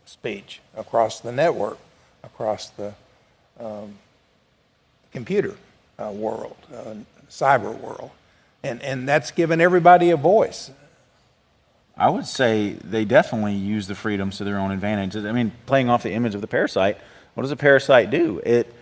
speech 0.06 0.60
across 0.76 1.20
the 1.20 1.32
network, 1.32 1.78
across 2.22 2.70
the 2.70 2.94
um, 3.60 3.94
computer 5.12 5.56
uh, 5.98 6.10
world, 6.10 6.56
uh, 6.74 6.94
cyber 7.30 7.78
world, 7.78 8.10
and 8.62 8.80
and 8.82 9.08
that's 9.08 9.30
given 9.30 9.60
everybody 9.60 10.10
a 10.10 10.16
voice. 10.16 10.70
I 11.96 12.08
would 12.08 12.26
say 12.26 12.70
they 12.84 13.04
definitely 13.04 13.54
use 13.54 13.86
the 13.86 13.94
freedoms 13.94 14.38
to 14.38 14.44
their 14.44 14.58
own 14.58 14.70
advantage. 14.70 15.14
I 15.16 15.32
mean, 15.32 15.52
playing 15.66 15.88
off 15.90 16.02
the 16.02 16.12
image 16.12 16.34
of 16.34 16.40
the 16.40 16.46
parasite, 16.46 16.98
what 17.34 17.42
does 17.42 17.52
a 17.52 17.56
parasite 17.56 18.10
do? 18.10 18.40
It 18.44 18.74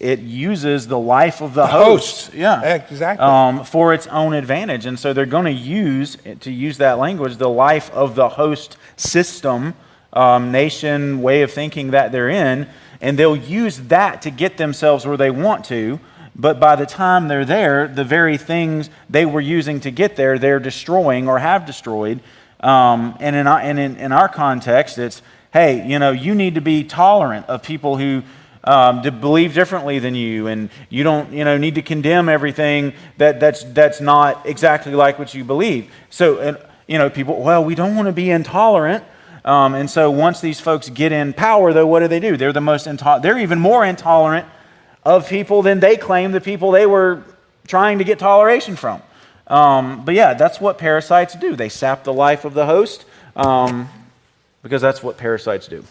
it 0.00 0.20
uses 0.20 0.86
the 0.86 0.98
life 0.98 1.40
of 1.40 1.54
the, 1.54 1.66
host, 1.66 2.26
host. 2.26 2.34
yeah, 2.34 2.74
Exactly. 2.74 3.24
um, 3.24 3.64
for 3.64 3.94
its 3.94 4.06
own 4.08 4.34
advantage, 4.34 4.84
and 4.84 4.98
so 4.98 5.14
they're 5.14 5.24
going 5.24 5.46
to 5.46 5.50
use 5.50 6.18
to 6.40 6.52
use 6.52 6.76
that 6.76 6.98
language, 6.98 7.36
the 7.38 7.48
life 7.48 7.90
of 7.92 8.14
the 8.14 8.28
host 8.28 8.76
system, 8.96 9.72
um, 10.12 10.52
nation, 10.52 11.22
way 11.22 11.40
of 11.40 11.50
thinking 11.50 11.92
that 11.92 12.12
they're 12.12 12.28
in, 12.28 12.68
and 13.00 13.18
they'll 13.18 13.34
use 13.34 13.78
that 13.88 14.20
to 14.22 14.30
get 14.30 14.58
themselves 14.58 15.06
where 15.06 15.16
they 15.16 15.30
want 15.30 15.64
to. 15.66 15.98
But 16.36 16.60
by 16.60 16.76
the 16.76 16.86
time 16.86 17.28
they're 17.28 17.46
there, 17.46 17.88
the 17.88 18.04
very 18.04 18.36
things 18.36 18.90
they 19.08 19.24
were 19.24 19.40
using 19.40 19.80
to 19.80 19.90
get 19.90 20.16
there, 20.16 20.38
they're 20.38 20.60
destroying 20.60 21.28
or 21.28 21.38
have 21.38 21.64
destroyed. 21.64 22.20
Um, 22.62 23.16
and 23.20 23.34
in 23.34 23.46
our, 23.46 23.58
and 23.58 23.78
in, 23.78 23.96
in 23.96 24.12
our 24.12 24.28
context, 24.28 24.98
it's 24.98 25.22
hey, 25.52 25.86
you 25.86 25.98
know, 25.98 26.10
you 26.10 26.34
need 26.34 26.54
to 26.54 26.60
be 26.60 26.82
tolerant 26.82 27.46
of 27.46 27.62
people 27.62 27.98
who 27.98 28.22
um, 28.64 29.02
to 29.02 29.10
believe 29.10 29.54
differently 29.54 29.98
than 29.98 30.14
you, 30.14 30.46
and 30.46 30.70
you 30.88 31.02
don't, 31.04 31.32
you 31.32 31.44
know, 31.44 31.58
need 31.58 31.74
to 31.74 31.82
condemn 31.82 32.28
everything 32.28 32.94
that, 33.18 33.40
that's, 33.40 33.64
that's 33.64 34.00
not 34.00 34.46
exactly 34.46 34.94
like 34.94 35.18
what 35.18 35.34
you 35.34 35.44
believe. 35.44 35.92
So, 36.10 36.38
and, 36.38 36.58
you 36.86 36.98
know, 36.98 37.10
people, 37.10 37.42
well, 37.42 37.64
we 37.64 37.74
don't 37.74 37.96
want 37.96 38.06
to 38.06 38.12
be 38.12 38.30
intolerant. 38.30 39.04
Um, 39.44 39.74
and 39.74 39.90
so 39.90 40.10
once 40.10 40.40
these 40.40 40.60
folks 40.60 40.88
get 40.88 41.10
in 41.10 41.32
power, 41.32 41.72
though, 41.72 41.86
what 41.86 42.00
do 42.00 42.08
they 42.08 42.20
do? 42.20 42.36
They're 42.36 42.52
the 42.52 42.60
most 42.60 42.86
intolerant. 42.86 43.24
They're 43.24 43.38
even 43.38 43.58
more 43.58 43.84
intolerant 43.84 44.46
of 45.04 45.28
people 45.28 45.62
than 45.62 45.80
they 45.80 45.96
claim 45.96 46.30
the 46.30 46.40
people 46.40 46.70
they 46.70 46.86
were 46.86 47.24
trying 47.66 47.98
to 47.98 48.04
get 48.04 48.20
toleration 48.20 48.76
from. 48.76 49.02
Um, 49.52 50.02
but 50.06 50.14
yeah, 50.14 50.32
that's 50.32 50.62
what 50.62 50.78
parasites 50.78 51.34
do. 51.34 51.54
They 51.54 51.68
sap 51.68 52.04
the 52.04 52.12
life 52.12 52.46
of 52.46 52.54
the 52.54 52.64
host 52.64 53.04
um, 53.36 53.90
because 54.62 54.80
that's 54.80 55.02
what 55.02 55.18
parasites 55.18 55.68
do. 55.68 55.84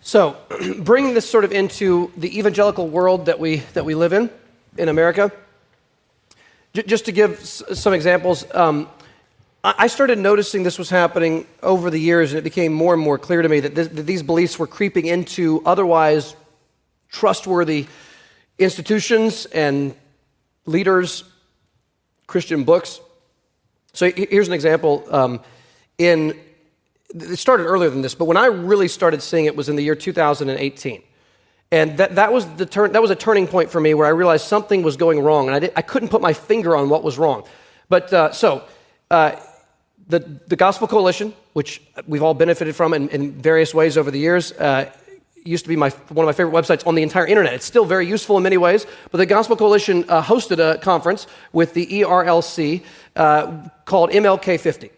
So, 0.00 0.38
bringing 0.78 1.12
this 1.12 1.28
sort 1.28 1.44
of 1.44 1.52
into 1.52 2.10
the 2.16 2.38
evangelical 2.38 2.88
world 2.88 3.26
that 3.26 3.38
we, 3.38 3.56
that 3.74 3.84
we 3.84 3.94
live 3.94 4.14
in, 4.14 4.30
in 4.78 4.88
America, 4.88 5.30
j- 6.72 6.84
just 6.84 7.04
to 7.04 7.12
give 7.12 7.38
s- 7.38 7.62
some 7.74 7.92
examples, 7.92 8.46
um, 8.54 8.88
I-, 9.62 9.74
I 9.80 9.86
started 9.88 10.18
noticing 10.18 10.62
this 10.62 10.78
was 10.78 10.88
happening 10.88 11.46
over 11.62 11.90
the 11.90 12.00
years, 12.00 12.32
and 12.32 12.38
it 12.38 12.44
became 12.44 12.72
more 12.72 12.94
and 12.94 13.02
more 13.02 13.18
clear 13.18 13.42
to 13.42 13.48
me 13.48 13.60
that, 13.60 13.74
that 13.74 14.06
these 14.06 14.22
beliefs 14.22 14.58
were 14.58 14.66
creeping 14.66 15.04
into 15.04 15.60
otherwise 15.66 16.34
trustworthy 17.10 17.88
institutions 18.58 19.44
and 19.44 19.94
leaders, 20.64 21.24
Christian 22.26 22.64
books. 22.64 23.00
So, 23.92 24.10
here's 24.10 24.48
an 24.48 24.54
example. 24.54 25.04
Um, 25.10 25.40
in 25.98 26.38
it 27.14 27.36
started 27.36 27.64
earlier 27.64 27.90
than 27.90 28.02
this, 28.02 28.14
but 28.14 28.24
when 28.24 28.36
I 28.36 28.46
really 28.46 28.88
started 28.88 29.22
seeing 29.22 29.44
it 29.44 29.54
was 29.54 29.68
in 29.68 29.76
the 29.76 29.82
year 29.82 29.94
2018. 29.94 31.02
And 31.70 31.96
that, 31.96 32.16
that, 32.16 32.32
was 32.32 32.46
the 32.56 32.66
turn, 32.66 32.92
that 32.92 33.00
was 33.00 33.10
a 33.10 33.16
turning 33.16 33.46
point 33.46 33.70
for 33.70 33.80
me 33.80 33.94
where 33.94 34.06
I 34.06 34.10
realized 34.10 34.46
something 34.46 34.82
was 34.82 34.98
going 34.98 35.20
wrong, 35.20 35.46
and 35.46 35.54
I, 35.54 35.58
did, 35.58 35.72
I 35.74 35.82
couldn't 35.82 36.10
put 36.10 36.20
my 36.20 36.34
finger 36.34 36.76
on 36.76 36.90
what 36.90 37.02
was 37.02 37.16
wrong. 37.16 37.44
But 37.88 38.12
uh, 38.12 38.32
so, 38.32 38.64
uh, 39.10 39.36
the, 40.06 40.18
the 40.18 40.56
Gospel 40.56 40.86
Coalition, 40.86 41.32
which 41.54 41.80
we've 42.06 42.22
all 42.22 42.34
benefited 42.34 42.76
from 42.76 42.92
in, 42.92 43.08
in 43.08 43.32
various 43.32 43.72
ways 43.72 43.96
over 43.96 44.10
the 44.10 44.18
years, 44.18 44.52
uh, 44.52 44.92
used 45.44 45.64
to 45.64 45.68
be 45.68 45.76
my, 45.76 45.90
one 46.08 46.24
of 46.24 46.28
my 46.28 46.32
favorite 46.32 46.54
websites 46.54 46.86
on 46.86 46.94
the 46.94 47.02
entire 47.02 47.26
internet. 47.26 47.54
It's 47.54 47.64
still 47.64 47.84
very 47.84 48.06
useful 48.06 48.36
in 48.36 48.42
many 48.42 48.56
ways. 48.56 48.86
But 49.10 49.18
the 49.18 49.26
Gospel 49.26 49.56
Coalition 49.56 50.04
uh, 50.08 50.22
hosted 50.22 50.58
a 50.58 50.78
conference 50.78 51.26
with 51.52 51.74
the 51.74 51.86
ERLC 51.86 52.82
uh, 53.16 53.68
called 53.84 54.10
MLK 54.10 54.58
50. 54.58 54.90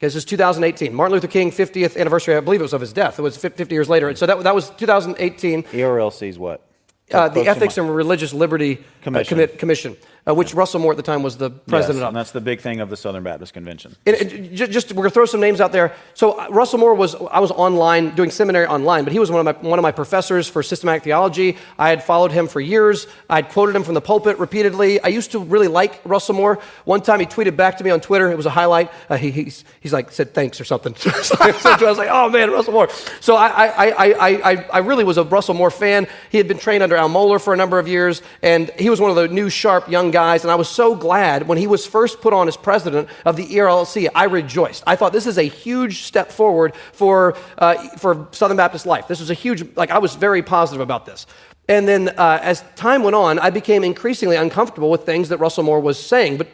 This 0.00 0.16
is 0.16 0.24
2018. 0.24 0.92
Martin 0.92 1.14
Luther 1.14 1.28
King 1.28 1.52
50th 1.52 1.96
anniversary, 1.96 2.36
I 2.36 2.40
believe 2.40 2.60
it 2.60 2.64
was 2.64 2.72
of 2.72 2.80
his 2.80 2.92
death. 2.92 3.18
It 3.18 3.22
was 3.22 3.36
50 3.36 3.72
years 3.72 3.88
later. 3.88 4.08
And 4.08 4.18
so 4.18 4.26
that, 4.26 4.42
that 4.42 4.54
was 4.54 4.70
2018. 4.70 5.62
ERLC 5.62 6.28
is 6.28 6.38
what? 6.38 6.66
Uh, 7.12 7.28
the 7.28 7.46
Ethics 7.46 7.78
and 7.78 7.94
Religious 7.94 8.32
Liberty 8.32 8.82
Commission. 9.02 9.40
Uh, 9.40 9.46
Commission 9.58 9.96
uh, 10.26 10.34
which 10.34 10.54
Russell 10.54 10.80
Moore 10.80 10.92
at 10.92 10.96
the 10.96 11.02
time 11.02 11.22
was 11.22 11.36
the 11.36 11.50
president 11.50 11.98
yes, 11.98 12.02
of. 12.02 12.08
And 12.08 12.16
that's 12.16 12.30
the 12.30 12.40
big 12.40 12.60
thing 12.60 12.80
of 12.80 12.90
the 12.90 12.96
Southern 12.96 13.24
Baptist 13.24 13.52
Convention. 13.54 13.96
And, 14.06 14.16
and 14.16 14.56
just, 14.56 14.92
we're 14.92 15.02
going 15.02 15.10
to 15.10 15.14
throw 15.14 15.26
some 15.26 15.40
names 15.40 15.60
out 15.60 15.72
there. 15.72 15.94
So 16.14 16.38
uh, 16.38 16.48
Russell 16.50 16.78
Moore 16.78 16.94
was, 16.94 17.14
I 17.14 17.40
was 17.40 17.50
online, 17.50 18.14
doing 18.14 18.30
seminary 18.30 18.66
online, 18.66 19.04
but 19.04 19.12
he 19.12 19.18
was 19.18 19.30
one 19.30 19.46
of, 19.46 19.62
my, 19.62 19.68
one 19.68 19.78
of 19.78 19.82
my 19.82 19.90
professors 19.90 20.48
for 20.48 20.62
systematic 20.62 21.02
theology. 21.02 21.56
I 21.78 21.88
had 21.88 22.04
followed 22.04 22.30
him 22.30 22.46
for 22.46 22.60
years. 22.60 23.08
I 23.28 23.36
had 23.36 23.48
quoted 23.48 23.74
him 23.74 23.82
from 23.82 23.94
the 23.94 24.00
pulpit 24.00 24.38
repeatedly. 24.38 25.00
I 25.00 25.08
used 25.08 25.32
to 25.32 25.40
really 25.40 25.68
like 25.68 26.00
Russell 26.04 26.36
Moore. 26.36 26.60
One 26.84 27.02
time 27.02 27.18
he 27.18 27.26
tweeted 27.26 27.56
back 27.56 27.78
to 27.78 27.84
me 27.84 27.90
on 27.90 28.00
Twitter. 28.00 28.30
It 28.30 28.36
was 28.36 28.46
a 28.46 28.50
highlight. 28.50 28.92
Uh, 29.10 29.16
he, 29.16 29.32
he's, 29.32 29.64
he's 29.80 29.92
like, 29.92 30.12
said 30.12 30.34
thanks 30.34 30.60
or 30.60 30.64
something. 30.64 30.94
so 30.96 31.36
I 31.40 31.78
was 31.82 31.98
like, 31.98 32.08
oh 32.10 32.28
man, 32.30 32.50
Russell 32.52 32.74
Moore. 32.74 32.88
So 33.20 33.34
I, 33.34 33.48
I, 33.48 33.88
I, 33.88 34.52
I, 34.52 34.66
I 34.72 34.78
really 34.78 35.02
was 35.02 35.18
a 35.18 35.24
Russell 35.24 35.54
Moore 35.54 35.70
fan. 35.72 36.06
He 36.30 36.38
had 36.38 36.46
been 36.46 36.58
trained 36.58 36.84
under 36.84 36.94
Al 36.94 37.08
Mohler 37.08 37.40
for 37.40 37.52
a 37.52 37.56
number 37.56 37.80
of 37.80 37.88
years, 37.88 38.22
and 38.40 38.70
he 38.78 38.88
was 38.88 39.00
one 39.00 39.10
of 39.10 39.16
the 39.16 39.26
new, 39.26 39.50
sharp 39.50 39.88
young 39.88 40.11
guys, 40.12 40.44
and 40.44 40.50
I 40.50 40.54
was 40.54 40.68
so 40.68 40.94
glad 40.94 41.48
when 41.48 41.58
he 41.58 41.66
was 41.66 41.84
first 41.84 42.20
put 42.20 42.32
on 42.32 42.46
as 42.46 42.56
president 42.56 43.08
of 43.24 43.36
the 43.36 43.46
ERLC. 43.46 44.08
I 44.14 44.24
rejoiced. 44.24 44.84
I 44.86 44.94
thought 44.94 45.12
this 45.12 45.26
is 45.26 45.38
a 45.38 45.42
huge 45.42 46.02
step 46.02 46.30
forward 46.30 46.74
for, 46.92 47.36
uh, 47.58 47.74
for 47.98 48.28
Southern 48.30 48.56
Baptist 48.56 48.86
life. 48.86 49.08
This 49.08 49.18
was 49.18 49.30
a 49.30 49.34
huge, 49.34 49.74
like, 49.76 49.90
I 49.90 49.98
was 49.98 50.14
very 50.14 50.42
positive 50.42 50.80
about 50.80 51.06
this. 51.06 51.26
And 51.68 51.88
then 51.88 52.10
uh, 52.10 52.38
as 52.42 52.62
time 52.76 53.02
went 53.02 53.16
on, 53.16 53.38
I 53.38 53.50
became 53.50 53.84
increasingly 53.84 54.36
uncomfortable 54.36 54.90
with 54.90 55.04
things 55.04 55.28
that 55.30 55.38
Russell 55.38 55.64
Moore 55.64 55.80
was 55.80 55.98
saying. 55.98 56.36
But 56.36 56.48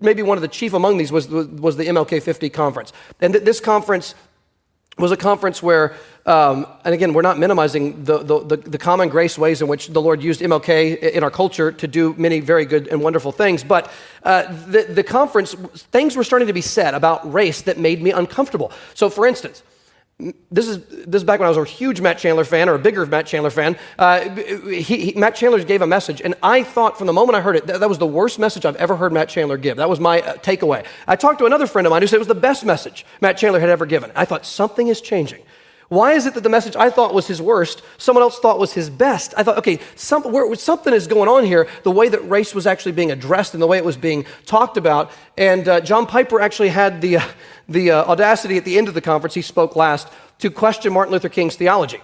maybe 0.00 0.22
one 0.22 0.38
of 0.38 0.42
the 0.42 0.48
chief 0.48 0.72
among 0.72 0.98
these 0.98 1.12
was, 1.12 1.28
was 1.28 1.76
the 1.76 1.84
MLK 1.84 2.22
50 2.22 2.50
conference. 2.50 2.92
And 3.20 3.34
th- 3.34 3.44
this 3.44 3.60
conference 3.60 4.14
was 4.98 5.12
a 5.12 5.16
conference 5.16 5.62
where, 5.62 5.94
um, 6.26 6.66
and 6.84 6.92
again, 6.92 7.12
we're 7.12 7.22
not 7.22 7.38
minimizing 7.38 8.02
the, 8.04 8.18
the, 8.18 8.56
the, 8.56 8.78
common 8.78 9.08
grace 9.08 9.38
ways 9.38 9.62
in 9.62 9.68
which 9.68 9.86
the 9.86 10.02
Lord 10.02 10.20
used 10.20 10.40
MLK 10.40 10.98
in 10.98 11.22
our 11.22 11.30
culture 11.30 11.70
to 11.70 11.86
do 11.86 12.14
many 12.18 12.40
very 12.40 12.64
good 12.64 12.88
and 12.88 13.00
wonderful 13.00 13.30
things. 13.30 13.62
But 13.62 13.92
uh, 14.24 14.52
the, 14.66 14.82
the 14.82 15.04
conference, 15.04 15.54
things 15.54 16.16
were 16.16 16.24
starting 16.24 16.48
to 16.48 16.52
be 16.52 16.62
said 16.62 16.94
about 16.94 17.32
race 17.32 17.62
that 17.62 17.78
made 17.78 18.02
me 18.02 18.10
uncomfortable. 18.10 18.72
So, 18.94 19.08
for 19.08 19.24
instance, 19.24 19.62
this 20.50 20.66
is, 20.66 20.78
this 20.88 21.20
is 21.20 21.24
back 21.24 21.40
when 21.40 21.46
I 21.46 21.50
was 21.50 21.58
a 21.58 21.64
huge 21.64 22.00
Matt 22.00 22.18
Chandler 22.18 22.44
fan 22.44 22.70
or 22.70 22.74
a 22.74 22.78
bigger 22.78 23.04
Matt 23.04 23.26
Chandler 23.26 23.50
fan. 23.50 23.76
Uh, 23.98 24.30
he, 24.30 25.10
he, 25.10 25.12
Matt 25.14 25.36
Chandler 25.36 25.62
gave 25.62 25.82
a 25.82 25.86
message, 25.86 26.22
and 26.22 26.34
I 26.42 26.62
thought 26.62 26.96
from 26.96 27.06
the 27.06 27.12
moment 27.12 27.36
I 27.36 27.40
heard 27.42 27.54
it, 27.54 27.66
that, 27.66 27.80
that 27.80 27.88
was 27.88 27.98
the 27.98 28.06
worst 28.06 28.38
message 28.38 28.64
I've 28.64 28.76
ever 28.76 28.96
heard 28.96 29.12
Matt 29.12 29.28
Chandler 29.28 29.58
give. 29.58 29.76
That 29.76 29.90
was 29.90 30.00
my 30.00 30.22
uh, 30.22 30.34
takeaway. 30.38 30.86
I 31.06 31.16
talked 31.16 31.38
to 31.40 31.46
another 31.46 31.66
friend 31.66 31.86
of 31.86 31.90
mine 31.90 32.00
who 32.00 32.08
said 32.08 32.16
it 32.16 32.18
was 32.18 32.28
the 32.28 32.34
best 32.34 32.64
message 32.64 33.04
Matt 33.20 33.36
Chandler 33.36 33.60
had 33.60 33.68
ever 33.68 33.84
given. 33.84 34.10
I 34.16 34.24
thought 34.24 34.46
something 34.46 34.88
is 34.88 35.02
changing. 35.02 35.42
Why 35.88 36.14
is 36.14 36.26
it 36.26 36.34
that 36.34 36.42
the 36.42 36.48
message 36.48 36.74
I 36.74 36.90
thought 36.90 37.14
was 37.14 37.28
his 37.28 37.40
worst, 37.40 37.82
someone 37.96 38.22
else 38.22 38.40
thought 38.40 38.58
was 38.58 38.72
his 38.72 38.90
best? 38.90 39.34
I 39.36 39.44
thought, 39.44 39.58
okay, 39.58 39.78
some, 39.94 40.22
where, 40.24 40.52
something 40.56 40.92
is 40.92 41.06
going 41.06 41.28
on 41.28 41.44
here, 41.44 41.68
the 41.84 41.92
way 41.92 42.08
that 42.08 42.28
race 42.28 42.54
was 42.54 42.66
actually 42.66 42.92
being 42.92 43.12
addressed 43.12 43.54
and 43.54 43.62
the 43.62 43.68
way 43.68 43.78
it 43.78 43.84
was 43.84 43.96
being 43.96 44.26
talked 44.46 44.76
about. 44.76 45.12
And 45.38 45.68
uh, 45.68 45.80
John 45.80 46.06
Piper 46.06 46.40
actually 46.40 46.70
had 46.70 47.00
the, 47.00 47.18
uh, 47.18 47.28
the 47.68 47.92
uh, 47.92 48.04
audacity 48.04 48.56
at 48.56 48.64
the 48.64 48.78
end 48.78 48.88
of 48.88 48.94
the 48.94 49.00
conference, 49.00 49.34
he 49.34 49.42
spoke 49.42 49.76
last, 49.76 50.08
to 50.40 50.50
question 50.50 50.92
Martin 50.92 51.12
Luther 51.12 51.28
King's 51.28 51.54
theology. 51.54 52.00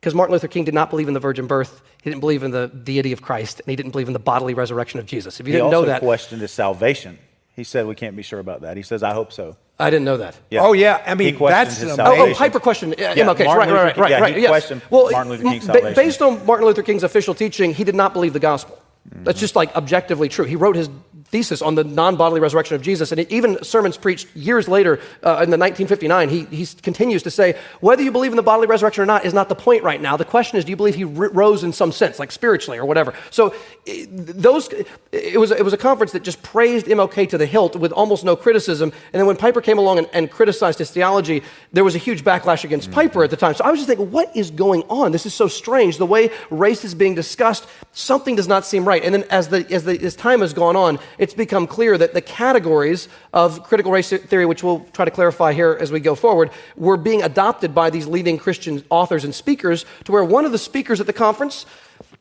Because 0.00 0.14
Martin 0.14 0.32
Luther 0.32 0.48
King 0.48 0.64
did 0.64 0.74
not 0.74 0.90
believe 0.90 1.08
in 1.08 1.14
the 1.14 1.20
virgin 1.20 1.46
birth, 1.46 1.82
he 2.02 2.10
didn't 2.10 2.20
believe 2.20 2.42
in 2.42 2.50
the 2.50 2.66
deity 2.68 3.12
of 3.12 3.22
Christ, 3.22 3.60
and 3.60 3.70
he 3.70 3.76
didn't 3.76 3.92
believe 3.92 4.08
in 4.08 4.12
the 4.12 4.18
bodily 4.18 4.52
resurrection 4.52 5.00
of 5.00 5.06
Jesus. 5.06 5.40
If 5.40 5.46
you 5.46 5.54
he 5.54 5.58
didn't 5.60 5.70
know 5.70 5.86
that. 5.86 6.02
He 6.02 6.06
questioned 6.06 6.42
his 6.42 6.50
salvation. 6.50 7.18
He 7.54 7.64
said, 7.64 7.86
We 7.86 7.94
can't 7.94 8.16
be 8.16 8.22
sure 8.22 8.40
about 8.40 8.62
that. 8.62 8.76
He 8.76 8.82
says, 8.82 9.02
I 9.02 9.12
hope 9.12 9.32
so. 9.32 9.56
I 9.78 9.90
didn't 9.90 10.04
know 10.04 10.18
that. 10.18 10.36
Yeah. 10.50 10.62
Oh 10.62 10.72
yeah, 10.72 11.02
I 11.04 11.14
mean 11.16 11.36
that's 11.36 11.82
oh, 11.82 11.96
oh, 11.98 12.34
Piper 12.34 12.60
questioned 12.60 12.92
uh, 12.92 12.96
yeah, 12.98 13.14
MLK. 13.14 13.44
Right, 13.44 13.56
right, 13.56 13.72
right, 13.72 13.96
right, 13.96 14.10
yeah, 14.10 14.20
right. 14.20 14.36
He 14.36 14.42
yes. 14.42 14.48
questioned 14.48 14.82
well, 14.88 15.10
Martin 15.10 15.32
Luther 15.32 15.42
King's 15.42 15.64
salvation. 15.64 15.94
Based 15.94 16.22
on 16.22 16.46
Martin 16.46 16.66
Luther 16.66 16.84
King's 16.84 17.02
official 17.02 17.34
teaching, 17.34 17.74
he 17.74 17.82
did 17.82 17.96
not 17.96 18.12
believe 18.12 18.32
the 18.32 18.40
gospel. 18.40 18.80
Mm-hmm. 19.08 19.24
That's 19.24 19.40
just 19.40 19.56
like 19.56 19.74
objectively 19.74 20.28
true. 20.28 20.44
He 20.44 20.54
wrote 20.54 20.76
his 20.76 20.88
thesis 21.34 21.62
on 21.62 21.74
the 21.74 21.82
non 21.82 22.14
bodily 22.14 22.40
resurrection 22.40 22.76
of 22.76 22.82
Jesus. 22.82 23.10
And 23.10 23.20
even 23.32 23.60
sermons 23.64 23.96
preached 23.96 24.28
years 24.36 24.68
later 24.68 25.00
uh, 25.24 25.42
in 25.42 25.50
the 25.50 25.58
1959, 25.58 26.28
he, 26.28 26.44
he 26.44 26.64
continues 26.80 27.24
to 27.24 27.30
say, 27.30 27.58
whether 27.80 28.04
you 28.04 28.12
believe 28.12 28.30
in 28.30 28.36
the 28.36 28.42
bodily 28.42 28.68
resurrection 28.68 29.02
or 29.02 29.06
not 29.06 29.24
is 29.24 29.34
not 29.34 29.48
the 29.48 29.56
point 29.56 29.82
right 29.82 30.00
now. 30.00 30.16
The 30.16 30.24
question 30.24 30.58
is, 30.58 30.64
do 30.64 30.70
you 30.70 30.76
believe 30.76 30.94
he 30.94 31.02
rose 31.02 31.64
in 31.64 31.72
some 31.72 31.90
sense, 31.90 32.20
like 32.20 32.30
spiritually 32.30 32.78
or 32.78 32.86
whatever? 32.86 33.14
So 33.30 33.52
those, 33.84 34.68
it 35.10 35.40
was, 35.40 35.50
it 35.50 35.64
was 35.64 35.72
a 35.72 35.76
conference 35.76 36.12
that 36.12 36.22
just 36.22 36.40
praised 36.44 36.86
MLK 36.86 37.28
to 37.30 37.36
the 37.36 37.46
hilt 37.46 37.74
with 37.74 37.90
almost 37.90 38.24
no 38.24 38.36
criticism. 38.36 38.92
And 39.12 39.18
then 39.18 39.26
when 39.26 39.36
Piper 39.36 39.60
came 39.60 39.78
along 39.78 39.98
and, 39.98 40.08
and 40.12 40.30
criticized 40.30 40.78
his 40.78 40.92
theology, 40.92 41.42
there 41.72 41.82
was 41.82 41.96
a 41.96 41.98
huge 41.98 42.22
backlash 42.22 42.62
against 42.62 42.90
mm-hmm. 42.90 43.08
Piper 43.08 43.24
at 43.24 43.30
the 43.30 43.36
time. 43.36 43.54
So 43.54 43.64
I 43.64 43.72
was 43.72 43.80
just 43.80 43.88
thinking, 43.88 44.12
what 44.12 44.30
is 44.36 44.52
going 44.52 44.84
on? 44.88 45.10
This 45.10 45.26
is 45.26 45.34
so 45.34 45.48
strange. 45.48 45.98
The 45.98 46.06
way 46.06 46.30
race 46.50 46.84
is 46.84 46.94
being 46.94 47.16
discussed, 47.16 47.66
something 47.90 48.36
does 48.36 48.46
not 48.46 48.64
seem 48.64 48.86
right. 48.86 49.02
And 49.02 49.12
then 49.12 49.24
as, 49.30 49.48
the, 49.48 49.66
as, 49.72 49.82
the, 49.82 50.00
as 50.00 50.14
time 50.14 50.40
has 50.40 50.52
gone 50.52 50.76
on, 50.76 51.00
it's 51.24 51.32
become 51.32 51.66
clear 51.66 51.96
that 51.96 52.12
the 52.12 52.20
categories 52.20 53.08
of 53.32 53.62
critical 53.62 53.90
race 53.90 54.10
theory, 54.10 54.44
which 54.44 54.62
we'll 54.62 54.80
try 54.92 55.06
to 55.06 55.10
clarify 55.10 55.54
here 55.54 55.74
as 55.80 55.90
we 55.90 55.98
go 55.98 56.14
forward, 56.14 56.50
were 56.76 56.98
being 56.98 57.22
adopted 57.22 57.74
by 57.74 57.88
these 57.88 58.06
leading 58.06 58.36
Christian 58.36 58.84
authors 58.90 59.24
and 59.24 59.34
speakers 59.34 59.86
to 60.04 60.12
where 60.12 60.22
one 60.22 60.44
of 60.44 60.52
the 60.52 60.58
speakers 60.58 61.00
at 61.00 61.06
the 61.06 61.14
conference, 61.14 61.64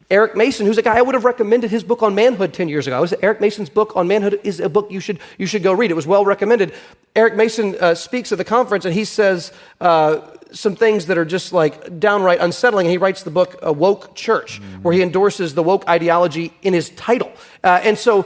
Eric 0.10 0.38
Mason, 0.38 0.66
who's 0.66 0.78
a 0.78 0.82
guy 0.82 0.98
I 0.98 1.02
would 1.02 1.16
have 1.16 1.26
recommended 1.26 1.70
his 1.70 1.84
book 1.84 2.02
on 2.02 2.16
manhood 2.16 2.54
10 2.54 2.70
years 2.70 2.88
ago. 2.88 3.02
Was 3.02 3.14
Eric 3.22 3.42
Mason's 3.42 3.70
book 3.70 3.94
on 3.98 4.08
manhood 4.08 4.40
is 4.46 4.62
a 4.62 4.70
book 4.70 4.90
you 4.90 5.02
should, 5.02 5.20
you 5.38 5.48
should 5.48 5.64
go 5.64 5.74
read. 5.74 5.92
It 5.92 5.96
was 5.96 6.08
well 6.08 6.24
recommended. 6.24 6.74
Eric 7.14 7.36
Mason 7.36 7.76
uh, 7.82 7.96
speaks 7.96 8.32
at 8.32 8.38
the 8.38 8.46
conference 8.46 8.86
and 8.86 8.94
he 8.94 9.04
says, 9.04 9.52
uh, 9.82 10.22
some 10.54 10.76
things 10.76 11.08
that 11.08 11.18
are 11.18 11.26
just 11.26 11.52
like 11.52 12.00
downright 12.00 12.40
unsettling. 12.40 12.88
He 12.88 12.98
writes 12.98 13.24
the 13.24 13.32
book 13.32 13.58
A 13.62 13.74
Woke 13.74 14.16
Church, 14.16 14.62
mm-hmm. 14.62 14.84
where 14.84 14.94
he 14.94 15.02
endorses 15.02 15.56
the 15.56 15.64
woke 15.64 15.88
ideology 15.90 16.54
in 16.62 16.74
his 16.74 16.90
title. 16.92 17.32
Uh, 17.64 17.82
and 17.84 17.98
so 17.98 18.22
uh, 18.22 18.26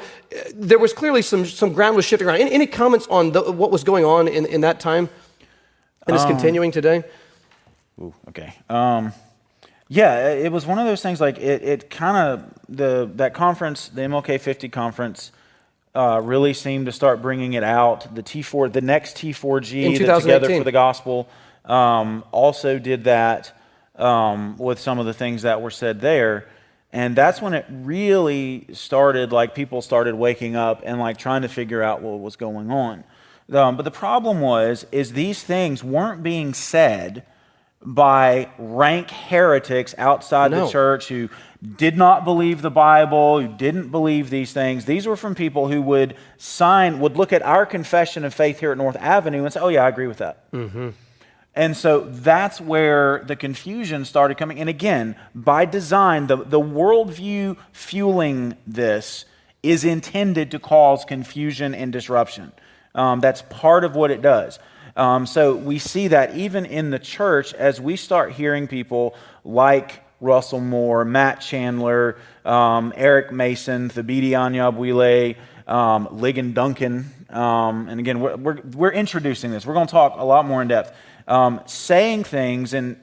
there 0.53 0.77
was 0.77 0.93
clearly 0.93 1.21
some, 1.21 1.45
some 1.45 1.73
ground 1.73 1.95
was 1.95 2.05
shifting 2.05 2.27
around. 2.27 2.41
Any, 2.41 2.51
any 2.51 2.67
comments 2.67 3.07
on 3.07 3.31
the, 3.31 3.51
what 3.51 3.71
was 3.71 3.83
going 3.83 4.05
on 4.05 4.27
in, 4.27 4.45
in 4.45 4.61
that 4.61 4.79
time 4.79 5.09
and 6.05 6.15
is 6.15 6.21
um, 6.23 6.29
continuing 6.29 6.71
today? 6.71 7.03
Ooh, 7.99 8.13
okay. 8.29 8.53
Um, 8.69 9.13
yeah, 9.87 10.29
it 10.33 10.51
was 10.51 10.65
one 10.65 10.79
of 10.79 10.85
those 10.85 11.01
things 11.01 11.21
like 11.21 11.37
it, 11.39 11.63
it 11.63 11.89
kind 11.89 12.17
of, 12.17 12.53
the 12.67 13.09
that 13.15 13.33
conference, 13.33 13.87
the 13.87 14.01
MLK 14.01 14.39
50 14.41 14.67
conference, 14.67 15.31
uh, 15.95 16.21
really 16.21 16.53
seemed 16.53 16.87
to 16.87 16.91
start 16.91 17.21
bringing 17.21 17.53
it 17.53 17.63
out. 17.63 18.13
The 18.13 18.21
T4, 18.21 18.71
the 18.71 18.81
next 18.81 19.15
T4G 19.17 20.05
that's 20.05 20.23
together 20.23 20.49
for 20.49 20.65
the 20.65 20.73
gospel 20.73 21.29
um, 21.67 22.23
also 22.31 22.79
did 22.79 23.03
that 23.03 23.51
um, 23.95 24.57
with 24.57 24.79
some 24.79 24.99
of 24.99 25.05
the 25.05 25.13
things 25.13 25.43
that 25.43 25.61
were 25.61 25.71
said 25.71 26.01
there. 26.01 26.47
And 26.93 27.15
that's 27.15 27.41
when 27.41 27.53
it 27.53 27.65
really 27.69 28.67
started, 28.73 29.31
like 29.31 29.53
people 29.53 29.81
started 29.81 30.15
waking 30.15 30.55
up 30.55 30.81
and 30.85 30.99
like 30.99 31.17
trying 31.17 31.41
to 31.43 31.49
figure 31.49 31.83
out 31.83 32.01
what 32.01 32.19
was 32.19 32.35
going 32.37 32.71
on. 32.71 33.03
Um, 33.51 33.75
but 33.77 33.83
the 33.83 33.91
problem 33.91 34.41
was, 34.41 34.85
is 34.91 35.13
these 35.13 35.43
things 35.43 35.83
weren't 35.83 36.23
being 36.23 36.53
said 36.53 37.23
by 37.81 38.49
rank 38.57 39.09
heretics 39.11 39.93
outside 39.97 40.51
No. 40.51 40.65
the 40.65 40.71
church 40.71 41.07
who 41.09 41.29
did 41.77 41.95
not 41.97 42.25
believe 42.25 42.61
the 42.61 42.71
Bible, 42.71 43.39
who 43.41 43.47
didn't 43.47 43.89
believe 43.89 44.29
these 44.29 44.51
things. 44.53 44.85
These 44.85 45.07
were 45.07 45.15
from 45.15 45.35
people 45.35 45.67
who 45.67 45.81
would 45.81 46.15
sign, 46.37 46.99
would 46.99 47.17
look 47.17 47.31
at 47.33 47.41
our 47.43 47.65
confession 47.65 48.25
of 48.25 48.33
faith 48.33 48.59
here 48.59 48.71
at 48.71 48.77
North 48.77 48.97
Avenue 48.97 49.43
and 49.43 49.53
say, 49.53 49.59
oh, 49.59 49.69
yeah, 49.69 49.83
I 49.83 49.89
agree 49.89 50.07
with 50.07 50.17
that. 50.17 50.45
And 51.57 51.75
so 51.75 52.01
that's 52.01 52.61
where 52.61 53.23
the 53.25 53.35
confusion 53.35 54.05
started 54.05 54.37
coming. 54.37 54.59
And 54.59 54.69
again, 54.69 55.15
by 55.33 55.65
design, 55.65 56.27
the, 56.27 56.37
the 56.37 56.59
worldview 56.59 57.57
fueling 57.71 58.55
this 58.67 59.25
is 59.63 59.83
intended 59.83 60.51
to 60.51 60.59
cause 60.59 61.03
confusion 61.03 61.73
and 61.73 61.91
disruption. 61.91 62.51
Um, 62.93 63.21
that's 63.21 63.41
part 63.49 63.83
of 63.83 63.95
what 63.95 64.11
it 64.11 64.21
does. 64.21 64.59
Um, 64.95 65.25
so 65.25 65.55
we 65.55 65.79
see 65.79 66.09
that 66.09 66.35
even 66.35 66.67
in 66.67 66.91
the 66.91 66.99
church 66.99 67.55
as 67.55 67.81
we 67.81 67.95
start 67.95 68.33
hearing 68.33 68.67
people 68.67 69.15
like 69.43 70.03
Russell 70.21 70.61
Moore, 70.61 71.05
Matt 71.05 71.41
Chandler, 71.41 72.19
um, 72.45 72.93
Eric 72.95 73.31
Mason, 73.31 73.89
Thabiti 73.89 74.29
Anyabwile, 74.29 75.35
um, 75.67 76.07
Ligon 76.07 76.53
Duncan. 76.53 77.09
Um, 77.31 77.89
and 77.89 77.99
again, 77.99 78.19
we're, 78.19 78.35
we're, 78.35 78.61
we're 78.61 78.91
introducing 78.91 79.49
this. 79.49 79.65
We're 79.65 79.73
going 79.73 79.87
to 79.87 79.91
talk 79.91 80.19
a 80.19 80.23
lot 80.23 80.45
more 80.45 80.61
in 80.61 80.67
depth. 80.67 80.95
Um, 81.27 81.61
saying 81.65 82.23
things 82.23 82.73
in, 82.73 82.99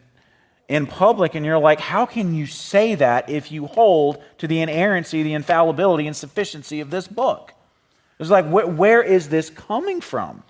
in 0.68 0.86
public, 0.86 1.34
and 1.34 1.44
you're 1.44 1.58
like, 1.58 1.78
how 1.78 2.06
can 2.06 2.34
you 2.34 2.46
say 2.46 2.94
that 2.94 3.28
if 3.28 3.52
you 3.52 3.66
hold 3.66 4.22
to 4.38 4.48
the 4.48 4.60
inerrancy, 4.60 5.22
the 5.22 5.34
infallibility, 5.34 6.06
and 6.06 6.16
sufficiency 6.16 6.80
of 6.80 6.90
this 6.90 7.06
book? 7.06 7.52
It's 8.18 8.30
like, 8.30 8.46
where, 8.46 8.66
where 8.66 9.02
is 9.02 9.28
this 9.28 9.50
coming 9.50 10.00
from? 10.00 10.42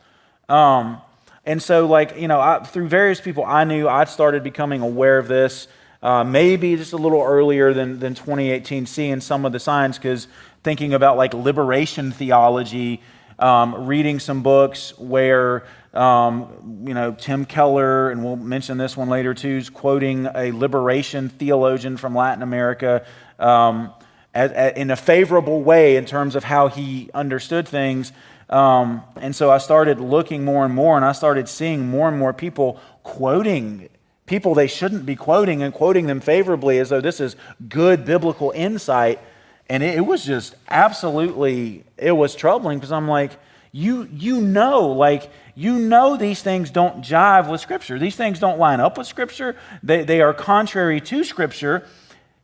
Um, 0.49 1.01
and 1.45 1.63
so, 1.63 1.87
like, 1.87 2.17
you 2.17 2.29
know, 2.29 2.41
I, 2.41 2.61
through 2.61 2.89
various 2.89 3.21
people 3.21 3.45
I 3.45 3.65
knew, 3.65 3.89
I 3.89 4.05
started 4.05 4.45
becoming 4.45 4.81
aware 4.81 5.19
of 5.19 5.29
this 5.29 5.67
uh, 6.05 6.23
maybe 6.23 6.77
just 6.77 6.93
a 6.93 6.99
little 6.99 7.23
earlier 7.23 7.73
than, 7.73 7.99
than 7.99 8.15
2018, 8.15 8.85
seeing 8.85 9.21
some 9.23 9.47
of 9.47 9.53
the 9.53 9.59
signs, 9.59 9.97
because 9.97 10.29
thinking 10.63 10.93
about 10.93 11.17
like 11.17 11.33
liberation 11.33 12.13
theology, 12.13 13.01
um, 13.39 13.87
reading 13.87 14.21
some 14.21 14.43
books 14.43 14.97
where, 14.99 15.65
um, 15.95 16.85
you 16.87 16.95
know, 16.95 17.13
Tim 17.13 17.45
Keller, 17.45 18.11
and 18.11 18.25
we'll 18.25 18.37
mention 18.37 18.79
this 18.79 18.97
one 18.97 19.09
later 19.09 19.35
too, 19.35 19.57
is 19.57 19.71
quoting 19.71 20.27
a 20.35 20.53
liberation 20.53 21.29
theologian 21.29 21.97
from 21.97 22.15
Latin 22.15 22.43
America. 22.43 23.07
Um, 23.39 23.93
as, 24.35 24.51
as, 24.51 24.73
in 24.77 24.91
a 24.91 24.97
favorable 24.97 25.63
way 25.63 25.97
in 25.97 26.05
terms 26.05 26.35
of 26.35 26.43
how 26.43 26.69
he 26.69 27.09
understood 27.15 27.69
things. 27.69 28.13
Um, 28.51 29.03
and 29.17 29.35
so 29.35 29.51
I 29.51 29.59
started 29.59 30.01
looking 30.01 30.45
more 30.45 30.65
and 30.65 30.75
more, 30.75 30.97
and 30.97 31.05
I 31.05 31.13
started 31.13 31.49
seeing 31.49 31.87
more 31.89 32.09
and 32.09 32.19
more 32.19 32.33
people 32.33 32.81
quoting 33.05 33.89
people 34.27 34.55
they 34.55 34.67
shouldn't 34.67 35.05
be 35.05 35.17
quoting 35.17 35.63
and 35.63 35.73
quoting 35.75 36.07
them 36.07 36.21
favorably 36.21 36.79
as 36.79 36.89
though 36.89 37.01
this 37.01 37.21
is 37.21 37.37
good 37.69 38.05
biblical 38.05 38.53
insight. 38.53 39.21
And 39.69 39.83
it, 39.83 39.97
it 39.97 40.01
was 40.01 40.25
just 40.25 40.55
absolutely, 40.69 41.85
it 41.97 42.13
was 42.13 42.35
troubling 42.35 42.79
because 42.79 42.93
I'm 42.93 43.09
like, 43.09 43.33
you, 43.77 44.09
you 44.13 44.41
know, 44.41 44.87
like, 44.87 45.33
you 45.57 45.81
know 45.81 46.17
these 46.17 46.41
things 46.41 46.71
don't 46.71 47.01
jive 47.01 47.51
with 47.51 47.61
Scripture. 47.61 47.99
These 47.99 48.15
things 48.15 48.39
don't 48.39 48.57
line 48.57 48.79
up 48.79 48.97
with 48.97 49.09
Scripture. 49.09 49.57
They, 49.83 50.05
they 50.05 50.21
are 50.21 50.33
contrary 50.33 51.01
to 51.01 51.25
Scripture. 51.25 51.85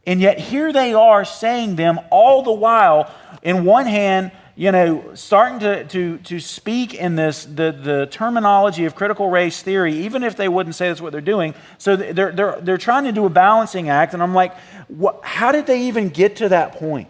And 0.04 0.20
yet 0.20 0.40
here 0.40 0.72
they 0.72 0.92
are 0.92 1.24
saying 1.24 1.76
them 1.76 2.00
all 2.10 2.42
the 2.42 2.52
while, 2.52 3.14
in 3.44 3.64
one 3.64 3.86
hand, 3.86 4.32
you 4.56 4.72
know, 4.72 5.12
starting 5.14 5.60
to, 5.60 5.84
to, 5.84 6.18
to 6.18 6.40
speak 6.40 6.94
in 6.94 7.14
this, 7.14 7.44
the, 7.44 7.70
the 7.80 8.08
terminology 8.10 8.84
of 8.86 8.96
critical 8.96 9.30
race 9.30 9.62
theory, 9.62 9.98
even 9.98 10.24
if 10.24 10.34
they 10.34 10.48
wouldn't 10.48 10.74
say 10.74 10.88
that's 10.88 11.00
what 11.00 11.12
they're 11.12 11.20
doing. 11.20 11.54
So 11.78 11.94
they're, 11.94 12.32
they're, 12.32 12.58
they're 12.60 12.76
trying 12.76 13.04
to 13.04 13.12
do 13.12 13.24
a 13.24 13.30
balancing 13.30 13.88
act. 13.88 14.14
And 14.14 14.22
I'm 14.22 14.34
like, 14.34 14.56
what, 14.88 15.20
how 15.22 15.52
did 15.52 15.66
they 15.66 15.82
even 15.82 16.08
get 16.08 16.36
to 16.36 16.48
that 16.48 16.72
point? 16.72 17.08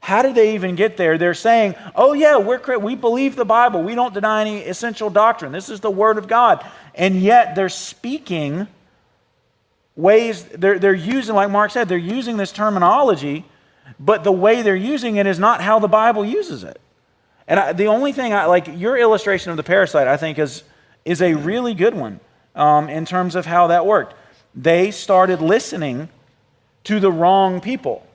How 0.00 0.22
did 0.22 0.34
they 0.34 0.54
even 0.54 0.76
get 0.76 0.96
there? 0.96 1.18
They're 1.18 1.34
saying, 1.34 1.74
oh, 1.94 2.14
yeah, 2.14 2.38
we're, 2.38 2.78
we 2.78 2.96
believe 2.96 3.36
the 3.36 3.44
Bible. 3.44 3.82
We 3.82 3.94
don't 3.94 4.14
deny 4.14 4.40
any 4.40 4.58
essential 4.60 5.10
doctrine. 5.10 5.52
This 5.52 5.68
is 5.68 5.80
the 5.80 5.90
Word 5.90 6.18
of 6.18 6.26
God. 6.26 6.66
And 6.94 7.20
yet 7.20 7.54
they're 7.54 7.68
speaking 7.68 8.66
ways, 9.96 10.44
they're, 10.44 10.78
they're 10.78 10.94
using, 10.94 11.34
like 11.34 11.50
Mark 11.50 11.70
said, 11.70 11.88
they're 11.88 11.98
using 11.98 12.38
this 12.38 12.52
terminology, 12.52 13.44
but 13.98 14.24
the 14.24 14.32
way 14.32 14.62
they're 14.62 14.74
using 14.74 15.16
it 15.16 15.26
is 15.26 15.38
not 15.38 15.60
how 15.60 15.78
the 15.78 15.88
Bible 15.88 16.24
uses 16.24 16.64
it. 16.64 16.80
And 17.46 17.60
I, 17.60 17.72
the 17.72 17.86
only 17.86 18.12
thing 18.12 18.32
I 18.32 18.46
like, 18.46 18.68
your 18.68 18.96
illustration 18.96 19.50
of 19.50 19.56
the 19.56 19.62
parasite, 19.62 20.08
I 20.08 20.16
think, 20.16 20.38
is, 20.38 20.62
is 21.04 21.20
a 21.20 21.34
really 21.34 21.74
good 21.74 21.94
one 21.94 22.20
um, 22.54 22.88
in 22.88 23.04
terms 23.04 23.34
of 23.34 23.44
how 23.44 23.66
that 23.66 23.84
worked. 23.84 24.14
They 24.54 24.90
started 24.90 25.40
listening 25.40 26.08
to 26.84 27.00
the 27.00 27.12
wrong 27.12 27.60
people, 27.60 28.06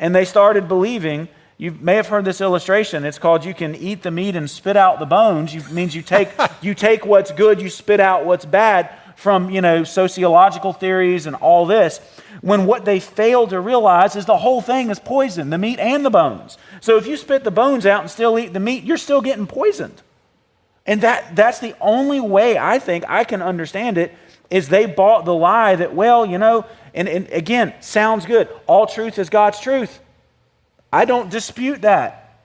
and 0.00 0.12
they 0.12 0.24
started 0.24 0.66
believing. 0.66 1.28
You 1.58 1.76
may 1.78 1.94
have 1.96 2.08
heard 2.08 2.24
this 2.24 2.40
illustration. 2.40 3.04
It's 3.04 3.18
called 3.18 3.44
"You 3.44 3.54
can 3.54 3.76
eat 3.76 4.02
the 4.02 4.10
meat 4.10 4.34
and 4.34 4.50
spit 4.50 4.76
out 4.76 4.98
the 4.98 5.06
bones." 5.06 5.54
It 5.54 5.70
means 5.70 5.94
you 5.94 6.02
take 6.02 6.30
you 6.62 6.74
take 6.74 7.06
what's 7.06 7.30
good, 7.30 7.60
you 7.60 7.68
spit 7.68 8.00
out 8.00 8.24
what's 8.24 8.44
bad 8.44 8.90
from 9.20 9.50
you 9.50 9.60
know 9.60 9.84
sociological 9.84 10.72
theories 10.72 11.26
and 11.26 11.36
all 11.36 11.66
this 11.66 12.00
when 12.40 12.64
what 12.64 12.86
they 12.86 12.98
fail 12.98 13.46
to 13.46 13.60
realize 13.60 14.16
is 14.16 14.24
the 14.24 14.38
whole 14.38 14.62
thing 14.62 14.88
is 14.88 14.98
poison 14.98 15.50
the 15.50 15.58
meat 15.58 15.78
and 15.78 16.06
the 16.06 16.10
bones 16.10 16.56
so 16.80 16.96
if 16.96 17.06
you 17.06 17.18
spit 17.18 17.44
the 17.44 17.50
bones 17.50 17.84
out 17.84 18.00
and 18.00 18.10
still 18.10 18.38
eat 18.38 18.54
the 18.54 18.60
meat 18.60 18.82
you're 18.82 18.96
still 18.96 19.20
getting 19.20 19.46
poisoned 19.46 20.00
and 20.86 21.02
that 21.02 21.36
that's 21.36 21.58
the 21.58 21.74
only 21.82 22.18
way 22.18 22.56
i 22.56 22.78
think 22.78 23.04
i 23.08 23.22
can 23.22 23.42
understand 23.42 23.98
it 23.98 24.14
is 24.48 24.70
they 24.70 24.86
bought 24.86 25.26
the 25.26 25.34
lie 25.34 25.76
that 25.76 25.94
well 25.94 26.24
you 26.24 26.38
know 26.38 26.64
and, 26.94 27.08
and 27.08 27.28
again 27.28 27.74
sounds 27.80 28.26
good. 28.26 28.48
All 28.66 28.86
truth 28.86 29.18
is 29.18 29.30
god's 29.30 29.60
truth. 29.60 30.00
I 30.92 31.04
don't 31.04 31.30
dispute 31.30 31.82
that. 31.82 32.44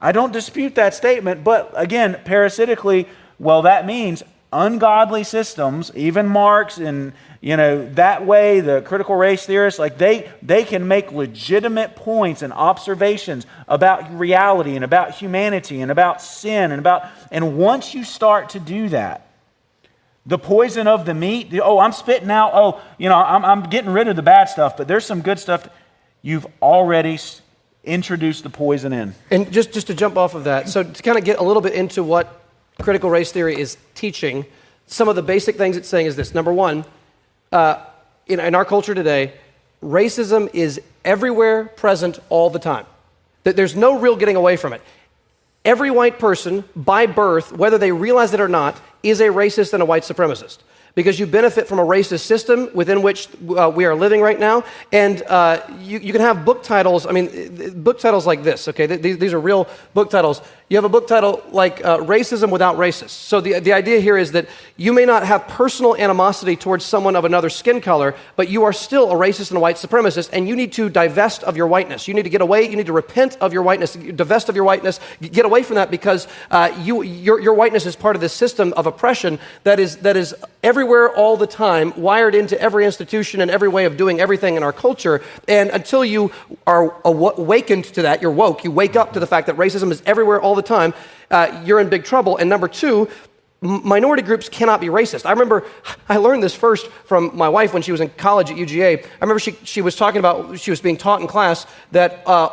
I 0.00 0.12
don't 0.12 0.32
dispute 0.32 0.74
that 0.76 0.94
statement 0.94 1.44
but 1.44 1.72
again 1.74 2.20
parasitically 2.24 3.06
well 3.38 3.62
that 3.62 3.86
means 3.86 4.22
ungodly 4.52 5.24
systems, 5.24 5.92
even 5.94 6.26
Marx 6.26 6.78
and 6.78 7.12
you 7.40 7.56
know 7.56 7.88
that 7.94 8.26
way 8.26 8.60
the 8.60 8.80
critical 8.82 9.14
race 9.14 9.46
theorists 9.46 9.78
like 9.78 9.96
they 9.98 10.30
they 10.42 10.64
can 10.64 10.88
make 10.88 11.12
legitimate 11.12 11.94
points 11.94 12.42
and 12.42 12.52
observations 12.52 13.46
about 13.68 14.18
reality 14.18 14.74
and 14.74 14.84
about 14.84 15.12
humanity 15.12 15.80
and 15.80 15.90
about 15.90 16.20
sin 16.20 16.72
and 16.72 16.80
about 16.80 17.06
and 17.30 17.56
once 17.56 17.94
you 17.94 18.02
start 18.02 18.48
to 18.50 18.60
do 18.60 18.88
that 18.88 19.27
the 20.28 20.38
poison 20.38 20.86
of 20.86 21.04
the 21.04 21.14
meat 21.14 21.50
the, 21.50 21.60
oh 21.60 21.78
i'm 21.80 21.92
spitting 21.92 22.30
out 22.30 22.52
oh 22.54 22.80
you 22.98 23.08
know 23.08 23.16
I'm, 23.16 23.44
I'm 23.44 23.62
getting 23.64 23.90
rid 23.90 24.06
of 24.06 24.14
the 24.14 24.22
bad 24.22 24.44
stuff 24.44 24.76
but 24.76 24.86
there's 24.86 25.04
some 25.04 25.20
good 25.22 25.40
stuff 25.40 25.68
you've 26.22 26.46
already 26.62 27.18
introduced 27.84 28.42
the 28.42 28.50
poison 28.50 28.92
in 28.92 29.14
And 29.30 29.50
just, 29.52 29.72
just 29.72 29.86
to 29.88 29.94
jump 29.94 30.16
off 30.16 30.34
of 30.34 30.44
that, 30.44 30.68
so 30.68 30.82
to 30.82 31.02
kind 31.02 31.18
of 31.18 31.24
get 31.24 31.38
a 31.38 31.42
little 31.42 31.62
bit 31.62 31.72
into 31.72 32.02
what 32.02 32.40
critical 32.80 33.10
race 33.10 33.32
theory 33.32 33.58
is 33.58 33.76
teaching, 33.94 34.44
some 34.86 35.08
of 35.08 35.16
the 35.16 35.22
basic 35.22 35.56
things 35.56 35.76
it's 35.76 35.88
saying 35.88 36.06
is 36.06 36.16
this. 36.16 36.34
Number 36.34 36.52
one, 36.52 36.84
uh, 37.50 37.84
in, 38.26 38.40
in 38.40 38.54
our 38.54 38.64
culture 38.64 38.94
today, 38.94 39.32
racism 39.82 40.50
is 40.54 40.80
everywhere 41.04 41.64
present 41.64 42.18
all 42.28 42.50
the 42.50 42.58
time. 42.58 42.86
That 43.44 43.56
There's 43.56 43.76
no 43.76 43.98
real 43.98 44.16
getting 44.16 44.36
away 44.36 44.56
from 44.56 44.72
it. 44.72 44.82
Every 45.64 45.90
white 45.90 46.18
person, 46.18 46.64
by 46.76 47.06
birth, 47.06 47.52
whether 47.52 47.78
they 47.78 47.92
realize 47.92 48.32
it 48.32 48.40
or 48.40 48.48
not, 48.48 48.80
is 49.02 49.20
a 49.20 49.28
racist 49.28 49.72
and 49.72 49.82
a 49.82 49.86
white 49.86 50.02
supremacist 50.02 50.58
because 50.98 51.20
you 51.20 51.28
benefit 51.28 51.68
from 51.68 51.78
a 51.78 51.84
racist 51.84 52.22
system 52.22 52.68
within 52.74 53.02
which 53.02 53.28
uh, 53.56 53.70
we 53.72 53.84
are 53.84 53.94
living 53.94 54.20
right 54.20 54.40
now. 54.40 54.64
And 54.90 55.22
uh, 55.22 55.62
you, 55.78 56.00
you, 56.00 56.10
can 56.10 56.22
have 56.22 56.44
book 56.44 56.64
titles, 56.64 57.06
I 57.06 57.12
mean, 57.12 57.84
book 57.84 58.00
titles 58.00 58.26
like 58.26 58.42
this, 58.42 58.66
okay? 58.66 58.86
These, 58.86 59.18
these 59.18 59.32
are 59.32 59.38
real 59.38 59.68
book 59.94 60.10
titles. 60.10 60.42
You 60.68 60.76
have 60.76 60.84
a 60.84 60.88
book 60.88 61.06
title 61.06 61.42
like 61.50 61.84
uh, 61.84 61.98
Racism 61.98 62.50
Without 62.50 62.76
Racists. 62.76 63.10
So 63.10 63.40
the, 63.40 63.60
the 63.60 63.72
idea 63.72 64.00
here 64.00 64.18
is 64.18 64.32
that 64.32 64.48
you 64.76 64.92
may 64.92 65.04
not 65.04 65.24
have 65.24 65.46
personal 65.46 65.96
animosity 65.96 66.56
towards 66.56 66.84
someone 66.84 67.14
of 67.14 67.24
another 67.24 67.48
skin 67.48 67.80
color, 67.80 68.16
but 68.34 68.50
you 68.50 68.64
are 68.64 68.72
still 68.72 69.10
a 69.12 69.14
racist 69.14 69.50
and 69.50 69.56
a 69.56 69.60
white 69.60 69.76
supremacist, 69.76 70.30
and 70.32 70.48
you 70.48 70.56
need 70.56 70.72
to 70.72 70.88
divest 70.90 71.44
of 71.44 71.56
your 71.56 71.68
whiteness. 71.68 72.08
You 72.08 72.14
need 72.14 72.24
to 72.24 72.28
get 72.28 72.40
away, 72.40 72.68
you 72.68 72.76
need 72.76 72.86
to 72.86 72.92
repent 72.92 73.38
of 73.40 73.52
your 73.52 73.62
whiteness, 73.62 73.94
divest 73.94 74.48
of 74.48 74.56
your 74.56 74.64
whiteness, 74.64 74.98
get 75.20 75.46
away 75.46 75.62
from 75.62 75.76
that 75.76 75.92
because 75.92 76.26
uh, 76.50 76.76
you, 76.82 77.02
your, 77.02 77.40
your 77.40 77.54
whiteness 77.54 77.86
is 77.86 77.94
part 77.94 78.16
of 78.16 78.20
this 78.20 78.32
system 78.32 78.74
of 78.76 78.86
oppression 78.86 79.38
that 79.62 79.78
is, 79.78 79.98
that 79.98 80.16
is 80.16 80.34
everywhere 80.62 80.87
all 80.88 81.36
the 81.36 81.46
time, 81.46 81.92
wired 81.96 82.34
into 82.34 82.60
every 82.60 82.84
institution 82.84 83.40
and 83.40 83.50
every 83.50 83.68
way 83.68 83.84
of 83.84 83.96
doing 83.96 84.20
everything 84.20 84.56
in 84.56 84.62
our 84.62 84.72
culture. 84.72 85.22
And 85.46 85.70
until 85.70 86.04
you 86.04 86.32
are 86.66 86.94
awakened 87.04 87.84
to 87.84 88.02
that, 88.02 88.22
you're 88.22 88.30
woke, 88.30 88.64
you 88.64 88.70
wake 88.70 88.96
up 88.96 89.12
to 89.12 89.20
the 89.20 89.26
fact 89.26 89.46
that 89.46 89.56
racism 89.56 89.90
is 89.90 90.02
everywhere 90.06 90.40
all 90.40 90.54
the 90.54 90.62
time, 90.62 90.94
uh, 91.30 91.62
you're 91.64 91.80
in 91.80 91.88
big 91.88 92.04
trouble. 92.04 92.36
And 92.36 92.48
number 92.48 92.68
two, 92.68 93.08
minority 93.60 94.22
groups 94.22 94.48
cannot 94.48 94.80
be 94.80 94.86
racist. 94.86 95.26
I 95.26 95.30
remember 95.32 95.64
I 96.08 96.16
learned 96.16 96.42
this 96.42 96.54
first 96.54 96.86
from 97.04 97.36
my 97.36 97.48
wife 97.48 97.72
when 97.72 97.82
she 97.82 97.92
was 97.92 98.00
in 98.00 98.10
college 98.10 98.50
at 98.50 98.56
UGA. 98.56 99.04
I 99.04 99.08
remember 99.20 99.40
she, 99.40 99.52
she 99.64 99.82
was 99.82 99.96
talking 99.96 100.18
about, 100.18 100.58
she 100.58 100.70
was 100.70 100.80
being 100.80 100.96
taught 100.96 101.20
in 101.20 101.26
class 101.26 101.66
that 101.92 102.22
uh, 102.26 102.50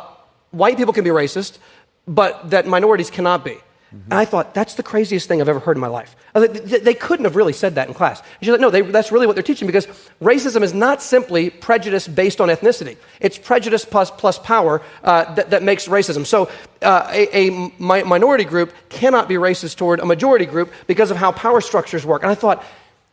white 0.50 0.76
people 0.76 0.92
can 0.92 1.04
be 1.04 1.10
racist, 1.10 1.58
but 2.06 2.50
that 2.50 2.66
minorities 2.66 3.10
cannot 3.10 3.44
be. 3.44 3.58
Mm-hmm. 3.94 4.10
And 4.10 4.14
I 4.14 4.24
thought, 4.24 4.52
that's 4.52 4.74
the 4.74 4.82
craziest 4.82 5.28
thing 5.28 5.40
I've 5.40 5.48
ever 5.48 5.60
heard 5.60 5.76
in 5.76 5.80
my 5.80 5.86
life. 5.86 6.16
Like, 6.34 6.52
they 6.64 6.94
couldn't 6.94 7.24
have 7.24 7.36
really 7.36 7.52
said 7.52 7.76
that 7.76 7.86
in 7.86 7.94
class. 7.94 8.20
And 8.20 8.28
she's 8.40 8.50
like, 8.50 8.60
no, 8.60 8.68
they, 8.68 8.82
that's 8.82 9.12
really 9.12 9.26
what 9.26 9.36
they're 9.36 9.42
teaching 9.44 9.66
because 9.66 9.86
racism 10.20 10.62
is 10.62 10.74
not 10.74 11.00
simply 11.00 11.50
prejudice 11.50 12.08
based 12.08 12.40
on 12.40 12.48
ethnicity. 12.48 12.96
It's 13.20 13.38
prejudice 13.38 13.84
plus, 13.84 14.10
plus 14.10 14.38
power 14.40 14.82
uh, 15.04 15.32
that, 15.34 15.50
that, 15.50 15.62
makes 15.62 15.86
racism. 15.86 16.26
So 16.26 16.50
uh, 16.82 17.08
a, 17.12 17.48
a 17.48 17.50
mi- 17.50 18.02
minority 18.02 18.44
group 18.44 18.72
cannot 18.88 19.28
be 19.28 19.34
racist 19.34 19.76
toward 19.76 20.00
a 20.00 20.06
majority 20.06 20.46
group 20.46 20.72
because 20.86 21.10
of 21.10 21.16
how 21.16 21.30
power 21.32 21.60
structures 21.60 22.04
work. 22.04 22.22
And 22.22 22.30
I 22.30 22.34
thought, 22.34 22.64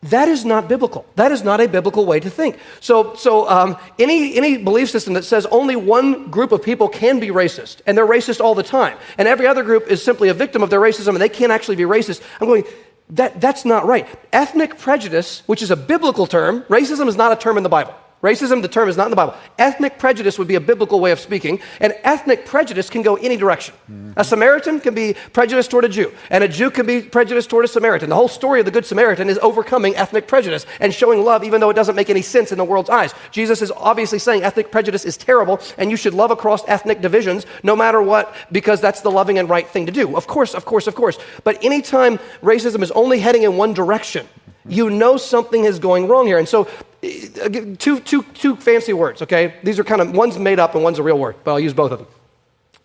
that 0.03 0.27
is 0.27 0.43
not 0.43 0.67
biblical. 0.67 1.05
That 1.15 1.31
is 1.31 1.43
not 1.43 1.61
a 1.61 1.67
biblical 1.67 2.05
way 2.05 2.19
to 2.19 2.29
think. 2.29 2.57
So, 2.79 3.15
so 3.15 3.47
um, 3.49 3.77
any, 3.97 4.35
any 4.35 4.57
belief 4.57 4.89
system 4.89 5.13
that 5.13 5.23
says 5.23 5.45
only 5.47 5.75
one 5.75 6.29
group 6.29 6.51
of 6.51 6.61
people 6.61 6.89
can 6.89 7.19
be 7.19 7.29
racist, 7.29 7.77
and 7.85 7.97
they're 7.97 8.07
racist 8.07 8.41
all 8.41 8.55
the 8.55 8.63
time, 8.63 8.97
and 9.17 9.27
every 9.27 9.47
other 9.47 9.63
group 9.63 9.87
is 9.87 10.03
simply 10.03 10.29
a 10.29 10.33
victim 10.33 10.61
of 10.61 10.69
their 10.69 10.81
racism 10.81 11.09
and 11.09 11.21
they 11.21 11.29
can't 11.29 11.51
actually 11.51 11.75
be 11.75 11.83
racist, 11.83 12.21
I'm 12.39 12.47
going, 12.47 12.65
that, 13.11 13.39
that's 13.39 13.65
not 13.65 13.85
right. 13.85 14.07
Ethnic 14.31 14.77
prejudice, 14.77 15.43
which 15.45 15.61
is 15.61 15.71
a 15.71 15.75
biblical 15.75 16.27
term, 16.27 16.63
racism 16.63 17.07
is 17.07 17.15
not 17.15 17.31
a 17.31 17.35
term 17.35 17.57
in 17.57 17.63
the 17.63 17.69
Bible. 17.69 17.95
Racism, 18.23 18.61
the 18.61 18.69
term 18.69 18.87
is 18.87 18.95
not 18.95 19.07
in 19.07 19.09
the 19.09 19.17
Bible. 19.17 19.35
Ethnic 19.59 19.99
prejudice 19.99 20.39
would 20.39 20.47
be 20.47 20.55
a 20.55 20.61
biblical 20.61 21.01
way 21.01 21.11
of 21.11 21.19
speaking, 21.19 21.59
and 21.81 21.93
ethnic 22.03 22.45
prejudice 22.45 22.89
can 22.89 23.01
go 23.01 23.17
any 23.17 23.35
direction. 23.35 23.75
Mm-hmm. 23.91 24.13
A 24.15 24.23
Samaritan 24.23 24.79
can 24.79 24.95
be 24.95 25.15
prejudiced 25.33 25.69
toward 25.69 25.83
a 25.83 25.89
Jew, 25.89 26.09
and 26.29 26.41
a 26.41 26.47
Jew 26.47 26.71
can 26.71 26.85
be 26.85 27.01
prejudiced 27.01 27.49
toward 27.49 27.65
a 27.65 27.67
Samaritan. 27.67 28.07
The 28.07 28.15
whole 28.15 28.29
story 28.29 28.61
of 28.61 28.65
the 28.65 28.71
Good 28.71 28.85
Samaritan 28.85 29.27
is 29.29 29.37
overcoming 29.39 29.97
ethnic 29.97 30.25
prejudice 30.25 30.65
and 30.79 30.93
showing 30.93 31.25
love 31.25 31.43
even 31.43 31.59
though 31.59 31.69
it 31.69 31.73
doesn't 31.73 31.97
make 31.97 32.09
any 32.09 32.21
sense 32.21 32.53
in 32.53 32.57
the 32.57 32.63
world's 32.63 32.89
eyes. 32.89 33.13
Jesus 33.31 33.61
is 33.61 33.71
obviously 33.71 34.19
saying 34.19 34.43
ethnic 34.43 34.71
prejudice 34.71 35.03
is 35.03 35.17
terrible, 35.17 35.59
and 35.77 35.91
you 35.91 35.97
should 35.97 36.13
love 36.13 36.31
across 36.31 36.65
ethnic 36.69 37.01
divisions 37.01 37.45
no 37.61 37.75
matter 37.75 38.01
what, 38.01 38.33
because 38.53 38.79
that's 38.79 39.01
the 39.01 39.11
loving 39.11 39.37
and 39.37 39.49
right 39.49 39.67
thing 39.67 39.85
to 39.85 39.91
do. 39.91 40.15
Of 40.15 40.27
course, 40.27 40.53
of 40.53 40.63
course, 40.63 40.87
of 40.87 40.95
course. 40.95 41.17
But 41.43 41.61
anytime 41.61 42.19
racism 42.41 42.83
is 42.83 42.91
only 42.91 43.19
heading 43.19 43.43
in 43.43 43.57
one 43.57 43.73
direction, 43.73 44.29
you 44.65 44.89
know 44.89 45.17
something 45.17 45.65
is 45.65 45.77
going 45.77 46.07
wrong 46.07 46.25
here. 46.25 46.37
And 46.37 46.47
so, 46.47 46.69
Uh, 47.03 47.75
two, 47.77 47.99
two, 47.99 48.23
two 48.33 48.55
fancy 48.55 48.93
words, 48.93 49.21
okay? 49.21 49.55
These 49.61 49.77
are 49.77 49.83
kind 49.83 50.01
of, 50.01 50.15
one's 50.15 50.39
made 50.39 50.57
up 50.57 50.73
and 50.73 50.83
one's 50.83 50.99
a 50.99 51.03
real 51.03 51.19
word, 51.19 51.35
but 51.43 51.51
I'll 51.51 51.59
use 51.59 51.73
both 51.73 51.91
of 51.91 51.99
them. 51.99 52.07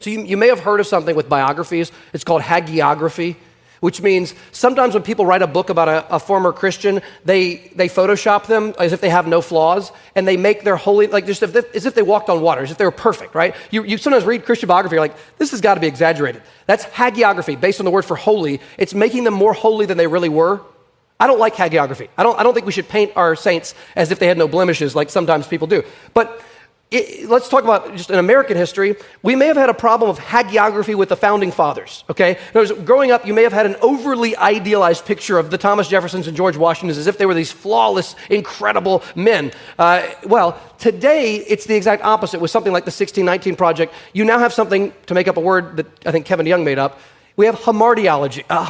So, 0.01 0.11
you, 0.11 0.23
you 0.23 0.37
may 0.37 0.49
have 0.49 0.61
heard 0.61 0.81
of 0.81 0.87
something 0.87 1.15
with 1.15 1.29
biographies. 1.29 1.93
It's 2.13 2.25
called 2.25 2.43
hagiography, 2.43 3.37
which 3.79 4.01
means 4.01 4.35
sometimes 4.51 4.95
when 4.95 5.05
people 5.05 5.25
write 5.25 5.43
a 5.43 5.47
book 5.47 5.71
about 5.71 5.89
a, 5.89 6.17
a, 6.17 6.19
former 6.19 6.53
Christian, 6.53 7.01
they, 7.25 7.71
they 7.77 7.89
Photoshop 7.89 8.47
them 8.47 8.75
as 8.81 8.93
if 8.93 9.01
they 9.01 9.09
have 9.09 9.29
no 9.29 9.41
flaws, 9.41 9.93
and 10.17 10.27
they 10.27 10.37
make 10.37 10.65
their 10.65 10.77
holy, 10.77 11.07
like 11.07 11.27
just 11.27 11.45
if 11.45 11.53
they, 11.53 11.63
as 11.75 11.87
if 11.87 11.95
they 11.95 12.03
walked 12.03 12.29
on 12.29 12.41
water, 12.41 12.63
as 12.63 12.73
if 12.73 12.79
they 12.79 12.85
were 12.85 12.91
perfect, 12.91 13.37
right? 13.37 13.55
You, 13.71 13.85
you 13.85 13.99
sometimes 13.99 14.25
read 14.25 14.45
Christian 14.45 14.67
biography, 14.67 14.95
you're 14.97 15.05
like, 15.05 15.17
this 15.39 15.53
has 15.53 15.61
got 15.61 15.75
to 15.75 15.81
be 15.81 15.87
exaggerated. 15.87 16.43
That's 16.67 16.85
hagiography, 16.87 17.61
based 17.61 17.79
on 17.81 17.85
the 17.85 17.93
word 17.93 18.05
for 18.05 18.17
holy. 18.17 18.61
It's 18.79 18.95
making 18.95 19.23
them 19.23 19.35
more 19.35 19.53
holy 19.53 19.87
than 19.87 19.97
they 19.97 20.09
really 20.09 20.29
were. 20.29 20.61
I 21.21 21.27
don't 21.27 21.41
like 21.41 21.55
hagiography. 21.55 22.09
I 22.17 22.23
don't, 22.23 22.39
I 22.39 22.43
don't 22.43 22.55
think 22.55 22.67
we 22.67 22.73
should 22.73 22.89
paint 22.89 23.13
our 23.17 23.35
saints 23.35 23.75
as 23.97 24.13
if 24.13 24.19
they 24.19 24.27
had 24.27 24.39
no 24.39 24.47
blemishes 24.47 24.95
like 24.95 25.11
sometimes 25.11 25.49
people 25.49 25.67
do. 25.67 25.83
But 26.15 26.43
it, 26.91 27.29
let's 27.29 27.49
talk 27.49 27.65
about 27.65 27.95
just 27.97 28.09
in 28.09 28.19
American 28.19 28.57
history. 28.57 28.97
We 29.23 29.37
may 29.37 29.47
have 29.47 29.57
had 29.57 29.69
a 29.69 29.75
problem 29.75 30.09
of 30.09 30.19
hagiography 30.19 30.95
with 30.95 31.11
the 31.11 31.17
founding 31.17 31.53
fathers, 31.53 32.03
okay? 32.09 32.39
Words, 32.55 32.73
growing 32.73 33.11
up, 33.11 33.27
you 33.27 33.35
may 33.35 33.43
have 33.43 33.53
had 33.53 33.67
an 33.67 33.77
overly 33.83 34.37
idealized 34.37 35.05
picture 35.05 35.39
of 35.39 35.51
the 35.51 35.59
Thomas 35.59 35.89
Jeffersons 35.89 36.29
and 36.29 36.37
George 36.37 36.57
Washingtons 36.57 36.97
as 36.97 37.07
if 37.07 37.19
they 37.19 37.27
were 37.27 37.35
these 37.35 37.53
flawless, 37.53 38.17
incredible 38.31 39.03
men. 39.15 39.53
Uh, 39.79 40.07
well, 40.25 40.59
today, 40.79 41.37
it's 41.37 41.67
the 41.67 41.75
exact 41.75 42.05
opposite 42.05 42.41
with 42.41 42.51
something 42.51 42.73
like 42.73 42.85
the 42.85 42.91
1619 42.91 43.57
Project. 43.57 43.93
You 44.15 44.25
now 44.25 44.39
have 44.39 44.55
something, 44.55 44.93
to 45.07 45.15
make 45.15 45.29
up 45.29 45.37
a 45.37 45.41
word 45.41 45.77
that 45.77 46.07
I 46.07 46.13
think 46.13 46.25
Kevin 46.25 46.47
DeYoung 46.47 46.65
made 46.65 46.79
up, 46.79 47.01
we 47.37 47.45
have 47.47 47.57
hamartiology, 47.57 48.45
uh, 48.49 48.65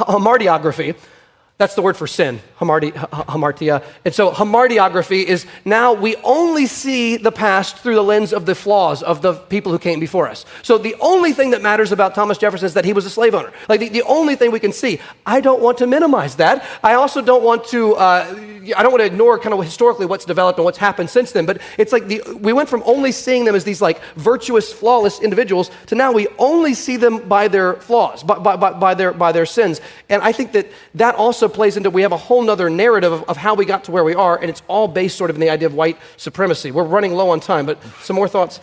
that's 1.58 1.74
the 1.74 1.82
word 1.82 1.96
for 1.96 2.06
sin, 2.06 2.40
hamartia. 2.60 3.84
And 4.04 4.14
so 4.14 4.30
hamartiography 4.30 5.24
is 5.24 5.44
now 5.64 5.92
we 5.92 6.14
only 6.22 6.66
see 6.66 7.16
the 7.16 7.32
past 7.32 7.78
through 7.78 7.96
the 7.96 8.02
lens 8.02 8.32
of 8.32 8.46
the 8.46 8.54
flaws 8.54 9.02
of 9.02 9.22
the 9.22 9.32
people 9.32 9.72
who 9.72 9.78
came 9.80 9.98
before 9.98 10.28
us. 10.28 10.46
So 10.62 10.78
the 10.78 10.94
only 11.00 11.32
thing 11.32 11.50
that 11.50 11.60
matters 11.60 11.90
about 11.90 12.14
Thomas 12.14 12.38
Jefferson 12.38 12.66
is 12.66 12.74
that 12.74 12.84
he 12.84 12.92
was 12.92 13.06
a 13.06 13.10
slave 13.10 13.34
owner. 13.34 13.52
Like 13.68 13.80
the, 13.80 13.88
the 13.88 14.04
only 14.04 14.36
thing 14.36 14.52
we 14.52 14.60
can 14.60 14.72
see. 14.72 15.00
I 15.26 15.40
don't 15.40 15.60
want 15.60 15.78
to 15.78 15.88
minimize 15.88 16.36
that. 16.36 16.64
I 16.84 16.94
also 16.94 17.20
don't 17.20 17.42
want 17.42 17.64
to, 17.70 17.96
uh, 17.96 18.36
I 18.76 18.82
don't 18.84 18.92
want 18.92 19.00
to 19.00 19.06
ignore 19.06 19.36
kind 19.40 19.52
of 19.52 19.64
historically 19.64 20.06
what's 20.06 20.24
developed 20.24 20.60
and 20.60 20.64
what's 20.64 20.78
happened 20.78 21.10
since 21.10 21.32
then. 21.32 21.44
But 21.44 21.60
it's 21.76 21.90
like 21.90 22.06
the, 22.06 22.22
we 22.40 22.52
went 22.52 22.68
from 22.68 22.84
only 22.86 23.10
seeing 23.10 23.44
them 23.44 23.56
as 23.56 23.64
these 23.64 23.82
like 23.82 24.00
virtuous, 24.14 24.72
flawless 24.72 25.20
individuals 25.20 25.72
to 25.86 25.96
now 25.96 26.12
we 26.12 26.28
only 26.38 26.74
see 26.74 26.96
them 26.96 27.28
by 27.28 27.48
their 27.48 27.74
flaws, 27.74 28.22
by, 28.22 28.38
by, 28.38 28.54
by, 28.54 28.74
by 28.74 28.94
their, 28.94 29.12
by 29.12 29.32
their 29.32 29.46
sins. 29.46 29.80
And 30.08 30.22
I 30.22 30.30
think 30.30 30.52
that 30.52 30.68
that 30.94 31.16
also 31.16 31.47
plays 31.48 31.76
into 31.76 31.90
we 31.90 32.02
have 32.02 32.12
a 32.12 32.16
whole 32.16 32.42
nother 32.42 32.70
narrative 32.70 33.12
of, 33.12 33.22
of, 33.24 33.36
how 33.36 33.54
we 33.54 33.64
got 33.64 33.84
to 33.84 33.90
where 33.90 34.04
we 34.04 34.14
are, 34.14 34.36
and 34.36 34.50
it's 34.50 34.62
all 34.68 34.88
based 34.88 35.16
sort 35.16 35.30
of 35.30 35.36
in 35.36 35.40
the 35.40 35.50
idea 35.50 35.66
of 35.66 35.74
white 35.74 35.98
supremacy. 36.16 36.70
We're 36.70 36.84
running 36.84 37.14
low 37.14 37.30
on 37.30 37.40
time, 37.40 37.66
but 37.66 37.82
some 38.00 38.16
more 38.16 38.28
thoughts? 38.28 38.60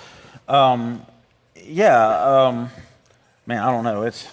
Um, 0.48 1.06
yeah, 1.64 2.46
um, 2.46 2.70
man, 3.46 3.60
I 3.60 3.72
don't 3.72 3.84
know. 3.84 4.04
It's 4.04 4.28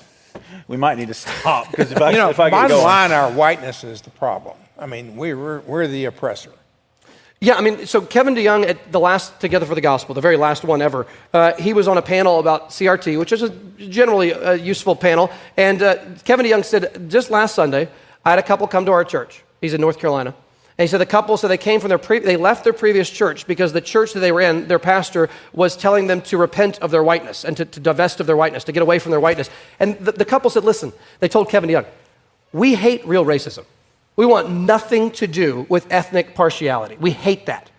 we 0.69 0.77
might 0.77 0.99
need 0.99 1.09
to 1.09 1.15
stop 1.15 1.71
because 1.71 1.93
if 1.93 2.01
I 2.01 2.11
you 2.11 2.19
know, 2.19 2.31
if 2.31 2.41
I 2.41 2.51
bottom 2.51 2.71
going, 2.71 2.85
line, 2.85 3.13
our 3.13 3.31
whiteness 3.31 3.85
is 3.85 4.03
the 4.03 4.11
problem. 4.11 4.57
I 4.79 4.87
mean, 4.87 5.17
we, 5.17 5.35
we're 5.35 5.61
we're 5.61 5.87
the 5.87 6.07
oppressor. 6.07 6.53
Yeah, 7.43 7.57
I 7.57 7.61
mean, 7.61 7.87
so 7.87 8.01
Kevin 8.01 8.37
DeYoung 8.37 8.69
at 8.69 8.93
the 8.93 9.01
last 9.01 9.41
Together 9.41 9.67
for 9.67 9.75
the 9.75 9.81
Gospel, 9.81 10.15
the 10.15 10.21
very 10.21 10.37
last 10.37 10.63
one 10.63 10.81
ever, 10.81 11.09
uh, 11.35 11.55
he 11.55 11.73
was 11.73 11.89
on 11.89 11.99
a 11.99 12.03
panel 12.03 12.39
about 12.39 12.71
CRT, 12.71 13.19
which 13.19 13.33
is 13.33 13.43
a 13.43 13.49
generally 13.89 14.31
a 14.31 14.55
useful 14.55 14.95
panel. 14.95 15.29
And 15.57 15.83
uh, 15.83 15.97
Kevin 16.25 16.47
DeYoung 16.47 16.65
said 16.65 17.11
just 17.11 17.33
last 17.33 17.57
Sunday, 17.57 17.89
I 18.25 18.31
had 18.31 18.39
a 18.39 18.43
couple 18.43 18.67
come 18.67 18.87
to 18.87 18.93
our 18.93 19.05
church. 19.05 19.43
He's 19.61 19.75
in 19.75 19.81
North 19.81 19.99
Carolina. 19.99 20.35
And 20.79 20.85
he 20.85 20.91
said 20.91 20.99
the 20.99 21.07
couple, 21.07 21.37
so 21.37 21.49
they 21.49 21.59
came 21.59 21.81
from 21.81 21.91
their, 21.91 21.99
pre- 21.99 22.21
they 22.21 22.37
left 22.37 22.65
their 22.65 22.73
previous 22.73 23.11
church 23.11 23.47
because 23.47 23.73
the 23.73 23.81
church 23.81 24.15
that 24.15 24.21
they 24.21 24.33
were 24.33 24.41
in, 24.41 24.69
their 24.69 24.79
pastor 24.79 25.29
was 25.53 25.77
telling 25.77 26.07
them 26.07 26.23
to 26.23 26.39
repent 26.39 26.79
of 26.79 26.91
their 26.91 27.05
whiteness 27.05 27.45
and 27.45 27.57
to, 27.59 27.65
to 27.67 27.79
divest 27.79 28.21
of 28.21 28.27
their 28.27 28.37
whiteness, 28.37 28.65
to 28.65 28.73
get 28.73 28.83
away 28.83 28.99
from 28.99 29.11
their 29.11 29.21
whiteness. 29.21 29.51
And 29.79 29.99
the, 29.99 30.13
the 30.13 30.25
couple 30.25 30.49
said, 30.51 30.65
listen, 30.65 30.93
they 31.21 31.29
told 31.29 31.51
Kevin 31.51 31.69
DeYoung, 31.69 31.87
we 32.53 32.75
hate 32.75 33.07
real 33.07 33.25
racism. 33.25 33.65
We 34.17 34.25
want 34.25 34.51
nothing 34.51 35.11
to 35.13 35.27
do 35.27 35.67
with 35.69 35.87
ethnic 35.91 36.35
partiality. 36.35 36.97
We 36.97 37.11
hate 37.11 37.47
that. 37.47 37.71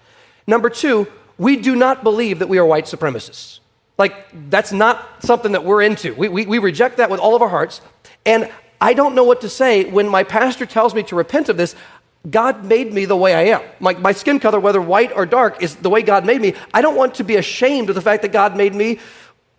Number 0.45 0.69
two, 0.69 1.07
we 1.37 1.55
do 1.55 1.75
not 1.75 2.03
believe 2.03 2.39
that 2.39 2.47
we 2.47 2.59
are 2.59 2.65
white 2.65 2.85
supremacists. 2.85 3.59
Like, 3.97 4.49
that's 4.49 4.71
not 4.71 5.23
something 5.23 5.51
that 5.51 5.63
we're 5.63 5.81
into. 5.81 6.13
We, 6.15 6.29
we, 6.29 6.45
we 6.45 6.59
reject 6.59 6.97
that 6.97 7.09
with 7.09 7.19
all 7.19 7.35
of 7.35 7.41
our 7.41 7.49
hearts. 7.49 7.81
And 8.25 8.51
I 8.79 8.93
don't 8.93 9.15
know 9.15 9.23
what 9.23 9.41
to 9.41 9.49
say 9.49 9.85
when 9.85 10.07
my 10.07 10.23
pastor 10.23 10.65
tells 10.65 10.93
me 10.93 11.03
to 11.03 11.15
repent 11.15 11.49
of 11.49 11.57
this. 11.57 11.75
God 12.29 12.63
made 12.63 12.93
me 12.93 13.05
the 13.05 13.17
way 13.17 13.33
I 13.33 13.57
am. 13.57 13.61
My, 13.79 13.93
my 13.95 14.13
skin 14.13 14.39
color, 14.39 14.59
whether 14.59 14.81
white 14.81 15.11
or 15.13 15.25
dark, 15.25 15.61
is 15.61 15.75
the 15.75 15.89
way 15.89 16.01
God 16.01 16.25
made 16.25 16.41
me. 16.41 16.53
I 16.73 16.81
don't 16.81 16.95
want 16.95 17.15
to 17.15 17.23
be 17.23 17.35
ashamed 17.35 17.89
of 17.89 17.95
the 17.95 18.01
fact 18.01 18.21
that 18.21 18.31
God 18.31 18.55
made 18.55 18.73
me 18.73 18.99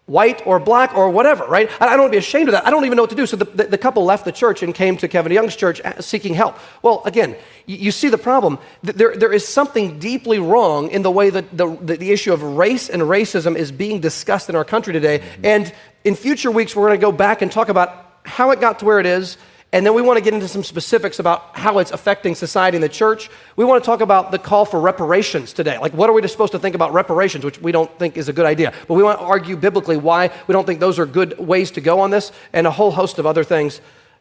white 0.06 0.46
or 0.46 0.58
black 0.60 0.94
or 0.94 1.08
whatever, 1.08 1.46
right? 1.46 1.70
I 1.80 1.86
don't 1.90 2.00
want 2.00 2.12
to 2.12 2.16
be 2.16 2.18
ashamed 2.18 2.48
of 2.48 2.52
that. 2.52 2.66
I 2.66 2.70
don't 2.70 2.84
even 2.84 2.96
know 2.96 3.02
what 3.02 3.10
to 3.10 3.16
do. 3.16 3.26
So 3.26 3.36
the, 3.36 3.46
the, 3.46 3.64
the 3.64 3.78
couple 3.78 4.04
left 4.04 4.24
the 4.24 4.32
church 4.32 4.62
and 4.62 4.74
came 4.74 4.96
to 4.98 5.08
Kevin 5.08 5.32
DeYoung's 5.32 5.56
church 5.56 5.80
uh, 5.80 6.00
seeking 6.00 6.34
help. 6.34 6.58
Well, 6.82 7.02
again, 7.06 7.36
you, 7.64 7.76
you, 7.76 7.90
see 7.90 8.08
the 8.08 8.18
problem. 8.18 8.58
There, 8.82 9.16
there 9.16 9.32
is 9.32 9.48
something 9.48 9.98
deeply 9.98 10.38
wrong 10.38 10.90
in 10.90 11.02
the 11.02 11.10
way 11.10 11.30
that 11.30 11.56
the, 11.56 11.74
the, 11.76 11.96
the 11.96 12.12
issue 12.12 12.34
of 12.34 12.42
race 12.42 12.90
and 12.90 13.02
racism 13.02 13.56
is 13.56 13.72
being 13.72 14.00
discussed 14.00 14.50
in 14.50 14.56
our 14.56 14.64
country 14.64 14.92
today. 14.92 15.22
And 15.42 15.72
in 16.04 16.14
future 16.14 16.50
weeks, 16.50 16.76
we're 16.76 16.88
going 16.88 17.00
to 17.00 17.04
go 17.04 17.12
back 17.12 17.40
and 17.40 17.50
talk 17.50 17.70
about 17.70 18.03
how 18.25 18.51
it 18.51 18.61
got 18.61 18.79
to 18.81 18.85
where 18.85 19.01
it 19.01 19.07
is, 19.07 19.37
and 19.75 19.85
then 19.85 19.93
we 19.93 20.03
want 20.03 20.18
to 20.18 20.25
get 20.25 20.33
into 20.33 20.47
some 20.47 20.62
specifics 20.62 21.18
about 21.18 21.57
how 21.57 21.79
it's 21.79 21.91
affecting 21.91 22.37
society 22.37 22.77
and 22.77 22.85
the 22.85 22.89
church. 22.89 23.29
We 23.57 23.64
want 23.64 23.83
to 23.83 23.87
talk 23.87 24.01
about 24.01 24.31
the 24.31 24.39
call 24.39 24.64
for 24.64 24.81
reparations 24.81 25.53
today. 25.53 25.79
Like, 25.79 25.93
what 25.93 26.09
are 26.09 26.12
we 26.12 26.27
supposed 26.29 26.53
to 26.53 26.61
think 26.61 26.77
about 26.77 26.93
reparations, 26.93 27.45
which 27.45 27.61
we 27.61 27.72
don't 27.72 27.91
think 27.99 28.16
is 28.16 28.29
a 28.29 28.33
good 28.33 28.47
idea. 28.47 28.72
But 28.87 28.95
we 28.95 29.03
want 29.03 29.18
to 29.18 29.25
argue 29.25 29.57
biblically 29.57 29.97
why 29.97 30.31
we 30.47 30.53
don't 30.53 30.64
think 30.64 30.79
those 30.79 31.01
are 31.01 31.07
good 31.07 31.39
ways 31.41 31.72
to 31.72 31.81
go 31.81 31.99
on 32.01 32.11
this, 32.11 32.31
and 32.53 32.68
a 32.68 32.70
whole 32.70 32.93
host 32.93 33.18
of 33.18 33.27
other 33.27 33.43
things. 33.43 33.81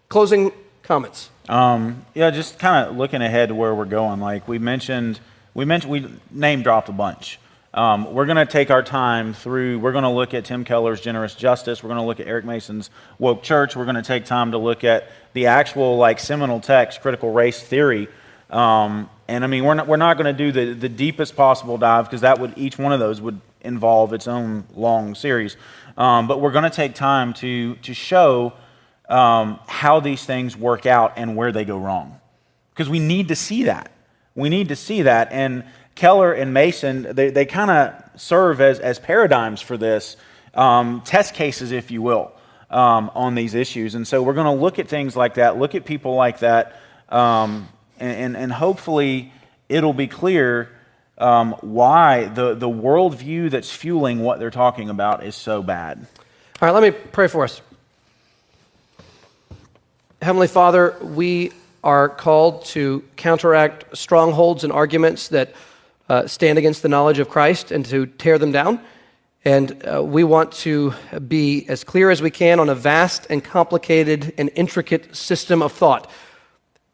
Closing 0.10 0.51
comments. 0.82 1.30
Um, 1.47 2.06
yeah, 2.16 2.32
just 2.32 2.58
kind 2.58 2.88
of 2.88 2.97
looking 2.97 3.22
ahead 3.22 3.49
to 3.49 3.56
where 3.56 3.76
we're 3.76 3.86
going. 3.86 4.20
Like 4.20 4.47
we 4.47 4.58
mentioned, 4.58 5.20
we 5.54 5.66
mentioned 5.66 5.91
we 5.91 6.08
name 6.32 6.64
dropped 6.64 6.89
a 6.89 6.93
bunch. 6.93 7.39
Um, 7.74 8.13
we're 8.13 8.28
going 8.28 8.38
to 8.38 8.45
take 8.45 8.69
our 8.69 8.84
time 8.84 9.34
through, 9.34 9.80
we're 9.80 9.93
going 9.93 10.03
to 10.03 10.09
look 10.09 10.36
at 10.36 10.45
Tim 10.45 10.63
Keller's 10.63 11.01
Generous 11.01 11.34
Justice. 11.34 11.82
We're 11.82 11.88
going 11.88 12.01
to 12.01 12.05
look 12.05 12.19
at 12.19 12.28
Eric 12.28 12.45
Mason's 12.45 12.91
Woke 13.17 13.41
Church. 13.41 13.76
We're 13.76 13.86
going 13.86 13.95
to 13.95 14.03
take 14.03 14.26
time 14.26 14.51
to 14.51 14.59
look 14.59 14.84
at 14.84 15.09
the 15.34 15.47
actual, 15.47 15.97
like, 15.97 16.19
seminal 16.19 16.59
text, 16.59 17.01
critical 17.01 17.34
race 17.34 17.63
theory. 17.63 18.07
Um, 18.51 19.09
and 19.28 19.43
I 19.43 19.47
mean, 19.47 19.63
we're 19.63 19.74
not, 19.74 19.88
we're 19.88 19.97
not 19.97 20.17
going 20.17 20.36
to 20.36 20.38
do 20.38 20.51
the, 20.51 20.74
the 20.74 20.89
deepest 20.89 21.36
possible 21.36 21.80
dive 21.80 22.05
because 22.05 22.21
that 22.21 22.39
would, 22.39 22.55
each 22.57 22.78
one 22.78 22.93
of 22.93 22.99
those 22.99 23.19
would 23.19 23.41
involve 23.61 24.13
its 24.13 24.28
own 24.28 24.65
long 24.76 25.15
series. 25.15 25.57
Um, 25.97 26.28
but 26.28 26.39
we're 26.39 26.51
going 26.51 26.65
to 26.65 26.69
take 26.69 26.93
time 26.93 27.34
to, 27.36 27.74
to 27.76 27.93
show 27.95 28.53
um, 29.09 29.59
how 29.67 29.99
these 29.99 30.26
things 30.26 30.55
work 30.55 30.86
out 30.86 31.13
and 31.15 31.36
where 31.36 31.51
they 31.51 31.65
go 31.65 31.80
wrong. 31.80 32.19
Because 32.71 32.88
we 32.88 32.99
need 32.99 33.30
to 33.30 33.36
see 33.36 33.63
that. 33.63 33.91
We 34.36 34.49
need 34.49 34.69
to 34.69 34.76
see 34.76 35.03
that. 35.03 35.32
And 35.32 35.63
Keller 35.95 36.33
and 36.33 36.53
Mason, 36.53 37.07
they, 37.11 37.29
they 37.29 37.45
kind 37.45 37.71
of 37.71 38.19
serve 38.19 38.61
as, 38.61 38.79
as 38.79 38.99
paradigms 38.99 39.61
for 39.61 39.77
this, 39.77 40.17
um, 40.53 41.01
test 41.01 41.33
cases, 41.33 41.71
if 41.71 41.91
you 41.91 42.01
will, 42.01 42.31
um, 42.69 43.11
on 43.15 43.35
these 43.35 43.53
issues. 43.53 43.95
And 43.95 44.07
so 44.07 44.21
we're 44.23 44.33
going 44.33 44.45
to 44.45 44.61
look 44.61 44.79
at 44.79 44.87
things 44.87 45.15
like 45.15 45.35
that, 45.35 45.57
look 45.57 45.75
at 45.75 45.85
people 45.85 46.15
like 46.15 46.39
that, 46.39 46.75
um, 47.09 47.67
and, 47.99 48.17
and, 48.17 48.37
and, 48.37 48.51
hopefully 48.51 49.31
it'll 49.69 49.93
be 49.93 50.07
clear 50.07 50.69
um, 51.19 51.53
why 51.61 52.25
the, 52.25 52.55
the 52.55 52.67
worldview 52.67 53.51
that's 53.51 53.71
fueling 53.71 54.19
what 54.19 54.39
they're 54.39 54.49
talking 54.49 54.89
about 54.89 55.23
is 55.23 55.35
so 55.35 55.61
bad. 55.61 55.99
All 56.59 56.67
right, 56.67 56.71
let 56.71 56.81
me 56.81 56.91
pray 57.11 57.27
for 57.27 57.43
us. 57.43 57.61
Heavenly 60.21 60.47
Father, 60.47 60.95
we 61.01 61.51
are 61.83 62.09
called 62.09 62.65
to 62.65 63.03
counteract 63.17 63.95
strongholds 63.95 64.63
and 64.63 64.71
arguments 64.71 65.27
that 65.27 65.53
uh, 66.14 66.28
stand 66.28 66.59
against 66.59 66.84
the 66.84 66.89
knowledge 66.89 67.18
of 67.18 67.28
Christ 67.28 67.72
and 67.72 67.84
to 67.88 68.05
tear 68.05 68.38
them 68.38 68.51
down. 68.51 68.80
And 69.43 69.84
uh, 69.86 70.03
we 70.03 70.24
want 70.24 70.51
to 70.64 70.93
be 71.28 71.66
as 71.68 71.84
clear 71.84 72.11
as 72.11 72.22
we 72.22 72.30
can 72.30 72.59
on 72.59 72.70
a 72.70 72.76
vast 72.76 73.26
and 73.32 73.43
complicated 73.43 74.32
and 74.38 74.51
intricate 74.55 75.16
system 75.16 75.64
of 75.64 75.72
thought 75.72 76.09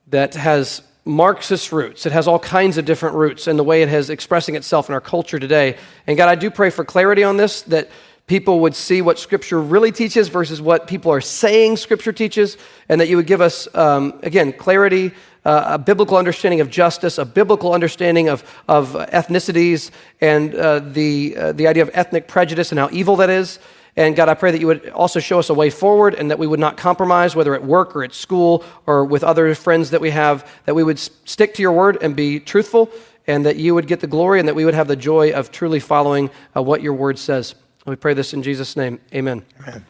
that 0.07 0.35
has 0.35 0.81
Marxist 1.03 1.71
roots. 1.73 2.05
It 2.05 2.13
has 2.13 2.27
all 2.27 2.39
kinds 2.39 2.77
of 2.77 2.85
different 2.85 3.15
roots 3.15 3.47
and 3.47 3.59
the 3.59 3.63
way 3.63 3.81
it 3.81 3.89
has 3.89 4.09
expressing 4.09 4.55
itself 4.55 4.87
in 4.87 4.93
our 4.93 5.01
culture 5.01 5.37
today. 5.37 5.75
And 6.07 6.15
God, 6.15 6.29
I 6.29 6.35
do 6.35 6.49
pray 6.49 6.69
for 6.69 6.85
clarity 6.85 7.23
on 7.23 7.35
this 7.35 7.63
that 7.63 7.89
people 8.29 8.59
would 8.59 8.75
see 8.75 9.01
what 9.01 9.17
Scripture 9.17 9.59
really 9.59 9.91
teaches 9.91 10.27
versus 10.27 10.61
what 10.61 10.85
people 10.85 11.11
are 11.11 11.19
saying 11.19 11.75
Scripture 11.75 12.13
teaches, 12.13 12.57
and 12.87 13.01
that 13.01 13.09
you 13.09 13.17
would 13.17 13.25
give 13.25 13.41
us, 13.41 13.67
um, 13.75 14.19
again, 14.21 14.53
clarity, 14.53 15.11
uh, 15.45 15.63
a 15.65 15.79
biblical 15.79 16.15
understanding 16.15 16.61
of 16.61 16.69
justice, 16.69 17.17
a 17.17 17.25
biblical 17.25 17.73
understanding 17.73 18.29
of, 18.29 18.43
of 18.67 18.93
ethnicities, 18.93 19.89
and 20.21 20.53
uh, 20.53 20.77
the, 20.77 21.35
uh, 21.35 21.51
the 21.53 21.65
idea 21.65 21.81
of 21.81 21.89
ethnic 21.93 22.27
prejudice 22.27 22.71
and 22.71 22.77
how 22.77 22.87
evil 22.91 23.15
that 23.15 23.31
is. 23.31 23.57
And 23.97 24.15
God, 24.15 24.29
I 24.29 24.35
pray 24.35 24.51
that 24.51 24.61
you 24.61 24.67
would 24.67 24.89
also 24.89 25.19
show 25.19 25.39
us 25.39 25.49
a 25.49 25.55
way 25.55 25.71
forward 25.71 26.13
and 26.13 26.29
that 26.29 26.37
we 26.37 26.45
would 26.45 26.59
not 26.59 26.77
compromise, 26.77 27.35
whether 27.35 27.55
at 27.55 27.65
work 27.65 27.95
or 27.95 28.03
at 28.03 28.13
school 28.13 28.63
or 28.85 29.05
with 29.05 29.23
other 29.23 29.55
friends 29.55 29.89
that 29.89 30.01
we 30.01 30.11
have, 30.11 30.47
that 30.65 30.75
we 30.75 30.83
would 30.83 30.99
stick 30.99 31.55
to 31.55 31.63
your 31.63 31.71
word 31.71 31.97
and 32.03 32.15
be 32.15 32.39
truthful, 32.39 32.91
and 33.25 33.47
that 33.47 33.55
you 33.55 33.73
would 33.73 33.87
get 33.87 34.01
the 34.01 34.07
glory 34.07 34.37
and 34.39 34.47
that 34.47 34.55
we 34.55 34.65
would 34.65 34.75
have 34.75 34.87
the 34.87 34.95
joy 34.95 35.31
of 35.31 35.51
truly 35.51 35.79
following 35.79 36.29
uh, 36.55 36.61
what 36.61 36.83
your 36.83 36.93
word 36.93 37.17
says. 37.17 37.55
We 37.89 37.95
pray 37.95 38.13
this 38.13 38.33
in 38.33 38.43
Jesus' 38.43 38.75
name. 38.75 38.99
Amen. 39.13 39.43
Amen. 39.61 39.85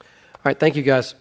All 0.00 0.40
right, 0.44 0.58
thank 0.58 0.74
you 0.74 0.82
guys. 0.82 1.14